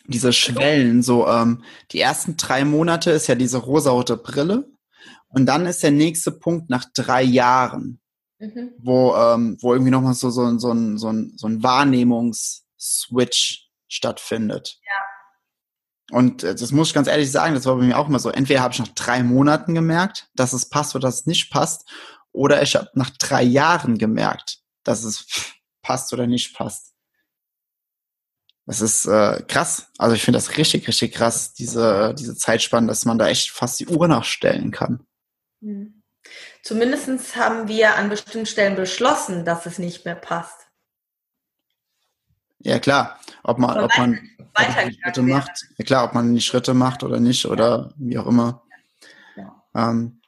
diese 0.05 0.35
Schwellen, 0.35 1.03
so 1.03 1.27
ähm, 1.27 1.65
die 1.93 2.01
ersten 2.01 2.37
drei 2.37 2.67
Monate 2.67 3.11
ist 3.11 3.27
ja 3.27 3.37
diese 3.37 3.57
rosarote 3.57 4.19
Brille 4.19 4.71
und 5.29 5.47
dann 5.47 5.65
ist 5.65 5.83
der 5.83 5.93
nächste 5.93 6.31
Punkt 6.31 6.69
nach 6.69 6.85
drei 6.95 7.23
Jahren, 7.23 8.01
Mhm. 8.47 8.73
wo, 8.79 9.15
ähm, 9.17 9.57
wo 9.61 9.73
irgendwie 9.73 9.91
nochmal 9.91 10.15
so, 10.15 10.31
so, 10.31 10.43
ein- 10.45 10.59
so, 10.59 10.73
ein, 10.73 10.99
so, 10.99 11.09
ein, 11.11 11.33
so 11.37 11.47
ein 11.47 11.63
Wahrnehmungs-Switch 11.63 13.69
stattfindet. 13.89 14.79
Ja. 14.85 16.17
Und 16.17 16.43
äh, 16.43 16.55
das 16.55 16.73
muss 16.73 16.89
ich 16.89 16.95
ganz 16.95 17.09
ehrlich 17.09 17.31
sagen, 17.31 17.55
das 17.55 17.67
war 17.67 17.77
bei 17.77 17.85
mir 17.85 17.99
auch 17.99 18.09
immer 18.09 18.19
so. 18.19 18.31
Entweder 18.31 18.63
habe 18.63 18.75
ich 18.75 18.81
nach 18.81 18.89
drei 18.89 19.23
Monaten 19.23 19.75
gemerkt, 19.75 20.29
dass 20.35 20.53
es 20.53 20.69
passt 20.69 20.95
oder 20.95 21.09
dass 21.09 21.21
es 21.21 21.27
nicht 21.27 21.51
passt, 21.51 21.89
oder 22.33 22.63
ich 22.63 22.75
habe 22.77 22.89
nach 22.95 23.11
drei 23.11 23.43
Jahren 23.43 23.99
gemerkt, 23.99 24.59
dass 24.83 25.05
es 25.05 25.27
passt 25.83 26.13
oder 26.13 26.27
nicht 26.27 26.55
passt. 26.57 26.93
Das 28.67 28.81
ist 28.81 29.05
äh, 29.07 29.43
krass. 29.47 29.89
Also 29.99 30.17
ich 30.17 30.23
finde 30.23 30.39
das 30.39 30.57
richtig, 30.57 30.89
richtig 30.89 31.13
krass, 31.15 31.53
diese, 31.53 32.15
diese 32.19 32.35
Zeitspanne, 32.35 32.87
dass 32.87 33.05
man 33.05 33.19
da 33.19 33.29
echt 33.29 33.51
fast 33.51 33.79
die 33.79 33.87
Uhr 33.87 34.09
nachstellen 34.09 34.71
kann. 34.71 35.07
Mhm. 35.61 35.94
Zumindest 36.65 37.37
haben 37.37 37.69
wir 37.69 37.97
an 37.97 38.09
bestimmten 38.09 38.47
Stellen 38.47 38.75
beschlossen, 38.75 39.45
dass 39.45 39.67
es 39.67 39.79
nicht 39.79 40.07
mehr 40.07 40.15
passt. 40.15 40.67
Ja 42.59 42.79
klar, 42.79 43.21
ob 43.43 43.59
man, 43.59 43.79
ob 43.79 43.91
man, 43.99 44.19
ob 44.39 44.59
man 44.59 44.93
Schritte 44.95 45.27
wäre. 45.27 45.39
macht. 45.39 45.67
Ja 45.77 45.85
klar, 45.85 46.05
ob 46.05 46.15
man 46.15 46.35
die 46.35 46.41
Schritte 46.41 46.73
macht 46.73 47.03
oder 47.03 47.21
nicht 47.21 47.45
oder 47.45 47.93
wie 47.97 48.17
auch 48.17 48.27
immer. 48.27 48.63
Ja. 49.37 49.63
Ähm, 49.75 50.23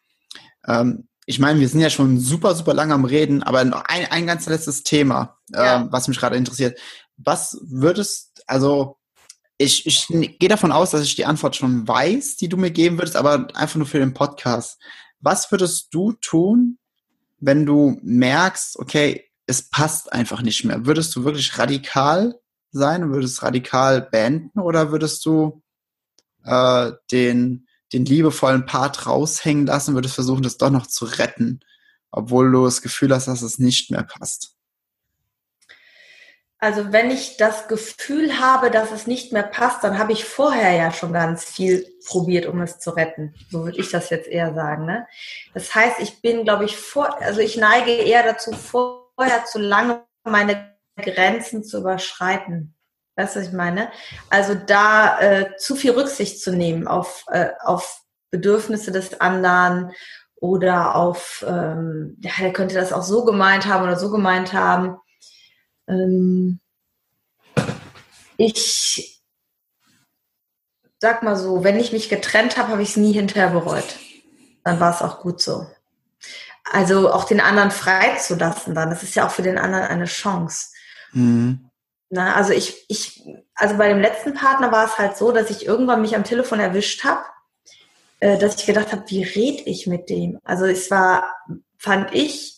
ähm, 0.66 1.08
ich 1.24 1.38
meine, 1.38 1.58
wir 1.58 1.68
sind 1.68 1.80
ja 1.80 1.88
schon 1.88 2.20
super, 2.20 2.54
super 2.54 2.74
lange 2.74 2.92
am 2.92 3.06
Reden, 3.06 3.42
aber 3.42 3.64
noch 3.64 3.84
ein, 3.86 4.04
ein 4.10 4.26
ganz 4.26 4.46
letztes 4.46 4.82
Thema, 4.82 5.38
Ja. 5.48 5.76
ähm, 5.76 5.88
was 5.90 6.06
mich 6.06 6.18
gerade 6.18 6.36
interessiert. 6.36 6.78
Was 7.16 7.58
würdest, 7.62 8.44
also 8.46 8.98
ich, 9.56 9.86
ich 9.86 10.06
gehe 10.38 10.50
davon 10.50 10.70
aus, 10.70 10.90
dass 10.90 11.02
ich 11.02 11.16
die 11.16 11.24
Antwort 11.24 11.56
schon 11.56 11.88
weiß, 11.88 12.36
die 12.36 12.50
du 12.50 12.58
mir 12.58 12.70
geben 12.70 12.98
würdest, 12.98 13.16
aber 13.16 13.48
einfach 13.54 13.76
nur 13.76 13.86
für 13.86 13.98
den 13.98 14.12
Podcast. 14.12 14.78
Was 15.26 15.50
würdest 15.50 15.88
du 15.92 16.12
tun, 16.12 16.78
wenn 17.40 17.66
du 17.66 17.98
merkst, 18.04 18.78
okay, 18.78 19.24
es 19.46 19.68
passt 19.68 20.12
einfach 20.12 20.40
nicht 20.40 20.64
mehr? 20.64 20.86
Würdest 20.86 21.16
du 21.16 21.24
wirklich 21.24 21.58
radikal 21.58 22.38
sein 22.70 23.10
würdest 23.10 23.42
radikal 23.42 24.02
beenden 24.02 24.60
oder 24.60 24.92
würdest 24.92 25.26
du 25.26 25.64
äh, 26.44 26.92
den, 27.10 27.66
den 27.92 28.04
liebevollen 28.04 28.66
Part 28.66 29.08
raushängen 29.08 29.66
lassen, 29.66 29.96
würdest 29.96 30.14
versuchen, 30.14 30.44
das 30.44 30.58
doch 30.58 30.70
noch 30.70 30.86
zu 30.86 31.06
retten, 31.06 31.58
obwohl 32.12 32.52
du 32.52 32.64
das 32.64 32.80
Gefühl 32.80 33.12
hast, 33.12 33.26
dass 33.26 33.42
es 33.42 33.58
nicht 33.58 33.90
mehr 33.90 34.04
passt? 34.04 34.55
Also 36.58 36.90
wenn 36.90 37.10
ich 37.10 37.36
das 37.36 37.68
Gefühl 37.68 38.40
habe, 38.40 38.70
dass 38.70 38.90
es 38.90 39.06
nicht 39.06 39.32
mehr 39.32 39.42
passt, 39.42 39.84
dann 39.84 39.98
habe 39.98 40.12
ich 40.12 40.24
vorher 40.24 40.72
ja 40.72 40.90
schon 40.90 41.12
ganz 41.12 41.44
viel 41.44 41.86
probiert, 42.06 42.46
um 42.46 42.62
es 42.62 42.78
zu 42.78 42.90
retten. 42.90 43.34
So 43.50 43.64
würde 43.64 43.78
ich 43.78 43.90
das 43.90 44.08
jetzt 44.08 44.26
eher 44.26 44.54
sagen. 44.54 44.86
Ne? 44.86 45.06
Das 45.52 45.74
heißt, 45.74 46.00
ich 46.00 46.22
bin, 46.22 46.44
glaube 46.44 46.64
ich, 46.64 46.76
vor, 46.76 47.20
also 47.20 47.40
ich 47.40 47.58
neige 47.58 47.90
eher 47.90 48.22
dazu, 48.22 48.52
vorher 48.52 49.44
zu 49.44 49.58
lange 49.58 50.02
meine 50.24 50.74
Grenzen 50.96 51.62
zu 51.62 51.78
überschreiten. 51.78 52.74
Weißt 53.16 53.36
du, 53.36 53.40
was 53.40 53.48
ich 53.48 53.52
meine? 53.52 53.90
Also 54.30 54.54
da 54.54 55.20
äh, 55.20 55.56
zu 55.56 55.76
viel 55.76 55.92
Rücksicht 55.92 56.40
zu 56.40 56.52
nehmen 56.52 56.88
auf, 56.88 57.24
äh, 57.28 57.50
auf 57.60 58.02
Bedürfnisse 58.30 58.92
des 58.92 59.20
anderen 59.20 59.92
oder 60.36 60.96
auf, 60.96 61.44
ähm, 61.46 62.16
ja, 62.20 62.32
der 62.40 62.52
könnte 62.52 62.74
das 62.74 62.92
auch 62.92 63.02
so 63.02 63.24
gemeint 63.24 63.66
haben 63.66 63.84
oder 63.84 63.96
so 63.96 64.10
gemeint 64.10 64.52
haben. 64.52 64.98
Ähm, 65.88 66.60
ich 68.36 69.22
sag 70.98 71.22
mal 71.22 71.36
so, 71.36 71.64
wenn 71.64 71.78
ich 71.78 71.92
mich 71.92 72.08
getrennt 72.08 72.56
habe, 72.56 72.68
habe 72.68 72.82
ich 72.82 72.90
es 72.90 72.96
nie 72.96 73.12
hinterher 73.12 73.50
bereut. 73.50 73.96
Dann 74.64 74.80
war 74.80 74.94
es 74.94 75.02
auch 75.02 75.20
gut 75.20 75.40
so. 75.40 75.66
Also 76.64 77.12
auch 77.12 77.24
den 77.24 77.40
anderen 77.40 77.70
freizulassen 77.70 78.74
dann, 78.74 78.90
das 78.90 79.02
ist 79.02 79.14
ja 79.14 79.26
auch 79.26 79.30
für 79.30 79.42
den 79.42 79.58
anderen 79.58 79.84
eine 79.84 80.06
Chance. 80.06 80.68
Mhm. 81.12 81.70
Na, 82.08 82.34
also 82.34 82.52
ich, 82.52 82.84
ich, 82.88 83.22
also 83.54 83.76
bei 83.76 83.88
dem 83.88 84.00
letzten 84.00 84.34
Partner 84.34 84.72
war 84.72 84.84
es 84.86 84.98
halt 84.98 85.16
so, 85.16 85.32
dass 85.32 85.50
ich 85.50 85.66
irgendwann 85.66 86.02
mich 86.02 86.14
am 86.16 86.24
Telefon 86.24 86.60
erwischt 86.60 87.04
habe, 87.04 87.24
äh, 88.20 88.38
dass 88.38 88.56
ich 88.56 88.66
gedacht 88.66 88.92
habe, 88.92 89.04
wie 89.08 89.22
rede 89.22 89.62
ich 89.64 89.86
mit 89.86 90.08
dem? 90.08 90.38
Also 90.44 90.66
es 90.66 90.90
war, 90.90 91.34
fand 91.78 92.14
ich, 92.14 92.55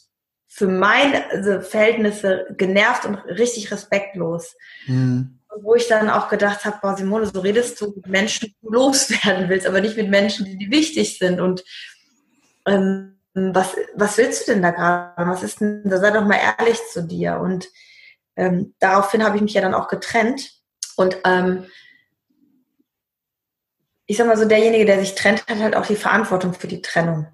für 0.59 0.67
meine 0.67 1.31
also 1.31 1.61
Verhältnisse 1.61 2.47
genervt 2.57 3.05
und 3.05 3.15
richtig 3.27 3.71
respektlos. 3.71 4.57
Mhm. 4.87 5.39
Wo 5.61 5.77
ich 5.77 5.87
dann 5.87 6.11
auch 6.11 6.29
gedacht 6.29 6.65
habe, 6.65 6.79
boah, 6.83 6.97
Simone, 6.97 7.27
so 7.27 7.41
redest 7.41 7.81
du 7.81 7.93
mit 7.95 8.09
Menschen, 8.09 8.49
die 8.49 8.57
du 8.61 8.71
loswerden 8.73 9.49
willst, 9.49 9.69
aber 9.69 9.81
nicht 9.81 9.97
mit 9.97 10.11
Menschen, 10.11 10.47
die 10.47 10.59
dir 10.59 10.71
wichtig 10.71 11.19
sind. 11.19 11.41
Und 11.41 11.63
ähm, 12.67 13.21
was, 13.35 13.77
was 13.95 14.19
willst 14.19 14.49
du 14.49 14.53
denn 14.53 14.63
da 14.63 14.73
gerade? 14.73 15.31
Was 15.31 15.45
ist 15.45 15.61
denn, 15.61 15.83
da 15.85 15.99
sei 15.99 16.11
doch 16.11 16.25
mal 16.25 16.41
ehrlich 16.59 16.79
zu 16.93 17.05
dir. 17.05 17.39
Und 17.39 17.69
ähm, 18.35 18.75
daraufhin 18.81 19.25
habe 19.25 19.37
ich 19.37 19.43
mich 19.43 19.55
ja 19.55 19.61
dann 19.61 19.75
auch 19.75 19.87
getrennt. 19.87 20.51
Und 20.97 21.19
ähm, 21.25 21.67
ich 24.07 24.17
sag 24.17 24.27
mal 24.27 24.37
so, 24.37 24.45
derjenige, 24.45 24.87
der 24.87 24.99
sich 24.99 25.15
trennt, 25.15 25.47
hat 25.47 25.61
halt 25.61 25.77
auch 25.77 25.87
die 25.87 25.95
Verantwortung 25.95 26.53
für 26.53 26.67
die 26.67 26.83
Trennung. 26.83 27.29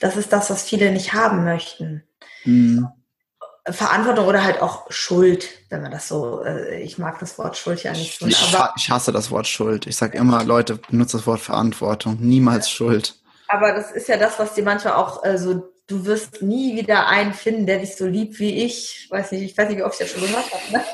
Das 0.00 0.16
ist 0.16 0.32
das, 0.32 0.50
was 0.50 0.62
viele 0.62 0.90
nicht 0.92 1.12
haben 1.12 1.44
möchten. 1.44 2.02
Mhm. 2.44 2.88
Verantwortung 3.70 4.26
oder 4.26 4.44
halt 4.44 4.60
auch 4.60 4.90
Schuld, 4.90 5.48
wenn 5.70 5.80
man 5.80 5.90
das 5.90 6.08
so, 6.08 6.44
äh, 6.44 6.82
ich 6.82 6.98
mag 6.98 7.18
das 7.18 7.38
Wort 7.38 7.56
Schuld 7.56 7.82
ja 7.82 7.92
nicht 7.92 8.18
so. 8.18 8.26
Ich, 8.26 8.54
ich 8.76 8.90
hasse 8.90 9.10
das 9.10 9.30
Wort 9.30 9.46
Schuld. 9.46 9.86
Ich 9.86 9.96
sage 9.96 10.18
immer, 10.18 10.44
Leute, 10.44 10.76
benutzt 10.76 11.14
das 11.14 11.26
Wort 11.26 11.40
Verantwortung, 11.40 12.18
niemals 12.20 12.68
Schuld. 12.68 13.14
Aber 13.48 13.72
das 13.72 13.90
ist 13.90 14.08
ja 14.08 14.18
das, 14.18 14.38
was 14.38 14.52
dir 14.54 14.64
manchmal 14.64 14.94
auch 14.94 15.24
äh, 15.24 15.38
so, 15.38 15.72
du 15.86 16.04
wirst 16.04 16.42
nie 16.42 16.76
wieder 16.76 17.06
einen 17.06 17.32
finden, 17.32 17.64
der 17.66 17.78
dich 17.78 17.96
so 17.96 18.06
liebt 18.06 18.38
wie 18.38 18.64
ich. 18.64 19.06
Weiß 19.10 19.32
nicht, 19.32 19.42
ich 19.42 19.56
weiß 19.56 19.68
nicht, 19.68 19.78
wie 19.78 19.82
oft 19.82 19.98
ich 19.98 20.06
das 20.06 20.10
schon 20.10 20.28
gehört 20.28 20.52
habe. 20.52 20.72
Ne? 20.72 20.84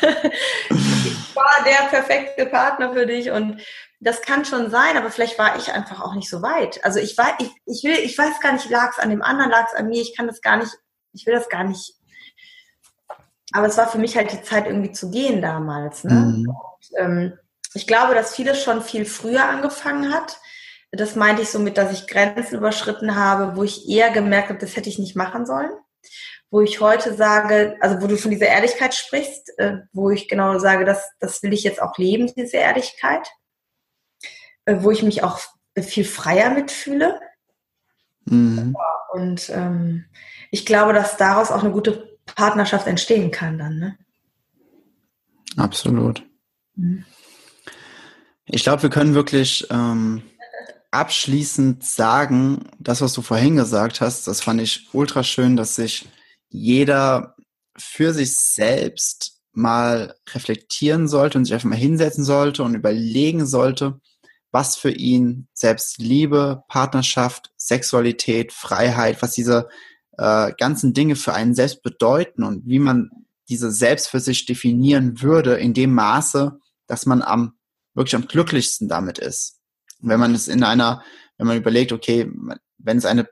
ich 0.70 1.36
war 1.36 1.64
der 1.66 1.88
perfekte 1.90 2.46
Partner 2.46 2.94
für 2.94 3.06
dich 3.06 3.30
und 3.30 3.60
das 4.00 4.22
kann 4.22 4.44
schon 4.44 4.70
sein, 4.70 4.96
aber 4.96 5.10
vielleicht 5.10 5.38
war 5.38 5.56
ich 5.56 5.72
einfach 5.72 6.00
auch 6.00 6.14
nicht 6.14 6.30
so 6.30 6.40
weit. 6.40 6.84
Also 6.84 7.00
ich 7.00 7.18
war, 7.18 7.36
ich, 7.40 7.50
ich 7.66 7.82
will, 7.82 7.98
ich 7.98 8.16
weiß 8.16 8.40
gar 8.40 8.52
nicht, 8.52 8.70
lag 8.70 8.92
es 8.92 8.98
an 8.98 9.10
dem 9.10 9.22
anderen, 9.22 9.50
lag 9.50 9.66
es 9.68 9.74
an 9.74 9.88
mir, 9.88 10.00
ich 10.00 10.16
kann 10.16 10.28
das 10.28 10.40
gar 10.40 10.56
nicht, 10.56 10.72
ich 11.12 11.26
will 11.26 11.34
das 11.34 11.48
gar 11.48 11.64
nicht. 11.64 11.94
Aber 13.52 13.66
es 13.66 13.76
war 13.76 13.88
für 13.88 13.98
mich 13.98 14.16
halt 14.16 14.30
die 14.32 14.42
Zeit 14.42 14.66
irgendwie 14.66 14.92
zu 14.92 15.10
gehen 15.10 15.42
damals. 15.42 16.04
Ne? 16.04 16.14
Mhm. 16.14 16.48
Und, 16.48 16.98
ähm, 16.98 17.38
ich 17.74 17.86
glaube, 17.86 18.14
dass 18.14 18.34
vieles 18.34 18.62
schon 18.62 18.82
viel 18.82 19.04
früher 19.04 19.44
angefangen 19.44 20.12
hat. 20.12 20.38
Das 20.92 21.16
meinte 21.16 21.42
ich 21.42 21.50
somit, 21.50 21.76
dass 21.76 21.92
ich 21.92 22.06
Grenzen 22.06 22.56
überschritten 22.56 23.16
habe, 23.16 23.56
wo 23.56 23.62
ich 23.62 23.88
eher 23.88 24.10
gemerkt 24.10 24.48
habe, 24.48 24.58
das 24.58 24.76
hätte 24.76 24.88
ich 24.88 24.98
nicht 24.98 25.16
machen 25.16 25.44
sollen. 25.44 25.70
Wo 26.50 26.60
ich 26.60 26.80
heute 26.80 27.14
sage, 27.14 27.76
also 27.80 28.00
wo 28.00 28.06
du 28.06 28.16
von 28.16 28.30
dieser 28.30 28.46
Ehrlichkeit 28.46 28.94
sprichst, 28.94 29.58
äh, 29.58 29.78
wo 29.92 30.08
ich 30.10 30.28
genau 30.28 30.58
sage, 30.58 30.84
das, 30.84 31.10
das 31.20 31.42
will 31.42 31.52
ich 31.52 31.64
jetzt 31.64 31.82
auch 31.82 31.98
leben, 31.98 32.32
diese 32.34 32.56
Ehrlichkeit 32.56 33.28
wo 34.82 34.90
ich 34.90 35.02
mich 35.02 35.22
auch 35.22 35.40
viel 35.80 36.04
freier 36.04 36.50
mitfühle. 36.50 37.20
Mhm. 38.24 38.76
Und 39.12 39.50
ähm, 39.50 40.04
ich 40.50 40.66
glaube, 40.66 40.92
dass 40.92 41.16
daraus 41.16 41.50
auch 41.50 41.62
eine 41.62 41.72
gute 41.72 42.18
Partnerschaft 42.26 42.86
entstehen 42.86 43.30
kann 43.30 43.58
dann. 43.58 43.78
Ne? 43.78 43.98
Absolut. 45.56 46.22
Mhm. 46.74 47.04
Ich 48.46 48.62
glaube, 48.62 48.82
wir 48.82 48.90
können 48.90 49.14
wirklich 49.14 49.66
ähm, 49.70 50.22
abschließend 50.90 51.84
sagen, 51.84 52.64
das, 52.78 53.00
was 53.00 53.12
du 53.12 53.22
vorhin 53.22 53.56
gesagt 53.56 54.00
hast, 54.00 54.26
das 54.26 54.40
fand 54.40 54.60
ich 54.60 54.88
ultra 54.92 55.22
schön, 55.22 55.56
dass 55.56 55.74
sich 55.74 56.08
jeder 56.48 57.36
für 57.76 58.12
sich 58.12 58.36
selbst 58.36 59.40
mal 59.52 60.14
reflektieren 60.32 61.08
sollte 61.08 61.38
und 61.38 61.44
sich 61.44 61.54
einfach 61.54 61.68
mal 61.68 61.76
hinsetzen 61.76 62.24
sollte 62.24 62.62
und 62.62 62.74
überlegen 62.74 63.46
sollte, 63.46 64.00
was 64.50 64.76
für 64.76 64.90
ihn 64.90 65.48
selbst 65.52 65.98
Liebe, 65.98 66.64
Partnerschaft, 66.68 67.52
Sexualität, 67.56 68.52
Freiheit, 68.52 69.20
was 69.22 69.32
diese 69.32 69.68
äh, 70.16 70.52
ganzen 70.58 70.94
Dinge 70.94 71.16
für 71.16 71.34
einen 71.34 71.54
selbst 71.54 71.82
bedeuten 71.82 72.42
und 72.42 72.66
wie 72.66 72.78
man 72.78 73.10
diese 73.48 73.70
selbst 73.70 74.08
für 74.08 74.20
sich 74.20 74.46
definieren 74.46 75.22
würde 75.22 75.54
in 75.54 75.74
dem 75.74 75.94
Maße, 75.94 76.58
dass 76.86 77.06
man 77.06 77.22
am 77.22 77.54
wirklich 77.94 78.14
am 78.14 78.28
glücklichsten 78.28 78.88
damit 78.88 79.18
ist. 79.18 79.60
Wenn 80.00 80.20
man 80.20 80.34
es 80.34 80.48
in 80.48 80.62
einer, 80.62 81.02
wenn 81.36 81.46
man 81.46 81.56
überlegt, 81.56 81.92
okay, 81.92 82.30
wenn 82.78 82.98
es 82.98 83.04
eine, 83.04 83.28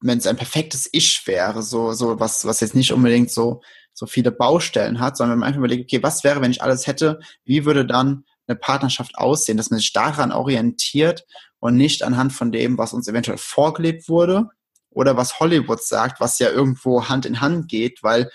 wenn 0.00 0.18
es 0.18 0.26
ein 0.26 0.36
perfektes 0.36 0.88
Ich 0.92 1.26
wäre, 1.26 1.62
so 1.62 1.92
so 1.92 2.20
was 2.20 2.44
was 2.44 2.60
jetzt 2.60 2.74
nicht 2.74 2.92
unbedingt 2.92 3.30
so 3.30 3.62
so 3.92 4.06
viele 4.06 4.30
Baustellen 4.30 5.00
hat, 5.00 5.16
sondern 5.16 5.34
wenn 5.34 5.40
man 5.40 5.46
einfach 5.48 5.58
überlegt, 5.58 5.84
okay, 5.84 6.02
was 6.02 6.22
wäre, 6.22 6.40
wenn 6.42 6.50
ich 6.50 6.62
alles 6.62 6.86
hätte, 6.86 7.18
wie 7.44 7.64
würde 7.64 7.86
dann 7.86 8.24
eine 8.46 8.56
Partnerschaft 8.56 9.16
aussehen, 9.18 9.56
dass 9.56 9.70
man 9.70 9.78
sich 9.78 9.92
daran 9.92 10.32
orientiert 10.32 11.24
und 11.58 11.76
nicht 11.76 12.02
anhand 12.02 12.32
von 12.32 12.52
dem, 12.52 12.78
was 12.78 12.92
uns 12.92 13.08
eventuell 13.08 13.38
vorgelebt 13.38 14.08
wurde 14.08 14.48
oder 14.90 15.16
was 15.16 15.40
Hollywood 15.40 15.82
sagt, 15.82 16.20
was 16.20 16.38
ja 16.38 16.50
irgendwo 16.50 17.08
Hand 17.08 17.26
in 17.26 17.40
Hand 17.40 17.68
geht, 17.68 18.02
weil, 18.02 18.30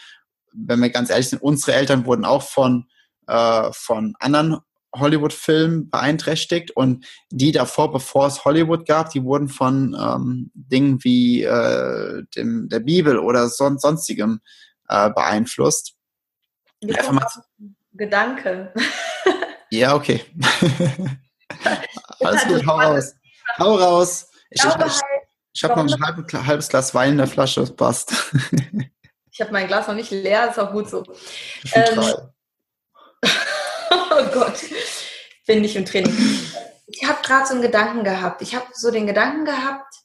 wenn 0.53 0.79
wir 0.79 0.89
ganz 0.89 1.09
ehrlich 1.09 1.29
sind, 1.29 1.41
unsere 1.41 1.73
Eltern 1.73 2.05
wurden 2.05 2.25
auch 2.25 2.43
von, 2.43 2.87
äh, 3.27 3.69
von 3.71 4.15
anderen 4.19 4.59
Hollywood-Filmen 4.93 5.89
beeinträchtigt 5.89 6.71
und 6.71 7.05
die 7.29 7.51
davor, 7.51 7.91
bevor 7.91 8.27
es 8.27 8.43
Hollywood 8.43 8.85
gab, 8.85 9.11
die 9.11 9.23
wurden 9.23 9.47
von 9.47 9.95
ähm, 9.97 10.51
Dingen 10.53 11.03
wie 11.03 11.43
äh, 11.43 12.23
dem, 12.35 12.67
der 12.67 12.81
Bibel 12.81 13.17
oder 13.17 13.47
son 13.47 13.79
sonstigem 13.79 14.41
äh, 14.89 15.09
beeinflusst. 15.09 15.95
Einfach 16.83 17.13
mal 17.13 17.27
Gedanke. 17.93 18.73
Ja, 19.71 19.95
okay. 19.95 20.25
Alles 22.19 22.45
gut, 22.45 22.65
hau 22.67 22.77
raus. 22.77 23.15
Hau 23.57 23.75
raus. 23.75 24.27
Ich, 24.49 24.61
ich, 24.61 24.69
ich, 24.69 24.75
halt, 24.75 25.01
ich 25.53 25.63
habe 25.63 25.83
noch 25.83 25.93
ein 25.93 26.03
halb, 26.03 26.33
halbes 26.45 26.67
Glas 26.67 26.93
Wein 26.93 27.13
in 27.13 27.17
der 27.19 27.27
Flasche, 27.27 27.61
das 27.61 27.73
passt. 27.73 28.11
ich 29.31 29.41
habe 29.41 29.51
mein 29.53 29.67
Glas 29.67 29.87
noch 29.87 29.95
nicht 29.95 30.11
leer, 30.11 30.49
ist 30.49 30.59
auch 30.59 30.71
gut 30.73 30.89
so. 30.89 31.03
Ähm, 31.73 31.99
oh 33.91 34.23
Gott, 34.33 34.59
bin 35.47 35.63
ich 35.63 35.75
im 35.77 35.85
Training. 35.85 36.15
Ich 36.87 37.07
habe 37.07 37.21
gerade 37.23 37.47
so 37.47 37.53
einen 37.53 37.61
Gedanken 37.61 38.03
gehabt. 38.03 38.41
Ich 38.41 38.53
habe 38.53 38.67
so 38.73 38.91
den 38.91 39.07
Gedanken 39.07 39.45
gehabt, 39.45 39.95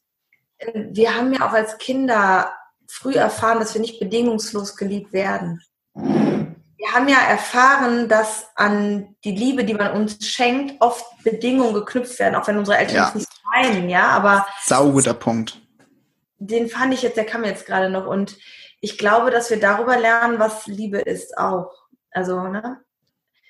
wir 0.75 1.15
haben 1.15 1.33
ja 1.35 1.49
auch 1.49 1.53
als 1.53 1.77
Kinder 1.79 2.55
früh 2.87 3.15
erfahren, 3.15 3.59
dass 3.59 3.75
wir 3.75 3.81
nicht 3.81 3.99
bedingungslos 3.99 4.77
geliebt 4.77 5.13
werden 5.13 5.61
haben 6.97 7.09
ja 7.09 7.19
erfahren, 7.19 8.09
dass 8.09 8.47
an 8.55 9.15
die 9.25 9.37
Liebe, 9.37 9.65
die 9.65 9.75
man 9.75 9.93
uns 9.93 10.27
schenkt, 10.27 10.81
oft 10.81 11.05
Bedingungen 11.23 11.75
geknüpft 11.75 12.19
werden, 12.19 12.35
auch 12.35 12.47
wenn 12.49 12.59
unsere 12.59 12.79
Eltern 12.79 12.97
ja. 12.97 13.09
es 13.09 13.15
nicht 13.15 13.29
meinen, 13.45 13.89
ja, 13.89 14.09
aber. 14.09 14.47
Sauguter 14.65 15.15
Punkt. 15.15 15.61
Den 16.39 16.69
fand 16.69 16.95
ich 16.95 17.03
jetzt, 17.03 17.17
der 17.17 17.27
kam 17.27 17.45
jetzt 17.45 17.67
gerade 17.67 17.91
noch 17.91 18.07
und 18.07 18.37
ich 18.81 18.99
glaube, 18.99 19.31
dass 19.31 19.51
wir 19.51 19.61
darüber 19.61 19.97
lernen, 19.97 20.39
was 20.39 20.67
Liebe 20.67 20.99
ist 20.99 21.37
auch. 21.39 21.71
Also, 22.11 22.41
ne? 22.49 22.81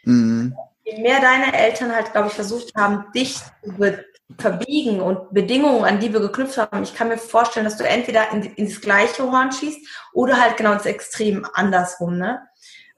Mhm. 0.05 0.57
Je 0.85 1.01
mehr 1.01 1.21
deine 1.21 1.53
Eltern 1.53 1.95
halt, 1.95 2.13
glaube 2.13 2.29
ich, 2.29 2.35
versucht 2.35 2.73
haben, 2.77 3.11
dich 3.13 3.37
zu 3.37 4.05
verbiegen 4.39 5.01
und 5.01 5.33
Bedingungen 5.33 5.85
an 5.85 6.01
Liebe 6.01 6.21
geknüpft 6.21 6.59
haben, 6.59 6.83
ich 6.83 6.95
kann 6.95 7.09
mir 7.09 7.19
vorstellen, 7.19 7.65
dass 7.65 7.77
du 7.77 7.85
entweder 7.85 8.31
in, 8.33 8.43
ins 8.43 8.81
gleiche 8.81 9.23
Horn 9.31 9.53
schießt 9.53 9.87
oder 10.13 10.41
halt 10.41 10.57
genau 10.57 10.73
ins 10.73 10.87
Extrem 10.87 11.47
andersrum, 11.55 12.19
ne? 12.19 12.41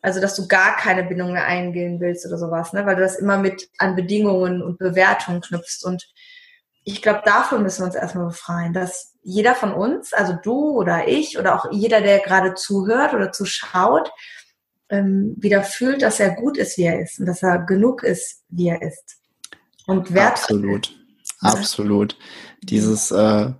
Also, 0.01 0.21
dass 0.21 0.37
du 0.37 0.47
gar 0.47 0.77
keine 0.77 1.03
Bindung 1.03 1.33
mehr 1.33 1.47
eingehen 1.47 2.01
willst 2.01 2.25
oder 2.27 2.39
sowas, 2.39 2.73
ne? 2.73 2.87
weil 2.87 2.97
du 2.97 3.03
das 3.03 3.17
immer 3.17 3.39
mit 3.39 3.69
an 3.79 3.97
Bedingungen 3.97 4.63
und 4.63 4.79
Bewertungen 4.79 5.41
knüpfst. 5.41 5.85
Und 5.85 6.09
ich 6.85 7.03
glaube, 7.03 7.23
davon 7.25 7.63
müssen 7.63 7.81
wir 7.81 7.87
uns 7.87 7.97
erstmal 7.97 8.27
befreien, 8.27 8.73
dass 8.73 9.15
jeder 9.23 9.55
von 9.55 9.73
uns, 9.73 10.13
also 10.13 10.35
du 10.43 10.71
oder 10.71 11.09
ich 11.09 11.39
oder 11.39 11.57
auch 11.57 11.71
jeder, 11.73 12.01
der 12.01 12.21
gerade 12.21 12.55
zuhört 12.55 13.13
oder 13.13 13.33
zuschaut, 13.33 14.11
ähm, 14.89 15.35
wieder 15.37 15.63
fühlt, 15.63 16.03
dass 16.03 16.21
er 16.21 16.35
gut 16.35 16.57
ist, 16.57 16.79
wie 16.79 16.85
er 16.85 17.01
ist 17.01 17.19
und 17.21 17.27
dass 17.27 17.43
er 17.43 17.59
genug 17.59 18.03
ist, 18.03 18.43
wie 18.49 18.69
er 18.69 18.81
ist. 18.83 19.19
Und 19.87 20.15
wertvoll. 20.15 20.59
Absolut, 20.59 20.97
absolut. 21.41 22.19
Dieses, 22.63 23.11
äh, 23.11 23.53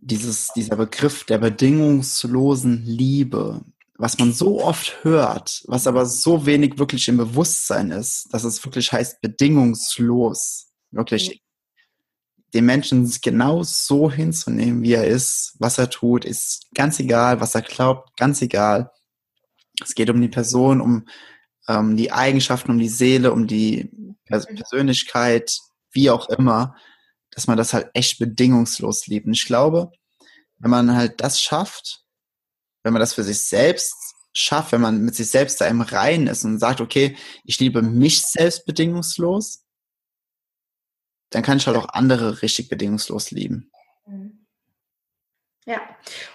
dieses, 0.00 0.48
dieser 0.54 0.76
Begriff 0.76 1.24
der 1.24 1.38
bedingungslosen 1.38 2.84
Liebe, 2.84 3.62
was 4.00 4.18
man 4.18 4.32
so 4.32 4.64
oft 4.64 5.04
hört, 5.04 5.62
was 5.66 5.86
aber 5.86 6.06
so 6.06 6.46
wenig 6.46 6.78
wirklich 6.78 7.06
im 7.08 7.18
Bewusstsein 7.18 7.90
ist, 7.90 8.32
dass 8.32 8.44
es 8.44 8.64
wirklich 8.64 8.92
heißt 8.92 9.20
bedingungslos, 9.20 10.70
wirklich 10.90 11.28
mhm. 11.28 12.50
den 12.54 12.64
Menschen 12.64 13.14
genau 13.20 13.62
so 13.62 14.10
hinzunehmen, 14.10 14.82
wie 14.82 14.94
er 14.94 15.06
ist, 15.06 15.54
was 15.58 15.76
er 15.76 15.90
tut, 15.90 16.24
ist 16.24 16.68
ganz 16.74 16.98
egal, 16.98 17.42
was 17.42 17.54
er 17.54 17.60
glaubt, 17.60 18.16
ganz 18.18 18.40
egal. 18.40 18.90
Es 19.82 19.94
geht 19.94 20.08
um 20.08 20.20
die 20.20 20.28
Person, 20.28 20.80
um 20.80 21.06
ähm, 21.68 21.98
die 21.98 22.10
Eigenschaften, 22.10 22.70
um 22.70 22.78
die 22.78 22.88
Seele, 22.88 23.32
um 23.32 23.46
die 23.46 23.90
Pers 24.24 24.48
mhm. 24.48 24.54
Persönlichkeit, 24.54 25.58
wie 25.92 26.08
auch 26.08 26.30
immer, 26.30 26.74
dass 27.32 27.46
man 27.46 27.58
das 27.58 27.74
halt 27.74 27.90
echt 27.92 28.18
bedingungslos 28.18 29.08
liebt. 29.08 29.26
Und 29.26 29.34
ich 29.34 29.44
glaube, 29.44 29.92
wenn 30.58 30.70
man 30.70 30.96
halt 30.96 31.20
das 31.20 31.38
schafft, 31.38 32.00
wenn 32.82 32.92
man 32.92 33.00
das 33.00 33.14
für 33.14 33.24
sich 33.24 33.42
selbst 33.42 33.94
schafft, 34.32 34.72
wenn 34.72 34.80
man 34.80 35.02
mit 35.02 35.14
sich 35.14 35.30
selbst 35.30 35.60
da 35.60 35.66
im 35.66 35.80
Reinen 35.80 36.28
ist 36.28 36.44
und 36.44 36.58
sagt, 36.58 36.80
okay, 36.80 37.16
ich 37.44 37.58
liebe 37.58 37.82
mich 37.82 38.22
selbst 38.22 38.64
bedingungslos, 38.64 39.64
dann 41.30 41.42
kann 41.42 41.58
ich 41.58 41.66
halt 41.66 41.76
auch 41.76 41.88
andere 41.88 42.42
richtig 42.42 42.68
bedingungslos 42.68 43.30
lieben. 43.30 43.70
Mhm. 44.06 44.46
Ja, 45.66 45.80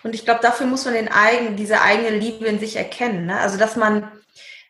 und 0.03 0.13
ich 0.13 0.23
glaube, 0.23 0.41
dafür 0.41 0.67
muss 0.67 0.85
man 0.85 0.93
den 0.93 1.09
eigen, 1.09 1.55
diese 1.57 1.81
eigene 1.81 2.11
Liebe 2.11 2.45
in 2.45 2.59
sich 2.59 2.75
erkennen. 2.75 3.25
Ne? 3.25 3.39
Also, 3.39 3.57
dass 3.57 3.75
man 3.75 4.09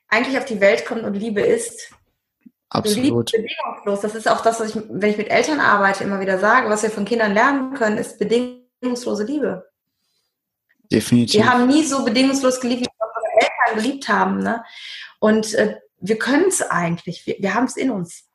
eigentlich 0.07 0.37
auf 0.37 0.45
die 0.45 0.61
Welt 0.61 0.85
kommt 0.85 1.03
und 1.03 1.13
Liebe 1.13 1.41
ist. 1.41 1.91
Absolut. 2.69 3.31
Bedingungslos. 3.31 4.01
Das 4.01 4.15
ist 4.15 4.27
auch 4.27 4.41
das, 4.41 4.59
was 4.59 4.75
ich, 4.75 4.81
wenn 4.89 5.11
ich 5.11 5.17
mit 5.17 5.29
Eltern 5.29 5.59
arbeite, 5.59 6.03
immer 6.03 6.19
wieder 6.19 6.39
sage, 6.39 6.69
was 6.69 6.83
wir 6.83 6.89
von 6.89 7.05
Kindern 7.05 7.33
lernen 7.33 7.73
können, 7.75 7.97
ist 7.97 8.17
bedingungslose 8.17 9.25
Liebe. 9.25 9.69
Definitiv. 10.91 11.41
Wir 11.41 11.49
haben 11.49 11.67
nie 11.67 11.83
so 11.83 12.03
bedingungslos 12.03 12.59
geliebt, 12.59 12.81
wie 12.81 12.87
unsere 12.87 13.41
Eltern 13.41 13.83
geliebt 13.83 14.09
haben. 14.09 14.39
Ne? 14.39 14.63
Und 15.19 15.53
äh, 15.55 15.75
wir 15.99 16.17
können 16.17 16.47
es 16.47 16.61
eigentlich. 16.61 17.25
Wir, 17.25 17.35
wir 17.39 17.53
haben 17.53 17.65
es 17.65 17.77
in 17.77 17.91
uns. 17.91 18.25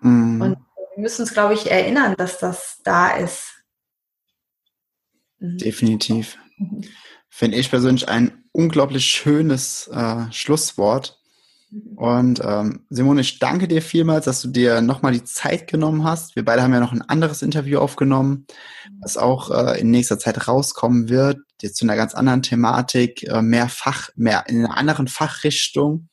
Mm. 0.00 0.40
Und 0.42 0.58
wir 0.94 1.02
müssen 1.02 1.22
uns, 1.22 1.32
glaube 1.32 1.54
ich, 1.54 1.70
erinnern, 1.70 2.14
dass 2.16 2.38
das 2.38 2.80
da 2.84 3.10
ist. 3.16 3.60
Mhm. 5.38 5.58
Definitiv. 5.58 6.38
Mhm. 6.58 6.82
Finde 7.28 7.56
ich 7.56 7.70
persönlich 7.70 8.08
ein 8.08 8.44
unglaublich 8.52 9.06
schönes 9.06 9.88
äh, 9.88 10.30
Schlusswort. 10.30 11.18
Mhm. 11.70 11.98
Und 11.98 12.40
ähm, 12.44 12.86
Simone, 12.90 13.22
ich 13.22 13.38
danke 13.38 13.68
dir 13.68 13.82
vielmals, 13.82 14.26
dass 14.26 14.42
du 14.42 14.48
dir 14.48 14.80
nochmal 14.82 15.12
die 15.12 15.24
Zeit 15.24 15.68
genommen 15.68 16.04
hast. 16.04 16.36
Wir 16.36 16.44
beide 16.44 16.62
haben 16.62 16.74
ja 16.74 16.80
noch 16.80 16.92
ein 16.92 17.02
anderes 17.02 17.42
Interview 17.42 17.78
aufgenommen, 17.78 18.46
was 19.00 19.16
auch 19.16 19.50
äh, 19.50 19.80
in 19.80 19.90
nächster 19.90 20.18
Zeit 20.18 20.48
rauskommen 20.48 21.08
wird, 21.08 21.38
jetzt 21.62 21.76
zu 21.76 21.84
einer 21.84 21.96
ganz 21.96 22.14
anderen 22.14 22.42
Thematik, 22.42 23.22
äh, 23.24 23.42
mehr 23.42 23.68
Fach, 23.68 24.10
mehr 24.16 24.44
in 24.48 24.64
einer 24.64 24.76
anderen 24.76 25.08
Fachrichtung. 25.08 26.08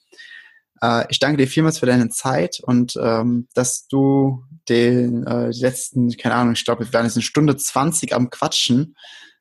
Äh, 0.81 1.05
ich 1.09 1.19
danke 1.19 1.37
dir 1.37 1.47
vielmals 1.47 1.79
für 1.79 1.85
deine 1.85 2.09
Zeit 2.09 2.59
und 2.61 2.97
ähm, 3.01 3.47
dass 3.53 3.87
du 3.87 4.43
den 4.69 5.25
äh, 5.25 5.49
letzten, 5.51 6.15
keine 6.17 6.35
Ahnung, 6.35 6.53
ich 6.53 6.65
glaube, 6.65 6.85
wir 6.85 6.93
waren 6.93 7.05
jetzt 7.05 7.15
eine 7.15 7.23
Stunde 7.23 7.57
zwanzig 7.57 8.13
am 8.13 8.29
Quatschen. 8.29 8.95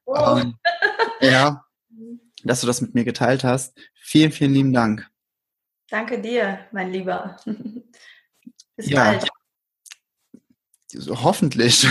Oh. 0.05 0.39
Ähm, 0.39 0.59
ja, 1.21 1.65
dass 2.45 2.61
du 2.61 2.67
das 2.67 2.81
mit 2.81 2.95
mir 2.95 3.05
geteilt 3.05 3.45
hast. 3.45 3.77
Vielen, 3.95 4.33
vielen 4.33 4.55
lieben 4.55 4.73
Dank. 4.73 5.09
Danke 5.89 6.21
dir, 6.21 6.61
mein 6.73 6.93
Lieber. 6.93 7.37
Bis 8.77 8.91
ja. 8.91 9.05
bald. 9.05 9.29
Hoffentlich. 11.09 11.87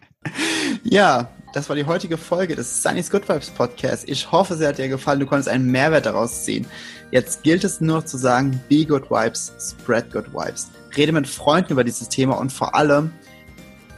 ja, 0.82 1.30
das 1.52 1.68
war 1.68 1.76
die 1.76 1.84
heutige 1.84 2.16
Folge 2.16 2.54
des 2.54 2.82
Sunny's 2.82 3.10
Good 3.10 3.28
Vibes 3.28 3.50
Podcast. 3.50 4.08
Ich 4.08 4.30
hoffe, 4.30 4.56
sie 4.56 4.66
hat 4.66 4.78
dir 4.78 4.88
gefallen. 4.88 5.20
Du 5.20 5.26
konntest 5.26 5.48
einen 5.48 5.66
Mehrwert 5.66 6.06
daraus 6.06 6.44
ziehen. 6.44 6.66
Jetzt 7.10 7.42
gilt 7.42 7.64
es 7.64 7.80
nur 7.80 8.06
zu 8.06 8.18
sagen, 8.18 8.60
be 8.68 8.84
good 8.84 9.10
vibes, 9.10 9.52
spread 9.58 10.12
good 10.12 10.32
vibes. 10.32 10.70
Rede 10.96 11.12
mit 11.12 11.26
Freunden 11.26 11.72
über 11.72 11.82
dieses 11.82 12.08
Thema 12.08 12.38
und 12.38 12.52
vor 12.52 12.74
allem, 12.74 13.10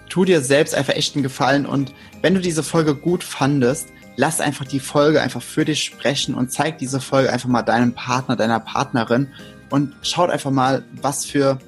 tu 0.08 0.24
dir 0.24 0.40
selbst 0.40 0.74
einfach 0.74 0.94
echt 0.94 1.14
einen 1.14 1.22
Gefallen 1.22 1.66
und 1.66 1.92
wenn 2.22 2.34
du 2.34 2.40
diese 2.40 2.62
Folge 2.62 2.94
gut 2.94 3.22
fandest, 3.22 3.88
lass 4.16 4.40
einfach 4.40 4.66
die 4.66 4.80
Folge 4.80 5.20
einfach 5.20 5.42
für 5.42 5.64
dich 5.64 5.82
sprechen 5.84 6.34
und 6.34 6.52
zeig 6.52 6.78
diese 6.78 7.00
Folge 7.00 7.32
einfach 7.32 7.48
mal 7.48 7.62
deinem 7.62 7.92
Partner, 7.94 8.36
deiner 8.36 8.60
Partnerin 8.60 9.28
und 9.70 9.94
schaut 10.02 10.30
einfach 10.30 10.50
mal, 10.50 10.84
was 11.00 11.24
für 11.24 11.58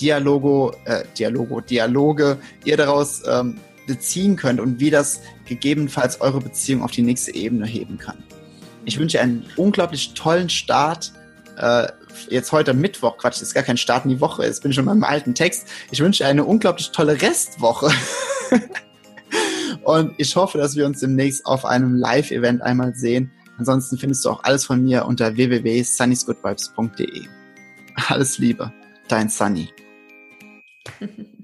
Dialogo, 0.00 0.72
äh, 0.84 1.04
Dialogo, 1.18 1.60
Dialoge 1.60 2.38
ihr 2.64 2.76
daraus 2.76 3.22
ähm, 3.28 3.58
beziehen 3.88 4.36
könnt 4.36 4.60
und 4.60 4.78
wie 4.78 4.90
das 4.90 5.20
gegebenenfalls 5.46 6.20
eure 6.20 6.38
Beziehung 6.38 6.82
auf 6.82 6.92
die 6.92 7.02
nächste 7.02 7.34
Ebene 7.34 7.66
heben 7.66 7.98
kann. 7.98 8.22
Ich 8.84 8.98
wünsche 8.98 9.20
einen 9.20 9.44
unglaublich 9.56 10.14
tollen 10.14 10.48
Start. 10.48 11.12
Äh, 11.56 11.88
jetzt 12.30 12.52
heute 12.52 12.72
Mittwoch, 12.74 13.18
Quatsch, 13.18 13.42
ist 13.42 13.54
gar 13.54 13.64
kein 13.64 13.76
Start 13.76 14.04
in 14.04 14.10
die 14.10 14.20
Woche, 14.20 14.44
jetzt 14.44 14.62
bin 14.62 14.70
ich 14.70 14.76
schon 14.76 14.84
beim 14.84 15.02
alten 15.02 15.34
Text. 15.34 15.66
Ich 15.90 15.98
wünsche 16.00 16.24
eine 16.24 16.44
unglaublich 16.44 16.92
tolle 16.92 17.20
Restwoche. 17.20 17.90
Und 19.82 20.14
ich 20.18 20.36
hoffe, 20.36 20.58
dass 20.58 20.76
wir 20.76 20.86
uns 20.86 21.00
demnächst 21.00 21.44
auf 21.46 21.64
einem 21.64 21.96
Live-Event 21.96 22.62
einmal 22.62 22.94
sehen. 22.94 23.32
Ansonsten 23.58 23.98
findest 23.98 24.24
du 24.24 24.30
auch 24.30 24.44
alles 24.44 24.64
von 24.64 24.82
mir 24.82 25.06
unter 25.06 25.34
www.sunnysgoodvibes.de. 25.34 27.26
Alles 28.08 28.38
Liebe, 28.38 28.72
dein 29.08 29.28
Sunny. 29.28 29.68